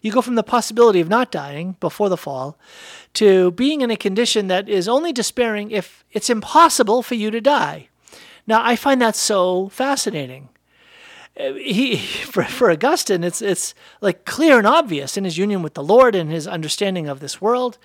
You 0.01 0.11
go 0.11 0.21
from 0.21 0.35
the 0.35 0.43
possibility 0.43 1.01
of 1.01 1.09
not 1.09 1.31
dying 1.31 1.77
before 1.79 2.09
the 2.09 2.17
fall 2.17 2.59
to 3.15 3.53
being 3.53 3.81
in 3.81 3.93
a 3.93 3.97
condition 3.97 4.49
that 4.49 4.69
is 4.69 4.89
only 4.89 5.13
despairing 5.13 5.71
if 5.71 6.05
it's 6.11 6.29
impossible 6.29 7.01
for 7.01 7.15
you 7.15 7.31
to 7.31 7.41
die. 7.41 7.89
Now, 8.45 8.61
I 8.65 8.75
find 8.75 9.01
that 9.01 9.15
so 9.15 9.69
fascinating. 9.69 10.49
He, 11.37 11.97
for, 12.25 12.43
for 12.43 12.73
Augustine, 12.73 13.23
it's, 13.23 13.41
it's 13.41 13.73
like 14.01 14.25
clear 14.25 14.59
and 14.59 14.67
obvious 14.67 15.17
in 15.17 15.23
his 15.23 15.39
union 15.39 15.63
with 15.63 15.75
the 15.75 15.85
Lord 15.85 16.17
and 16.17 16.29
his 16.29 16.49
understanding 16.49 17.09
of 17.09 17.21
this 17.21 17.41
world 17.41 17.79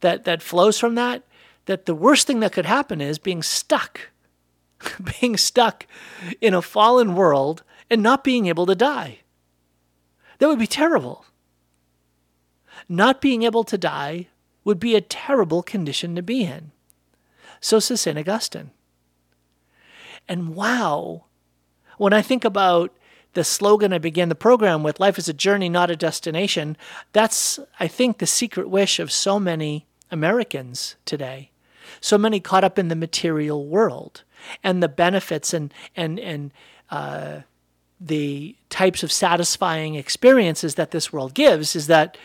that, 0.00 0.24
that 0.24 0.42
flows 0.42 0.80
from 0.80 0.96
that, 0.96 1.22
that 1.66 1.86
the 1.86 1.94
worst 1.94 2.26
thing 2.26 2.40
that 2.40 2.52
could 2.52 2.66
happen 2.66 3.00
is 3.00 3.20
being 3.20 3.44
stuck, 3.44 4.10
being 5.20 5.36
stuck 5.36 5.86
in 6.40 6.54
a 6.54 6.60
fallen 6.60 7.14
world 7.14 7.62
and 7.90 8.02
not 8.02 8.24
being 8.24 8.46
able 8.46 8.66
to 8.66 8.74
die. 8.74 9.18
That 10.38 10.48
would 10.48 10.58
be 10.58 10.66
terrible. 10.66 11.26
Not 12.88 13.20
being 13.20 13.42
able 13.42 13.64
to 13.64 13.76
die 13.76 14.28
would 14.64 14.80
be 14.80 14.94
a 14.94 15.00
terrible 15.00 15.62
condition 15.62 16.14
to 16.16 16.22
be 16.22 16.44
in. 16.44 16.72
So 17.60 17.78
says 17.78 18.00
St. 18.00 18.18
Augustine. 18.18 18.70
And 20.28 20.54
wow, 20.54 21.24
when 21.98 22.12
I 22.12 22.22
think 22.22 22.44
about 22.44 22.96
the 23.34 23.44
slogan 23.44 23.92
I 23.92 23.98
began 23.98 24.28
the 24.28 24.34
program 24.34 24.82
with, 24.82 25.00
life 25.00 25.18
is 25.18 25.28
a 25.28 25.34
journey, 25.34 25.68
not 25.68 25.90
a 25.90 25.96
destination, 25.96 26.76
that's, 27.12 27.58
I 27.78 27.86
think, 27.86 28.18
the 28.18 28.26
secret 28.26 28.68
wish 28.68 28.98
of 28.98 29.12
so 29.12 29.38
many 29.38 29.86
Americans 30.10 30.96
today. 31.04 31.50
So 32.00 32.16
many 32.16 32.40
caught 32.40 32.64
up 32.64 32.78
in 32.78 32.88
the 32.88 32.96
material 32.96 33.66
world 33.66 34.24
and 34.64 34.82
the 34.82 34.88
benefits 34.88 35.52
and, 35.52 35.72
and, 35.94 36.18
and, 36.18 36.52
uh, 36.90 37.40
the 38.00 38.56
types 38.70 39.02
of 39.02 39.12
satisfying 39.12 39.94
experiences 39.94 40.76
that 40.76 40.90
this 40.90 41.12
world 41.12 41.34
gives 41.34 41.76
is 41.76 41.86
that, 41.88 42.16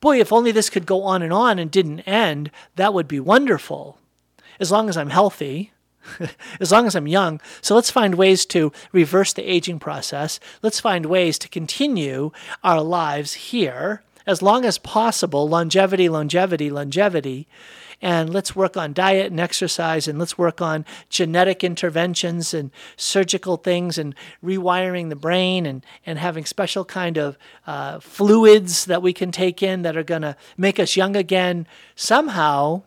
boy, 0.00 0.18
if 0.20 0.32
only 0.32 0.52
this 0.52 0.70
could 0.70 0.86
go 0.86 1.02
on 1.02 1.22
and 1.22 1.32
on 1.32 1.58
and 1.58 1.70
didn't 1.70 2.00
end, 2.00 2.50
that 2.76 2.94
would 2.94 3.06
be 3.06 3.20
wonderful. 3.20 3.98
As 4.58 4.72
long 4.72 4.88
as 4.88 4.96
I'm 4.96 5.10
healthy, 5.10 5.72
as 6.60 6.72
long 6.72 6.86
as 6.86 6.96
I'm 6.96 7.06
young. 7.06 7.40
So 7.60 7.74
let's 7.74 7.90
find 7.90 8.14
ways 8.14 8.46
to 8.46 8.72
reverse 8.92 9.32
the 9.32 9.48
aging 9.48 9.78
process. 9.78 10.40
Let's 10.62 10.80
find 10.80 11.06
ways 11.06 11.38
to 11.40 11.48
continue 11.48 12.30
our 12.64 12.80
lives 12.80 13.34
here 13.34 14.02
as 14.28 14.42
long 14.42 14.64
as 14.64 14.78
possible 14.78 15.48
longevity, 15.48 16.08
longevity, 16.08 16.70
longevity 16.70 17.48
and 18.00 18.32
let's 18.32 18.54
work 18.54 18.76
on 18.76 18.92
diet 18.92 19.30
and 19.30 19.40
exercise 19.40 20.06
and 20.06 20.18
let's 20.18 20.38
work 20.38 20.60
on 20.60 20.84
genetic 21.08 21.64
interventions 21.64 22.54
and 22.54 22.70
surgical 22.96 23.56
things 23.56 23.98
and 23.98 24.14
rewiring 24.44 25.08
the 25.08 25.16
brain 25.16 25.66
and, 25.66 25.84
and 26.06 26.18
having 26.18 26.44
special 26.44 26.84
kind 26.84 27.16
of 27.16 27.36
uh, 27.66 27.98
fluids 27.98 28.84
that 28.84 29.02
we 29.02 29.12
can 29.12 29.32
take 29.32 29.62
in 29.62 29.82
that 29.82 29.96
are 29.96 30.04
going 30.04 30.22
to 30.22 30.36
make 30.56 30.78
us 30.78 30.96
young 30.96 31.16
again. 31.16 31.66
Somehow 31.96 32.82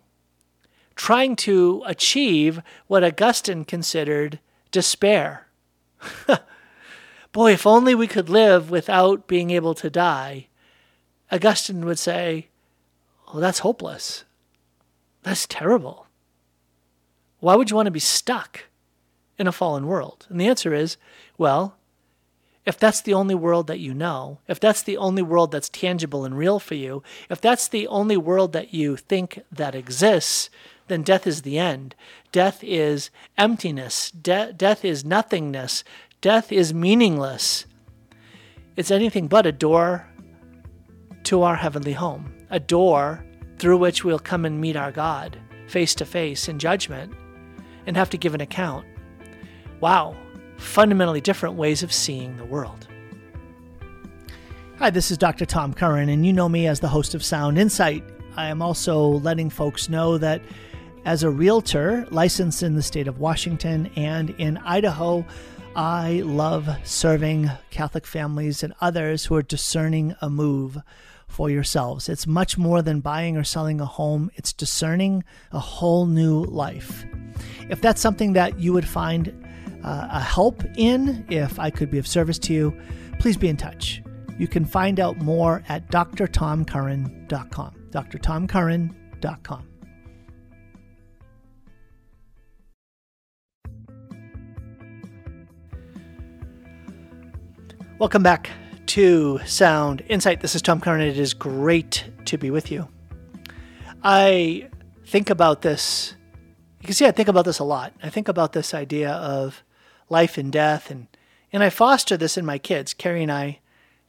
trying 0.95 1.35
to 1.35 1.83
achieve 1.85 2.61
what 2.87 3.03
augustine 3.03 3.65
considered 3.65 4.39
despair. 4.71 5.47
Boy 7.33 7.53
if 7.53 7.67
only 7.67 7.95
we 7.95 8.07
could 8.07 8.29
live 8.29 8.69
without 8.69 9.27
being 9.27 9.49
able 9.49 9.73
to 9.73 9.89
die 9.89 10.47
augustine 11.31 11.85
would 11.85 11.99
say 11.99 12.47
well 13.27 13.41
that's 13.41 13.59
hopeless 13.59 14.25
that's 15.23 15.45
terrible. 15.47 16.07
Why 17.39 17.55
would 17.55 17.69
you 17.69 17.75
want 17.75 17.87
to 17.87 17.91
be 17.91 17.99
stuck 17.99 18.65
in 19.37 19.47
a 19.47 19.51
fallen 19.51 19.87
world? 19.87 20.27
And 20.29 20.39
the 20.39 20.47
answer 20.47 20.73
is 20.73 20.97
well, 21.37 21.77
if 22.65 22.77
that's 22.77 23.01
the 23.01 23.13
only 23.13 23.33
world 23.33 23.65
that 23.67 23.79
you 23.79 23.93
know, 23.93 24.39
if 24.47 24.59
that's 24.59 24.83
the 24.83 24.97
only 24.97 25.23
world 25.23 25.51
that's 25.51 25.69
tangible 25.69 26.25
and 26.25 26.37
real 26.37 26.59
for 26.59 26.75
you, 26.75 27.01
if 27.29 27.41
that's 27.41 27.67
the 27.67 27.87
only 27.87 28.17
world 28.17 28.53
that 28.53 28.73
you 28.73 28.95
think 28.97 29.41
that 29.51 29.73
exists, 29.73 30.49
then 30.87 31.01
death 31.01 31.25
is 31.25 31.41
the 31.41 31.57
end. 31.57 31.95
Death 32.31 32.63
is 32.63 33.09
emptiness. 33.37 34.11
De- 34.11 34.53
death 34.53 34.85
is 34.85 35.03
nothingness. 35.03 35.83
Death 36.19 36.51
is 36.51 36.73
meaningless. 36.73 37.65
It's 38.75 38.91
anything 38.91 39.27
but 39.27 39.47
a 39.47 39.51
door 39.51 40.07
to 41.23 41.43
our 41.43 41.55
heavenly 41.55 41.93
home, 41.93 42.33
a 42.49 42.59
door 42.59 43.25
through 43.57 43.77
which 43.77 44.03
we'll 44.03 44.19
come 44.19 44.45
and 44.45 44.59
meet 44.59 44.75
our 44.75 44.91
God 44.91 45.37
face 45.67 45.95
to 45.95 46.05
face 46.05 46.47
in 46.47 46.59
judgment 46.59 47.13
and 47.85 47.95
have 47.95 48.09
to 48.09 48.17
give 48.17 48.35
an 48.35 48.41
account. 48.41 48.85
Wow, 49.79 50.15
fundamentally 50.57 51.21
different 51.21 51.55
ways 51.55 51.83
of 51.83 51.93
seeing 51.93 52.37
the 52.37 52.45
world. 52.45 52.87
Hi, 54.77 54.89
this 54.89 55.11
is 55.11 55.17
Dr. 55.17 55.45
Tom 55.45 55.73
Curran, 55.73 56.09
and 56.09 56.25
you 56.25 56.33
know 56.33 56.49
me 56.49 56.67
as 56.67 56.79
the 56.79 56.87
host 56.87 57.13
of 57.13 57.23
Sound 57.23 57.57
Insight. 57.57 58.03
I 58.35 58.47
am 58.47 58.61
also 58.61 59.07
letting 59.07 59.49
folks 59.49 59.89
know 59.89 60.17
that 60.17 60.41
as 61.05 61.23
a 61.23 61.29
realtor 61.29 62.07
licensed 62.11 62.63
in 62.63 62.75
the 62.75 62.81
state 62.81 63.07
of 63.07 63.19
Washington 63.19 63.91
and 63.95 64.31
in 64.31 64.57
Idaho, 64.57 65.25
I 65.75 66.21
love 66.25 66.69
serving 66.83 67.49
Catholic 67.69 68.05
families 68.05 68.61
and 68.61 68.73
others 68.81 69.25
who 69.25 69.35
are 69.35 69.41
discerning 69.41 70.15
a 70.21 70.29
move 70.29 70.79
for 71.31 71.49
yourselves. 71.49 72.09
It's 72.09 72.27
much 72.27 72.57
more 72.57 72.81
than 72.81 72.99
buying 72.99 73.37
or 73.37 73.43
selling 73.43 73.79
a 73.81 73.85
home, 73.85 74.29
it's 74.35 74.53
discerning 74.53 75.23
a 75.51 75.59
whole 75.59 76.05
new 76.05 76.43
life. 76.43 77.05
If 77.69 77.81
that's 77.81 78.01
something 78.01 78.33
that 78.33 78.59
you 78.59 78.73
would 78.73 78.87
find 78.87 79.33
uh, 79.83 80.07
a 80.11 80.19
help 80.19 80.63
in, 80.75 81.25
if 81.29 81.59
I 81.59 81.69
could 81.69 81.89
be 81.89 81.97
of 81.97 82.07
service 82.07 82.37
to 82.39 82.53
you, 82.53 82.77
please 83.19 83.37
be 83.37 83.47
in 83.47 83.57
touch. 83.57 84.03
You 84.37 84.47
can 84.47 84.65
find 84.65 84.99
out 84.99 85.17
more 85.17 85.63
at 85.69 85.89
drtomcurran.com. 85.89 87.75
drtomcurran.com. 87.91 89.67
Welcome 97.99 98.23
back 98.23 98.49
to 98.91 99.39
Sound 99.45 100.03
Insight. 100.09 100.41
This 100.41 100.53
is 100.53 100.61
Tom 100.61 100.81
Curran. 100.81 100.99
It 100.99 101.17
is 101.17 101.33
great 101.33 102.03
to 102.25 102.37
be 102.37 102.51
with 102.51 102.69
you. 102.69 102.89
I 104.03 104.67
think 105.05 105.29
about 105.29 105.61
this. 105.61 106.13
You 106.81 106.87
can 106.87 106.93
see 106.93 107.05
I 107.05 107.11
think 107.11 107.29
about 107.29 107.45
this 107.45 107.59
a 107.59 107.63
lot. 107.63 107.93
I 108.03 108.09
think 108.09 108.27
about 108.27 108.51
this 108.51 108.73
idea 108.73 109.11
of 109.11 109.63
life 110.09 110.37
and 110.37 110.51
death, 110.51 110.91
and 110.91 111.07
and 111.53 111.63
I 111.63 111.69
foster 111.69 112.17
this 112.17 112.37
in 112.37 112.45
my 112.45 112.57
kids. 112.57 112.93
Carrie 112.93 113.23
and 113.23 113.31
I, 113.31 113.59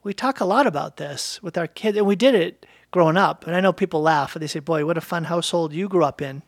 we 0.03 0.13
talk 0.13 0.41
a 0.41 0.45
lot 0.45 0.67
about 0.67 0.97
this 0.97 1.41
with 1.45 1.57
our 1.57 1.69
kids, 1.69 1.97
and 1.97 2.05
we 2.05 2.17
did 2.17 2.35
it 2.35 2.67
growing 2.91 3.17
up. 3.17 3.47
And 3.47 3.55
I 3.55 3.61
know 3.61 3.73
people 3.73 4.03
laugh, 4.03 4.35
and 4.35 4.43
they 4.43 4.49
say, 4.49 4.59
"Boy, 4.59 4.85
what 4.85 4.99
a 4.99 5.01
fun 5.01 5.23
household 5.23 5.73
you 5.73 5.89
grew 5.89 6.03
up 6.03 6.21
in." 6.21 6.43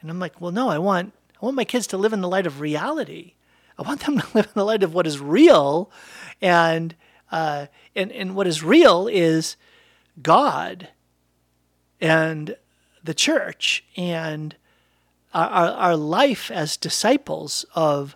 And 0.00 0.10
I'm 0.10 0.18
like, 0.18 0.40
"Well, 0.40 0.52
no, 0.52 0.70
I 0.70 0.78
want 0.78 1.12
I 1.36 1.44
want 1.44 1.54
my 1.54 1.66
kids 1.66 1.86
to 1.88 1.98
live 1.98 2.14
in 2.14 2.22
the 2.22 2.28
light 2.28 2.46
of 2.46 2.60
reality. 2.60 3.34
I 3.78 3.82
want 3.82 4.06
them 4.06 4.18
to 4.20 4.26
live 4.32 4.46
in 4.46 4.52
the 4.54 4.64
light 4.64 4.82
of 4.82 4.94
what 4.94 5.06
is 5.06 5.20
real, 5.20 5.90
and." 6.40 6.94
Uh, 7.34 7.66
and, 7.96 8.12
and 8.12 8.36
what 8.36 8.46
is 8.46 8.62
real 8.62 9.08
is 9.08 9.56
God 10.22 10.86
and 12.00 12.56
the 13.02 13.12
church 13.12 13.82
and 13.96 14.54
our, 15.34 15.48
our, 15.48 15.96
life 15.96 16.48
as 16.52 16.76
disciples 16.76 17.66
of 17.74 18.14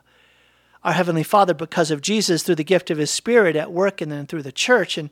our 0.85 0.93
Heavenly 0.93 1.25
Father 1.25 1.53
because 1.53 1.91
of 1.91 2.01
Jesus 2.01 2.45
through 2.45 2.55
the 2.55 2.63
gift 2.63 2.93
of 2.93 2.99
His 2.99 3.11
Spirit 3.11 3.57
at 3.57 3.73
work 3.73 4.01
and 4.01 4.13
then 4.13 4.25
through 4.25 4.45
the 4.45 4.53
church. 4.53 4.97
And, 4.97 5.11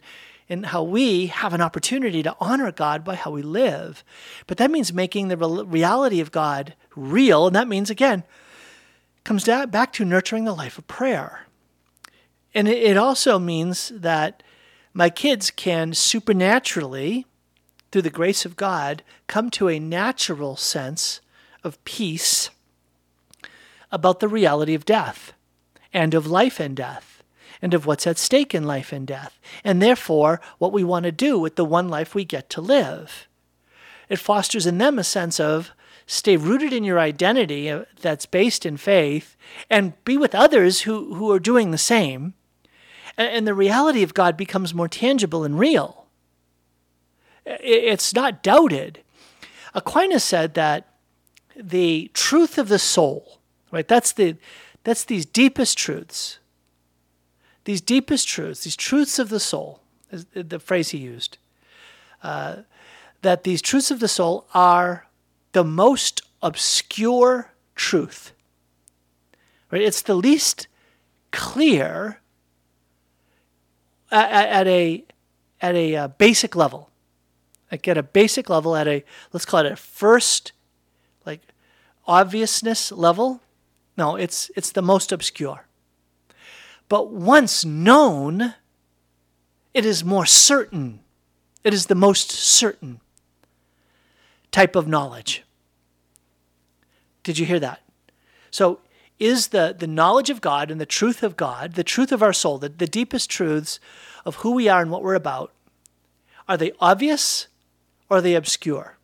and 0.48 0.66
how 0.66 0.84
we 0.84 1.26
have 1.26 1.52
an 1.52 1.61
opportunity 1.61 2.22
to 2.22 2.36
honor 2.38 2.70
God 2.70 3.02
by 3.02 3.16
how 3.16 3.32
we 3.32 3.42
live. 3.42 4.04
But 4.46 4.59
that 4.59 4.70
means 4.70 4.92
making 4.92 5.26
the 5.26 5.36
reality 5.36 6.20
of 6.20 6.30
God 6.30 6.74
real. 6.94 7.48
And 7.48 7.57
that 7.57 7.66
means, 7.66 7.90
again, 7.90 8.22
comes 9.24 9.46
back 9.46 9.92
to 9.94 10.04
nurturing 10.04 10.44
the 10.44 10.54
life 10.54 10.78
of 10.78 10.86
prayer. 10.86 11.45
And 12.57 12.68
it 12.68 12.96
also 12.96 13.38
means 13.38 13.92
that 13.94 14.42
my 14.94 15.11
kids 15.11 15.50
can 15.50 15.92
supernaturally, 15.92 17.26
through 17.92 18.00
the 18.00 18.09
grace 18.09 18.46
of 18.46 18.57
God, 18.57 19.02
come 19.26 19.50
to 19.50 19.68
a 19.68 19.78
natural 19.78 20.57
sense 20.57 21.20
of 21.62 21.84
peace 21.84 22.48
about 23.92 24.20
the 24.20 24.26
reality 24.26 24.72
of 24.72 24.86
death 24.86 25.34
and 25.92 26.14
of 26.14 26.26
life 26.26 26.59
and 26.59 26.74
death 26.74 27.22
and 27.61 27.74
of 27.74 27.84
what's 27.84 28.07
at 28.07 28.16
stake 28.16 28.54
in 28.54 28.64
life 28.64 28.90
and 28.90 29.07
death, 29.07 29.38
and 29.62 29.82
therefore 29.82 30.40
what 30.57 30.72
we 30.72 30.82
want 30.82 31.04
to 31.04 31.12
do 31.12 31.38
with 31.38 31.57
the 31.57 31.64
one 31.64 31.90
life 31.90 32.14
we 32.14 32.24
get 32.24 32.48
to 32.48 32.62
live. 32.62 33.28
It 34.09 34.18
fosters 34.18 34.64
in 34.64 34.78
them 34.78 34.98
a 34.98 35.04
sense 35.04 35.38
of 35.38 35.72
stay 36.07 36.38
rooted 36.38 36.72
in 36.72 36.84
your 36.84 36.98
identity 36.98 37.68
uh, 37.68 37.84
that's 38.00 38.24
based 38.24 38.64
in 38.64 38.78
faith 38.78 39.36
and 39.68 39.92
be 40.04 40.16
with 40.16 40.34
others 40.34 40.82
who, 40.82 41.16
who 41.16 41.30
are 41.30 41.38
doing 41.38 41.70
the 41.70 41.76
same. 41.76 42.32
And 43.16 43.46
the 43.46 43.54
reality 43.54 44.02
of 44.02 44.14
God 44.14 44.36
becomes 44.36 44.74
more 44.74 44.88
tangible 44.88 45.44
and 45.44 45.58
real. 45.58 46.06
It's 47.44 48.14
not 48.14 48.42
doubted. 48.42 49.00
Aquinas 49.74 50.24
said 50.24 50.54
that 50.54 50.94
the 51.54 52.10
truth 52.12 52.58
of 52.58 52.68
the 52.68 52.78
soul, 52.78 53.38
right? 53.70 53.86
That's 53.86 54.12
the 54.12 54.36
that's 54.84 55.04
these 55.04 55.24
deepest 55.26 55.78
truths 55.78 56.38
these 57.66 57.80
deepest 57.80 58.28
truths, 58.28 58.62
these 58.62 58.76
truths 58.76 59.18
of 59.18 59.28
the 59.28 59.40
soul, 59.40 59.80
is 60.10 60.24
the 60.32 60.60
phrase 60.60 60.90
he 60.90 60.98
used, 60.98 61.36
uh, 62.22 62.58
that 63.22 63.42
these 63.42 63.60
truths 63.60 63.90
of 63.90 63.98
the 63.98 64.08
soul 64.08 64.46
are 64.54 65.08
the 65.50 65.64
most 65.64 66.22
obscure 66.42 67.50
truth. 67.74 68.32
Right? 69.70 69.82
It's 69.82 70.00
the 70.00 70.14
least 70.14 70.68
clear 71.32 72.20
at, 74.11 74.48
at 74.48 74.66
a 74.66 75.04
at 75.61 75.74
a 75.74 75.96
uh, 75.96 76.09
basic 76.09 76.54
level. 76.54 76.90
Like 77.70 77.88
at 77.88 77.98
a 77.98 78.02
basic 78.02 78.48
level, 78.48 78.76
at 78.76 78.86
a 78.86 79.04
let's 79.32 79.44
call 79.44 79.61
it 79.61 79.72
a 79.72 79.76
first, 79.76 80.52
like 81.24 81.40
obviousness 82.07 82.92
level. 82.92 83.40
No, 83.96 84.16
it's 84.16 84.50
it's 84.57 84.70
the 84.70 84.82
most 84.82 85.12
obscure. 85.12 85.66
But 86.88 87.11
once 87.11 87.64
known, 87.64 88.54
it 89.74 89.84
is 89.84 90.04
more 90.04 90.26
certain. 90.26 91.00
It 91.64 91.74
is 91.74 91.86
the 91.86 91.96
most 91.96 92.30
certain 92.30 93.00
type 94.52 94.76
of 94.76 94.86
knowledge. 94.86 95.42
Did 97.24 97.38
you 97.38 97.46
hear 97.46 97.59
that? 97.59 97.82
So, 98.52 98.78
is 99.18 99.48
the, 99.48 99.74
the 99.76 99.86
knowledge 99.86 100.30
of 100.30 100.40
God 100.40 100.70
and 100.70 100.80
the 100.80 100.86
truth 100.86 101.22
of 101.22 101.36
God, 101.36 101.74
the 101.74 101.84
truth 101.84 102.12
of 102.12 102.22
our 102.22 102.32
soul, 102.32 102.58
the, 102.58 102.68
the 102.68 102.86
deepest 102.86 103.30
truths 103.30 103.80
of 104.24 104.36
who 104.36 104.52
we 104.52 104.68
are 104.68 104.82
and 104.82 104.90
what 104.90 105.02
we're 105.02 105.14
about, 105.14 105.52
are 106.48 106.56
they 106.56 106.72
obvious 106.80 107.46
or 108.08 108.18
are 108.18 108.20
they 108.20 108.34
obscure? 108.34 108.96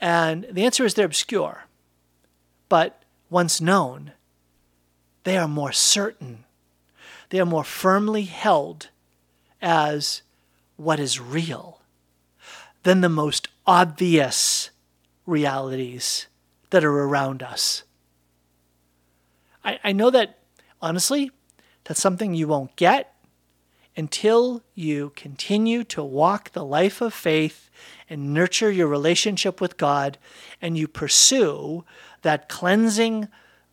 And 0.00 0.46
the 0.50 0.64
answer 0.64 0.84
is 0.84 0.94
they're 0.94 1.06
obscure. 1.06 1.64
But 2.68 3.02
once 3.28 3.60
known, 3.60 4.12
they 5.24 5.36
are 5.36 5.48
more 5.48 5.72
certain. 5.72 6.44
They 7.30 7.40
are 7.40 7.46
more 7.46 7.64
firmly 7.64 8.22
held 8.22 8.88
as 9.60 10.22
what 10.76 10.98
is 10.98 11.20
real 11.20 11.80
than 12.82 13.00
the 13.00 13.08
most 13.08 13.48
obvious 13.66 14.70
realities 15.26 16.26
that 16.70 16.84
are 16.84 17.02
around 17.02 17.42
us. 17.42 17.82
I, 19.64 19.78
I 19.84 19.92
know 19.92 20.10
that, 20.10 20.38
honestly, 20.80 21.30
that's 21.84 22.00
something 22.00 22.34
you 22.34 22.48
won't 22.48 22.76
get 22.76 23.14
until 23.96 24.62
you 24.74 25.12
continue 25.16 25.84
to 25.84 26.02
walk 26.02 26.52
the 26.52 26.64
life 26.64 27.00
of 27.00 27.12
faith 27.12 27.70
and 28.08 28.32
nurture 28.32 28.70
your 28.70 28.86
relationship 28.86 29.60
with 29.60 29.76
God 29.76 30.18
and 30.62 30.76
you 30.76 30.88
pursue 30.88 31.84
that 32.22 32.48
cleansing 32.48 33.28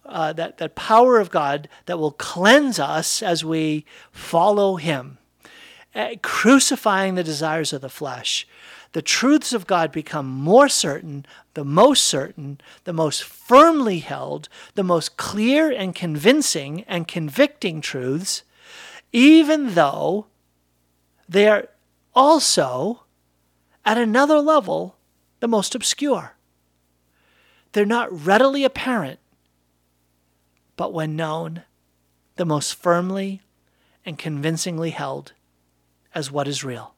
uh, 0.07 0.33
that, 0.33 0.57
that 0.57 0.75
power 0.75 1.19
of 1.19 1.29
God 1.29 1.67
that 1.85 1.99
will 1.99 2.11
cleanse 2.11 2.79
us 2.79 3.21
as 3.21 3.43
we 3.43 3.85
follow 4.11 4.77
Him, 4.77 5.17
uh, 5.93 6.15
crucifying 6.21 7.15
the 7.15 7.23
desires 7.23 7.73
of 7.73 7.81
the 7.81 7.89
flesh. 7.89 8.47
The 8.97 9.03
truths 9.03 9.53
of 9.53 9.67
God 9.67 9.91
become 9.91 10.25
more 10.25 10.67
certain, 10.67 11.23
the 11.53 11.63
most 11.63 12.03
certain, 12.03 12.59
the 12.83 12.93
most 12.93 13.23
firmly 13.23 13.99
held, 13.99 14.49
the 14.73 14.83
most 14.83 15.17
clear 15.17 15.69
and 15.69 15.93
convincing 15.93 16.83
and 16.87 17.07
convicting 17.07 17.79
truths, 17.79 18.41
even 19.13 19.75
though 19.75 20.25
they 21.29 21.47
are 21.47 21.69
also, 22.15 23.03
at 23.85 23.99
another 23.99 24.39
level, 24.39 24.95
the 25.41 25.47
most 25.47 25.75
obscure. 25.75 26.35
They're 27.73 27.85
not 27.85 28.25
readily 28.25 28.63
apparent 28.63 29.19
but 30.75 30.91
when 30.91 31.15
known, 31.15 31.61
the 32.35 32.45
most 32.45 32.73
firmly 32.73 33.43
and 34.03 34.17
convincingly 34.17 34.89
held 34.89 35.33
as 36.15 36.31
what 36.31 36.47
is 36.47 36.63
real. 36.63 36.95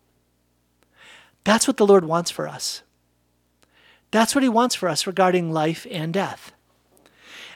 That's 1.49 1.67
what 1.67 1.77
the 1.77 1.87
Lord 1.87 2.05
wants 2.05 2.29
for 2.29 2.47
us. 2.47 2.83
That's 4.11 4.35
what 4.35 4.43
He 4.43 4.49
wants 4.49 4.75
for 4.75 4.87
us 4.87 5.07
regarding 5.07 5.51
life 5.51 5.87
and 5.89 6.13
death. 6.13 6.51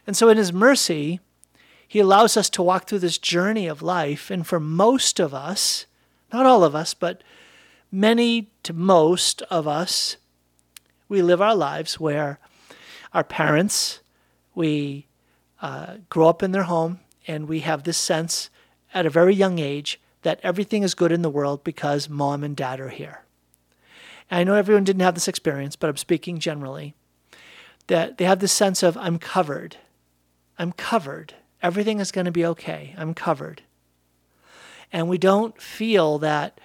And 0.08 0.18
so, 0.18 0.30
in 0.30 0.38
His 0.38 0.52
mercy, 0.52 1.20
He 1.88 2.00
allows 2.00 2.36
us 2.36 2.50
to 2.50 2.64
walk 2.64 2.88
through 2.88 3.06
this 3.06 3.20
journey 3.20 3.68
of 3.68 3.84
life. 3.84 4.32
And 4.32 4.48
for 4.48 4.60
most 4.60 5.20
of 5.20 5.32
us, 5.32 5.86
not 6.34 6.48
all 6.48 6.64
of 6.64 6.74
us, 6.74 6.96
but 6.96 7.24
many 7.92 8.50
to 8.64 8.74
most 8.74 9.44
of 9.44 9.68
us, 9.68 10.18
we 11.08 11.22
live 11.22 11.40
our 11.40 11.54
lives 11.54 12.00
where 12.00 12.40
our 13.14 13.24
parents, 13.24 14.00
we 14.56 15.06
uh, 15.62 15.98
grow 16.10 16.30
up 16.30 16.42
in 16.42 16.52
their 16.52 16.64
home, 16.64 17.00
and 17.28 17.48
we 17.48 17.60
have 17.60 17.84
this 17.84 18.00
sense 18.00 18.50
at 18.92 19.06
a 19.06 19.12
very 19.12 19.36
young 19.36 19.60
age 19.60 20.02
that 20.24 20.40
everything 20.42 20.82
is 20.82 20.96
good 20.96 21.12
in 21.12 21.22
the 21.22 21.30
world 21.30 21.64
because 21.64 22.10
mom 22.10 22.44
and 22.44 22.56
dad 22.56 22.80
are 22.80 22.90
here. 22.90 23.23
I 24.34 24.44
know 24.44 24.56
everyone 24.56 24.84
didn't 24.84 25.02
have 25.02 25.14
this 25.14 25.28
experience, 25.28 25.76
but 25.76 25.90
I'm 25.90 25.98
speaking 25.98 26.40
generally. 26.40 26.96
That 27.88 28.18
they 28.18 28.26
have 28.26 28.40
this 28.40 28.52
sense 28.52 28.82
of, 28.82 28.98
I'm 28.98 29.20
covered. 29.20 29.78
I'm 30.58 30.72
covered. 30.72 31.36
Everything 31.62 32.00
is 32.00 32.12
going 32.12 32.26
to 32.26 32.32
be 32.32 32.46
okay. 32.46 32.96
I'm 32.98 33.14
covered. 33.14 33.62
And 34.92 35.08
we 35.08 35.18
don't 35.18 35.60
feel 35.62 36.18
that 36.20 36.60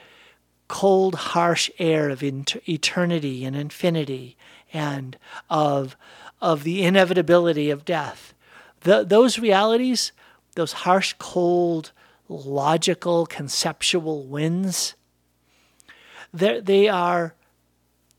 cold, 0.68 1.14
harsh 1.14 1.70
air 1.78 2.10
of 2.10 2.22
eternity 2.22 3.44
and 3.44 3.56
infinity 3.56 4.36
and 4.72 5.16
of, 5.48 5.96
of 6.40 6.62
the 6.62 6.82
inevitability 6.82 7.70
of 7.70 7.84
death 7.84 8.34
the, 8.82 9.02
those 9.02 9.38
realities, 9.38 10.12
those 10.54 10.72
harsh, 10.72 11.14
cold, 11.18 11.90
logical, 12.28 13.26
conceptual 13.26 14.24
winds, 14.24 14.94
they 16.32 16.88
are 16.88 17.34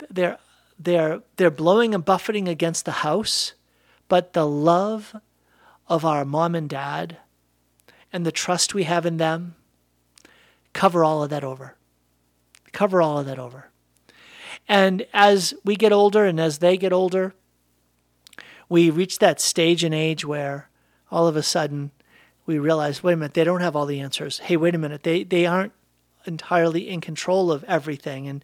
they're, 0.10 0.38
they're, 0.78 1.22
they're 1.36 1.52
blowing 1.52 1.94
and 1.94 2.06
buffeting 2.06 2.48
against 2.48 2.86
the 2.86 2.92
house, 2.92 3.54
but 4.08 4.34
the 4.34 4.48
love 4.48 5.16
of 5.88 6.06
our 6.06 6.24
mom 6.26 6.56
and 6.56 6.70
dad 6.70 7.18
and 8.12 8.26
the 8.26 8.32
trust 8.32 8.74
we 8.74 8.84
have 8.84 9.06
in 9.06 9.18
them 9.18 9.56
cover 10.74 11.04
all 11.04 11.24
of 11.24 11.30
that 11.30 11.44
over. 11.44 11.76
Cover 12.72 13.02
all 13.02 13.18
of 13.20 13.26
that 13.26 13.40
over. 13.40 13.70
And 14.68 15.06
as 15.14 15.54
we 15.64 15.76
get 15.76 15.92
older 15.92 16.26
and 16.26 16.40
as 16.40 16.60
they 16.60 16.78
get 16.78 16.94
older, 16.94 17.34
we 18.70 18.90
reach 18.90 19.20
that 19.20 19.42
stage 19.42 19.84
in 19.84 19.94
age 19.94 20.24
where 20.24 20.70
all 21.12 21.28
of 21.28 21.36
a 21.36 21.44
sudden 21.44 21.92
we 22.46 22.60
realize, 22.60 23.04
wait 23.04 23.14
a 23.14 23.18
minute, 23.18 23.34
they 23.34 23.44
don't 23.44 23.62
have 23.62 23.76
all 23.76 23.88
the 23.88 24.00
answers. 24.00 24.40
Hey, 24.40 24.58
wait 24.58 24.76
a 24.76 24.78
minute, 24.78 25.04
they, 25.04 25.24
they 25.24 25.46
aren't 25.46 25.74
entirely 26.26 26.88
in 26.88 27.02
control 27.02 27.52
of 27.52 27.64
everything. 27.64 28.28
And 28.28 28.44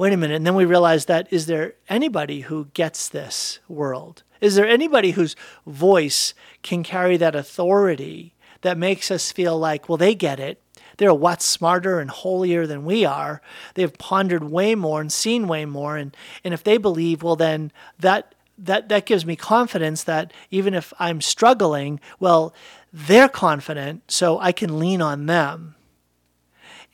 wait 0.00 0.14
a 0.14 0.16
minute. 0.16 0.36
And 0.36 0.46
then 0.46 0.54
we 0.54 0.64
realize 0.64 1.04
that 1.04 1.30
is 1.30 1.44
there 1.44 1.74
anybody 1.86 2.40
who 2.40 2.68
gets 2.72 3.06
this 3.06 3.58
world? 3.68 4.22
Is 4.40 4.54
there 4.54 4.66
anybody 4.66 5.10
whose 5.10 5.36
voice 5.66 6.32
can 6.62 6.82
carry 6.82 7.18
that 7.18 7.34
authority 7.34 8.32
that 8.62 8.78
makes 8.78 9.10
us 9.10 9.30
feel 9.30 9.58
like, 9.58 9.90
well, 9.90 9.98
they 9.98 10.14
get 10.14 10.40
it. 10.40 10.62
They're 10.96 11.12
what 11.12 11.42
smarter 11.42 12.00
and 12.00 12.08
holier 12.08 12.66
than 12.66 12.86
we 12.86 13.04
are. 13.04 13.42
They've 13.74 13.92
pondered 13.92 14.44
way 14.44 14.74
more 14.74 15.02
and 15.02 15.12
seen 15.12 15.46
way 15.46 15.66
more. 15.66 15.98
And, 15.98 16.16
and 16.44 16.54
if 16.54 16.64
they 16.64 16.78
believe, 16.78 17.22
well, 17.22 17.36
then 17.36 17.70
that 17.98 18.34
that 18.56 18.88
that 18.88 19.04
gives 19.04 19.26
me 19.26 19.36
confidence 19.36 20.04
that 20.04 20.32
even 20.50 20.72
if 20.72 20.94
I'm 20.98 21.20
struggling, 21.20 22.00
well, 22.18 22.54
they're 22.90 23.28
confident, 23.28 24.10
so 24.10 24.38
I 24.38 24.52
can 24.52 24.78
lean 24.78 25.02
on 25.02 25.26
them. 25.26 25.74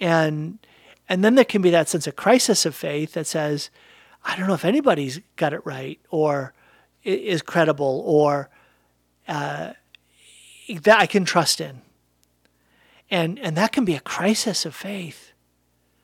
And 0.01 0.59
and 1.09 1.25
then 1.25 1.35
there 1.35 1.45
can 1.45 1.63
be 1.63 1.71
that 1.71 1.89
sense 1.89 2.07
of 2.07 2.17
crisis 2.17 2.67
of 2.67 2.75
faith 2.75 3.13
that 3.13 3.27
says, 3.27 3.71
I 4.25 4.37
don't 4.37 4.49
know 4.49 4.55
if 4.55 4.65
anybody's 4.65 5.21
got 5.37 5.53
it 5.53 5.65
right 5.65 6.01
or 6.11 6.53
is 7.05 7.43
credible 7.43 8.03
or 8.05 8.51
uh, 9.29 9.73
that 10.69 11.01
I 11.01 11.07
can 11.07 11.25
trust 11.25 11.61
in. 11.61 11.83
And, 13.09 13.39
and 13.39 13.57
that 13.57 13.71
can 13.71 13.85
be 13.85 13.95
a 13.95 14.01
crisis 14.01 14.67
of 14.67 14.75
faith, 14.75 15.33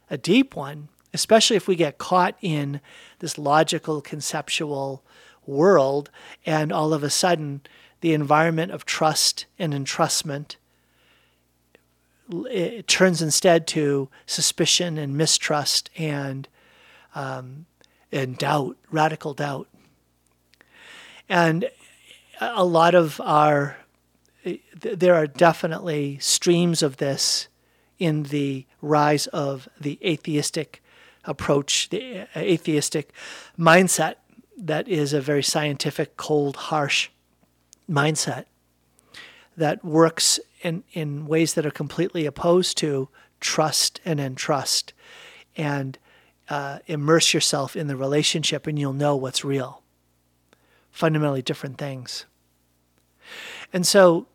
a 0.08 0.16
deep 0.16 0.54
one, 0.54 0.88
especially 1.12 1.56
if 1.56 1.66
we 1.66 1.74
get 1.74 1.98
caught 1.98 2.36
in 2.40 2.80
this 3.18 3.38
logical, 3.38 4.00
conceptual 4.00 5.02
world 5.44 6.10
and 6.46 6.72
all 6.72 6.94
of 6.94 7.02
a 7.02 7.10
sudden 7.10 7.62
the 8.00 8.14
environment 8.14 8.70
of 8.70 8.84
trust 8.84 9.46
and 9.58 9.72
entrustment 9.72 10.56
it 12.30 12.86
turns 12.86 13.20
instead 13.20 13.66
to 13.68 14.08
suspicion 14.26 14.98
and 14.98 15.16
mistrust 15.16 15.90
and 15.96 16.48
um, 17.14 17.66
and 18.10 18.36
doubt, 18.38 18.76
radical 18.90 19.34
doubt. 19.34 19.68
And 21.28 21.68
a 22.40 22.64
lot 22.64 22.94
of 22.94 23.20
our 23.20 23.76
there 24.74 25.14
are 25.14 25.26
definitely 25.26 26.18
streams 26.18 26.82
of 26.82 26.96
this 26.96 27.48
in 27.98 28.24
the 28.24 28.66
rise 28.80 29.28
of 29.28 29.68
the 29.80 29.98
atheistic 30.04 30.82
approach, 31.24 31.88
the 31.90 32.26
atheistic 32.36 33.12
mindset 33.56 34.16
that 34.56 34.88
is 34.88 35.12
a 35.12 35.20
very 35.20 35.42
scientific, 35.42 36.16
cold, 36.16 36.56
harsh 36.56 37.10
mindset 37.88 38.46
that 39.56 39.84
works 39.84 40.40
in, 40.62 40.84
in 40.92 41.26
ways 41.26 41.54
that 41.54 41.66
are 41.66 41.70
completely 41.70 42.26
opposed 42.26 42.76
to 42.78 43.08
trust 43.40 44.00
and 44.04 44.20
entrust. 44.20 44.92
And 45.56 45.98
uh, 46.48 46.80
immerse 46.86 47.32
yourself 47.32 47.76
in 47.76 47.86
the 47.86 47.96
relationship 47.96 48.66
and 48.66 48.78
you'll 48.78 48.92
know 48.92 49.16
what's 49.16 49.44
real. 49.44 49.82
Fundamentally 50.90 51.40
different 51.40 51.78
things. 51.78 52.26
And 53.72 53.86
so 53.86 54.26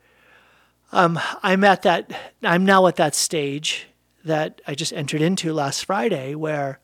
um, 0.92 1.20
I'm 1.44 1.64
at 1.64 1.84
that, 1.84 2.12
I'm 2.42 2.66
now 2.66 2.88
at 2.88 2.96
that 2.96 3.14
stage 3.14 3.88
that 4.24 4.62
I 4.68 4.74
just 4.74 4.94
entered 4.94 5.22
into 5.22 5.54
last 5.54 5.86
Friday 5.86 6.34
where, 6.34 6.80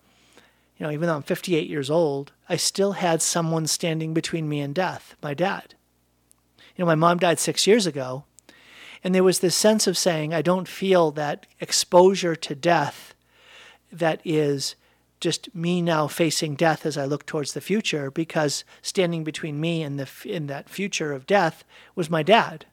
you 0.78 0.86
know, 0.86 0.92
even 0.92 1.08
though 1.08 1.16
I'm 1.16 1.24
58 1.24 1.68
years 1.68 1.90
old, 1.90 2.32
I 2.48 2.56
still 2.56 2.94
had 2.94 3.22
someone 3.22 3.66
standing 3.66 4.14
between 4.14 4.48
me 4.48 4.60
and 4.60 4.76
death, 4.76 5.16
my 5.24 5.34
dad. 5.34 5.74
You 6.76 6.84
know, 6.84 6.88
my 6.88 6.96
mom 6.96 7.18
died 7.18 7.40
six 7.40 7.66
years 7.66 7.88
ago, 7.88 8.26
and 9.04 9.14
there 9.14 9.24
was 9.24 9.40
this 9.40 9.56
sense 9.56 9.88
of 9.88 9.98
saying, 9.98 10.34
I 10.34 10.42
don't 10.42 10.68
feel 10.68 11.12
that 11.12 11.46
exposure 11.60 12.36
to 12.36 12.56
death 12.56 13.14
that 13.92 14.22
is 14.24 14.76
just 15.20 15.54
me 15.56 15.82
now 15.82 16.08
facing 16.08 16.56
death 16.56 16.86
as 16.86 16.98
I 16.98 17.06
look 17.06 17.26
towards 17.26 17.54
the 17.54 17.62
future, 17.62 18.12
because 18.12 18.64
standing 18.82 19.24
between 19.24 19.60
me 19.60 19.82
and 19.82 19.98
the 20.00 20.10
in 20.26 20.48
that 20.48 20.70
future 20.70 21.14
of 21.14 21.26
death 21.26 21.64
was 21.96 22.10
my 22.10 22.24
dad, 22.24 22.66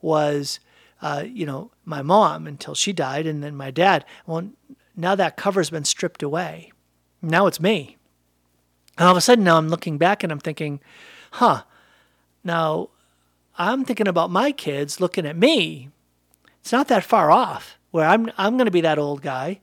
was 0.00 0.58
uh, 1.00 1.24
you 1.24 1.46
know 1.46 1.70
my 1.84 2.02
mom 2.02 2.46
until 2.46 2.74
she 2.74 2.92
died, 2.92 3.26
and 3.26 3.42
then 3.42 3.54
my 3.54 3.70
dad. 3.70 4.04
Well, 4.26 4.50
now 4.96 5.14
that 5.14 5.36
cover's 5.36 5.70
been 5.70 5.84
stripped 5.84 6.22
away. 6.22 6.72
Now 7.22 7.46
it's 7.46 7.60
me. 7.60 7.96
And 8.98 9.06
all 9.06 9.12
of 9.12 9.16
a 9.16 9.20
sudden, 9.20 9.44
now 9.44 9.56
I'm 9.56 9.68
looking 9.68 9.98
back 9.98 10.22
and 10.22 10.32
I'm 10.32 10.40
thinking, 10.40 10.80
huh, 11.32 11.62
now 12.42 12.90
I'm 13.56 13.84
thinking 13.84 14.08
about 14.08 14.30
my 14.30 14.52
kids 14.52 15.00
looking 15.00 15.26
at 15.26 15.36
me. 15.36 15.90
It's 16.60 16.72
not 16.72 16.88
that 16.88 17.04
far 17.04 17.30
off 17.30 17.78
where 17.90 18.06
I'm, 18.06 18.30
I'm 18.36 18.56
going 18.56 18.66
to 18.66 18.72
be 18.72 18.80
that 18.80 18.98
old 18.98 19.22
guy 19.22 19.60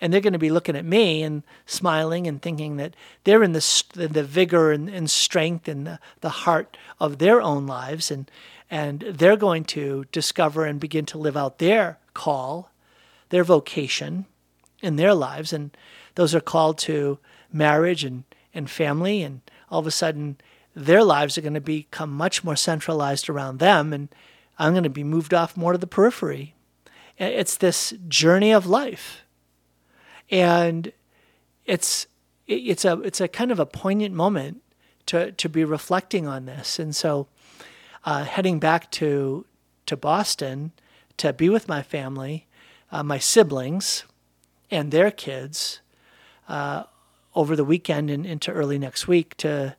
and 0.00 0.12
they're 0.12 0.20
going 0.20 0.32
to 0.32 0.38
be 0.38 0.50
looking 0.50 0.76
at 0.76 0.84
me 0.84 1.22
and 1.22 1.42
smiling 1.66 2.26
and 2.26 2.40
thinking 2.40 2.76
that 2.76 2.94
they're 3.24 3.42
in 3.42 3.52
the, 3.52 3.84
the 3.94 4.24
vigor 4.24 4.72
and, 4.72 4.88
and 4.88 5.10
strength 5.10 5.68
and 5.68 5.86
the, 5.86 5.98
the 6.20 6.30
heart 6.30 6.76
of 6.98 7.18
their 7.18 7.40
own 7.40 7.66
lives 7.66 8.10
and, 8.10 8.30
and 8.70 9.00
they're 9.00 9.36
going 9.36 9.64
to 9.64 10.04
discover 10.12 10.64
and 10.64 10.80
begin 10.80 11.06
to 11.06 11.18
live 11.18 11.36
out 11.36 11.58
their 11.58 11.98
call, 12.14 12.70
their 13.28 13.44
vocation 13.44 14.26
in 14.82 14.96
their 14.96 15.14
lives. 15.14 15.52
And 15.52 15.76
those 16.14 16.34
are 16.34 16.40
called 16.40 16.78
to 16.78 17.18
marriage 17.52 18.04
and, 18.04 18.24
and 18.54 18.70
family. 18.70 19.22
And 19.22 19.40
all 19.70 19.80
of 19.80 19.86
a 19.86 19.90
sudden, 19.90 20.38
their 20.74 21.02
lives 21.02 21.36
are 21.36 21.42
going 21.42 21.54
to 21.54 21.60
become 21.60 22.10
much 22.10 22.44
more 22.44 22.56
centralized 22.56 23.28
around 23.28 23.58
them, 23.58 23.92
and 23.92 24.08
I'm 24.58 24.72
going 24.72 24.84
to 24.84 24.90
be 24.90 25.04
moved 25.04 25.34
off 25.34 25.56
more 25.56 25.72
to 25.72 25.78
the 25.78 25.86
periphery. 25.86 26.54
It's 27.18 27.56
this 27.56 27.92
journey 28.08 28.52
of 28.52 28.66
life, 28.66 29.24
and 30.30 30.92
it's 31.66 32.06
it's 32.46 32.84
a 32.84 33.00
it's 33.02 33.20
a 33.20 33.28
kind 33.28 33.50
of 33.50 33.60
a 33.60 33.66
poignant 33.66 34.14
moment 34.14 34.62
to 35.06 35.32
to 35.32 35.48
be 35.48 35.64
reflecting 35.64 36.26
on 36.26 36.46
this. 36.46 36.78
And 36.78 36.94
so, 36.96 37.26
uh, 38.04 38.24
heading 38.24 38.58
back 38.58 38.90
to 38.92 39.44
to 39.86 39.96
Boston 39.96 40.72
to 41.16 41.32
be 41.34 41.50
with 41.50 41.68
my 41.68 41.82
family, 41.82 42.46
uh, 42.90 43.02
my 43.02 43.18
siblings, 43.18 44.04
and 44.70 44.90
their 44.90 45.10
kids 45.10 45.80
uh, 46.48 46.84
over 47.34 47.54
the 47.54 47.64
weekend 47.64 48.08
and 48.08 48.24
into 48.24 48.50
early 48.50 48.78
next 48.78 49.06
week 49.06 49.36
to 49.36 49.76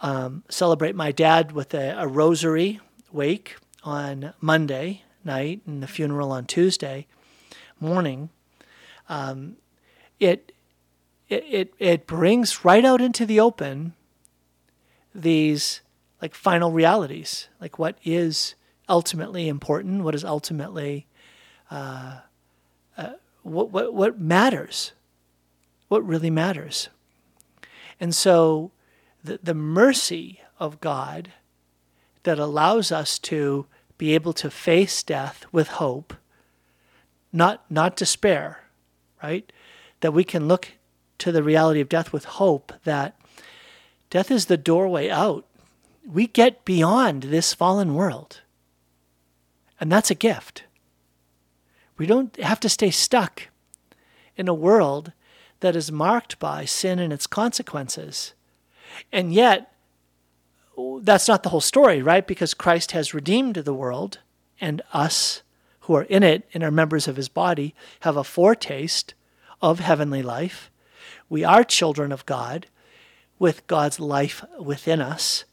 um, 0.00 0.44
celebrate 0.48 0.94
my 0.94 1.12
dad 1.12 1.52
with 1.52 1.74
a, 1.74 1.94
a, 1.98 2.06
rosary 2.06 2.80
wake 3.12 3.56
on 3.82 4.34
Monday 4.40 5.02
night 5.24 5.62
and 5.66 5.82
the 5.82 5.86
funeral 5.86 6.32
on 6.32 6.46
Tuesday 6.46 7.06
morning. 7.80 8.28
Um, 9.08 9.56
it, 10.20 10.52
it, 11.28 11.44
it, 11.48 11.74
it 11.78 12.06
brings 12.06 12.64
right 12.64 12.84
out 12.84 13.00
into 13.00 13.24
the 13.24 13.40
open 13.40 13.94
these 15.14 15.80
like 16.20 16.34
final 16.34 16.72
realities, 16.72 17.48
like 17.60 17.78
what 17.78 17.98
is 18.04 18.54
ultimately 18.88 19.48
important, 19.48 20.02
what 20.02 20.14
is 20.14 20.24
ultimately, 20.24 21.06
uh, 21.70 22.18
uh, 22.96 23.12
what, 23.42 23.70
what, 23.70 23.94
what 23.94 24.20
matters, 24.20 24.92
what 25.88 26.06
really 26.06 26.30
matters. 26.30 26.88
And 28.00 28.14
so 28.14 28.70
the, 29.24 29.40
the 29.42 29.54
mercy 29.54 30.40
of 30.58 30.80
God 30.80 31.32
that 32.22 32.38
allows 32.38 32.92
us 32.92 33.18
to 33.20 33.66
be 33.96 34.14
able 34.14 34.34
to 34.34 34.50
face 34.50 35.02
death 35.02 35.46
with 35.50 35.68
hope, 35.68 36.14
not, 37.32 37.64
not 37.70 37.96
despair, 37.96 38.60
right? 39.22 39.50
That 40.00 40.12
we 40.12 40.24
can 40.24 40.46
look 40.46 40.72
to 41.18 41.32
the 41.32 41.42
reality 41.42 41.80
of 41.80 41.88
death 41.88 42.12
with 42.12 42.24
hope 42.24 42.72
that 42.84 43.18
death 44.10 44.30
is 44.30 44.46
the 44.46 44.56
doorway 44.56 45.08
out. 45.08 45.46
We 46.06 46.26
get 46.26 46.64
beyond 46.64 47.24
this 47.24 47.54
fallen 47.54 47.94
world. 47.94 48.42
And 49.80 49.90
that's 49.90 50.10
a 50.10 50.14
gift. 50.14 50.64
We 51.96 52.06
don't 52.06 52.36
have 52.36 52.60
to 52.60 52.68
stay 52.68 52.90
stuck 52.90 53.48
in 54.36 54.48
a 54.48 54.54
world 54.54 55.12
that 55.60 55.76
is 55.76 55.90
marked 55.90 56.38
by 56.38 56.64
sin 56.64 56.98
and 56.98 57.12
its 57.12 57.26
consequences 57.26 58.34
and 59.12 59.32
yet, 59.32 59.72
that's 61.00 61.28
not 61.28 61.42
the 61.42 61.48
whole 61.50 61.60
story, 61.60 62.02
right? 62.02 62.26
Because 62.26 62.54
Christ 62.54 62.92
has 62.92 63.14
redeemed 63.14 63.56
the 63.56 63.74
world, 63.74 64.18
and 64.60 64.82
us 64.92 65.42
who 65.80 65.94
are 65.94 66.04
in 66.04 66.22
it 66.22 66.48
and 66.54 66.62
are 66.62 66.70
members 66.70 67.06
of 67.06 67.16
his 67.16 67.28
body 67.28 67.74
have 68.00 68.16
a 68.16 68.24
foretaste 68.24 69.14
of 69.60 69.80
heavenly 69.80 70.22
life. 70.22 70.70
We 71.28 71.44
are 71.44 71.64
children 71.64 72.12
of 72.12 72.26
God 72.26 72.66
with 73.38 73.66
God's 73.66 74.00
life 74.00 74.44
within 74.58 75.00
us. 75.00 75.44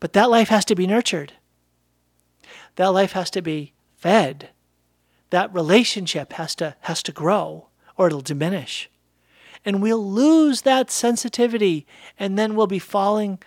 But 0.00 0.12
that 0.12 0.30
life 0.30 0.48
has 0.48 0.64
to 0.66 0.74
be 0.74 0.86
nurtured. 0.86 1.34
That 2.76 2.88
life 2.88 3.12
has 3.12 3.30
to 3.30 3.42
be 3.42 3.72
fed. 3.96 4.50
That 5.30 5.52
relationship 5.52 6.34
has 6.34 6.54
to 6.56 6.76
has 6.82 7.02
to 7.02 7.12
grow 7.12 7.68
or 7.96 8.06
it'll 8.06 8.20
diminish 8.20 8.88
and 9.64 9.82
we'll 9.82 10.10
lose 10.10 10.62
that 10.62 10.90
sensitivity 10.90 11.86
and 12.18 12.38
then 12.38 12.54
we'll 12.54 12.66
be 12.66 12.78
falling 12.78 13.38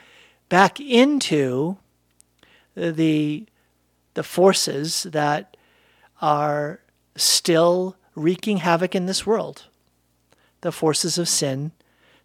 back 0.50 0.80
into 0.80 1.78
the 2.76 3.46
the 4.14 4.24
forces 4.24 5.04
that 5.04 5.56
are 6.22 6.82
still 7.16 7.96
wreaking 8.16 8.58
havoc 8.58 8.94
in 8.94 9.06
this 9.06 9.26
world. 9.26 9.68
The 10.62 10.72
forces 10.72 11.18
of 11.18 11.30
sin 11.30 11.72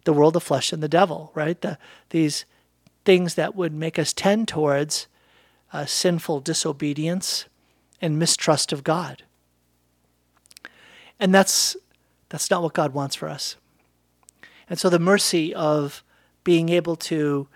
the 0.03 0.13
world 0.13 0.37
of 0.37 0.43
flesh 0.43 0.71
and 0.71 0.81
the 0.81 0.87
devil 0.87 1.31
right? 1.35 1.59
The, 1.59 1.77
these 2.11 2.45
things 3.03 3.35
that 3.35 3.55
would 3.55 3.73
make 3.73 3.99
us 3.99 4.13
tend 4.13 4.47
towards 4.47 5.07
uh, 5.73 5.85
sinful 5.85 6.39
disobedience 6.41 7.45
and 8.01 8.17
mistrust 8.17 8.71
of 8.71 8.83
god. 8.83 9.23
And 11.19 11.33
that's 11.33 11.75
that's 12.29 12.49
not 12.49 12.63
what 12.63 12.73
god 12.73 12.93
wants 12.93 13.15
for 13.15 13.27
us 13.27 13.57
and 14.69 14.79
so 14.79 14.89
the 14.89 14.99
mercy 14.99 15.53
of 15.53 16.03
being 16.43 16.69
able 16.69 16.95
to 16.95 17.47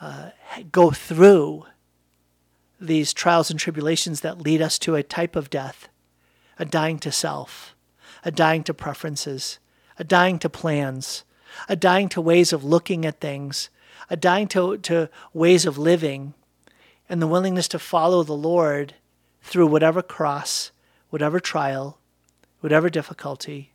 uh, 0.00 0.30
go 0.70 0.90
through 0.90 1.66
these 2.80 3.12
trials 3.12 3.50
and 3.50 3.60
tribulations 3.60 4.20
that 4.20 4.40
lead 4.40 4.60
us 4.60 4.78
to 4.80 4.96
a 4.96 5.02
type 5.02 5.36
of 5.36 5.50
death 5.50 5.88
a 6.58 6.64
dying 6.64 6.98
to 6.98 7.10
self, 7.10 7.74
a 8.24 8.30
dying 8.30 8.62
to 8.62 8.74
preferences, 8.74 9.58
a 9.98 10.04
dying 10.04 10.38
to 10.38 10.50
plans, 10.50 11.24
a 11.68 11.74
dying 11.74 12.08
to 12.08 12.20
ways 12.20 12.52
of 12.52 12.62
looking 12.62 13.04
at 13.04 13.20
things, 13.20 13.70
a 14.10 14.16
dying 14.16 14.46
to, 14.46 14.76
to 14.78 15.08
ways 15.32 15.64
of 15.64 15.78
living, 15.78 16.34
and 17.08 17.20
the 17.20 17.26
willingness 17.26 17.68
to 17.68 17.78
follow 17.78 18.22
the 18.22 18.34
Lord 18.34 18.94
through 19.40 19.66
whatever 19.66 20.02
cross, 20.02 20.70
whatever 21.10 21.40
trial, 21.40 21.98
whatever 22.60 22.88
difficulty, 22.88 23.72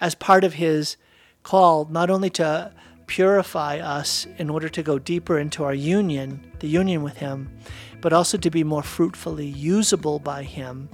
as 0.00 0.14
part 0.14 0.44
of 0.44 0.54
His 0.54 0.96
call 1.44 1.86
not 1.90 2.10
only 2.10 2.30
to 2.30 2.72
purify 3.06 3.78
us 3.78 4.26
in 4.38 4.50
order 4.50 4.68
to 4.68 4.82
go 4.82 4.98
deeper 4.98 5.38
into 5.38 5.62
our 5.62 5.74
union, 5.74 6.50
the 6.58 6.66
union 6.66 7.02
with 7.02 7.18
Him, 7.18 7.56
but 8.00 8.12
also 8.12 8.36
to 8.38 8.50
be 8.50 8.64
more 8.64 8.82
fruitfully 8.82 9.46
usable 9.46 10.18
by 10.18 10.42
Him 10.42 10.88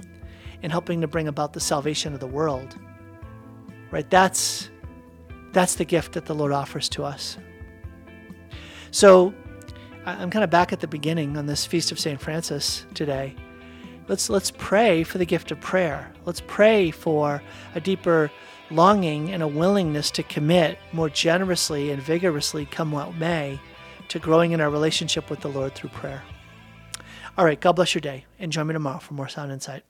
in 0.61 0.69
helping 0.69 1.01
to 1.01 1.07
bring 1.07 1.27
about 1.27 1.53
the 1.53 1.59
salvation 1.59 2.13
of 2.13 2.19
the 2.19 2.27
world. 2.27 2.77
Right? 3.89 4.07
That's 4.09 4.69
that's 5.51 5.75
the 5.75 5.85
gift 5.85 6.13
that 6.13 6.25
the 6.25 6.35
Lord 6.35 6.53
offers 6.53 6.87
to 6.89 7.03
us. 7.03 7.37
So 8.91 9.33
I'm 10.05 10.29
kind 10.29 10.43
of 10.43 10.49
back 10.49 10.71
at 10.71 10.79
the 10.79 10.87
beginning 10.87 11.37
on 11.37 11.45
this 11.45 11.65
feast 11.65 11.91
of 11.91 11.99
St. 11.99 12.19
Francis 12.19 12.85
today. 12.93 13.35
Let's 14.07 14.29
let's 14.29 14.51
pray 14.51 15.03
for 15.03 15.17
the 15.17 15.25
gift 15.25 15.51
of 15.51 15.59
prayer. 15.61 16.11
Let's 16.25 16.41
pray 16.47 16.91
for 16.91 17.41
a 17.75 17.79
deeper 17.79 18.31
longing 18.71 19.31
and 19.31 19.43
a 19.43 19.47
willingness 19.47 20.11
to 20.11 20.23
commit 20.23 20.79
more 20.93 21.09
generously 21.09 21.91
and 21.91 22.01
vigorously, 22.01 22.65
come 22.65 22.91
what 22.91 23.15
may, 23.15 23.59
to 24.07 24.19
growing 24.19 24.51
in 24.51 24.61
our 24.61 24.69
relationship 24.69 25.29
with 25.29 25.41
the 25.41 25.49
Lord 25.49 25.75
through 25.75 25.89
prayer. 25.91 26.23
All 27.37 27.45
right, 27.45 27.59
God 27.59 27.73
bless 27.73 27.93
your 27.93 28.01
day, 28.01 28.25
and 28.39 28.51
join 28.51 28.67
me 28.67 28.73
tomorrow 28.73 28.99
for 28.99 29.13
more 29.13 29.29
sound 29.29 29.51
insight. 29.51 29.83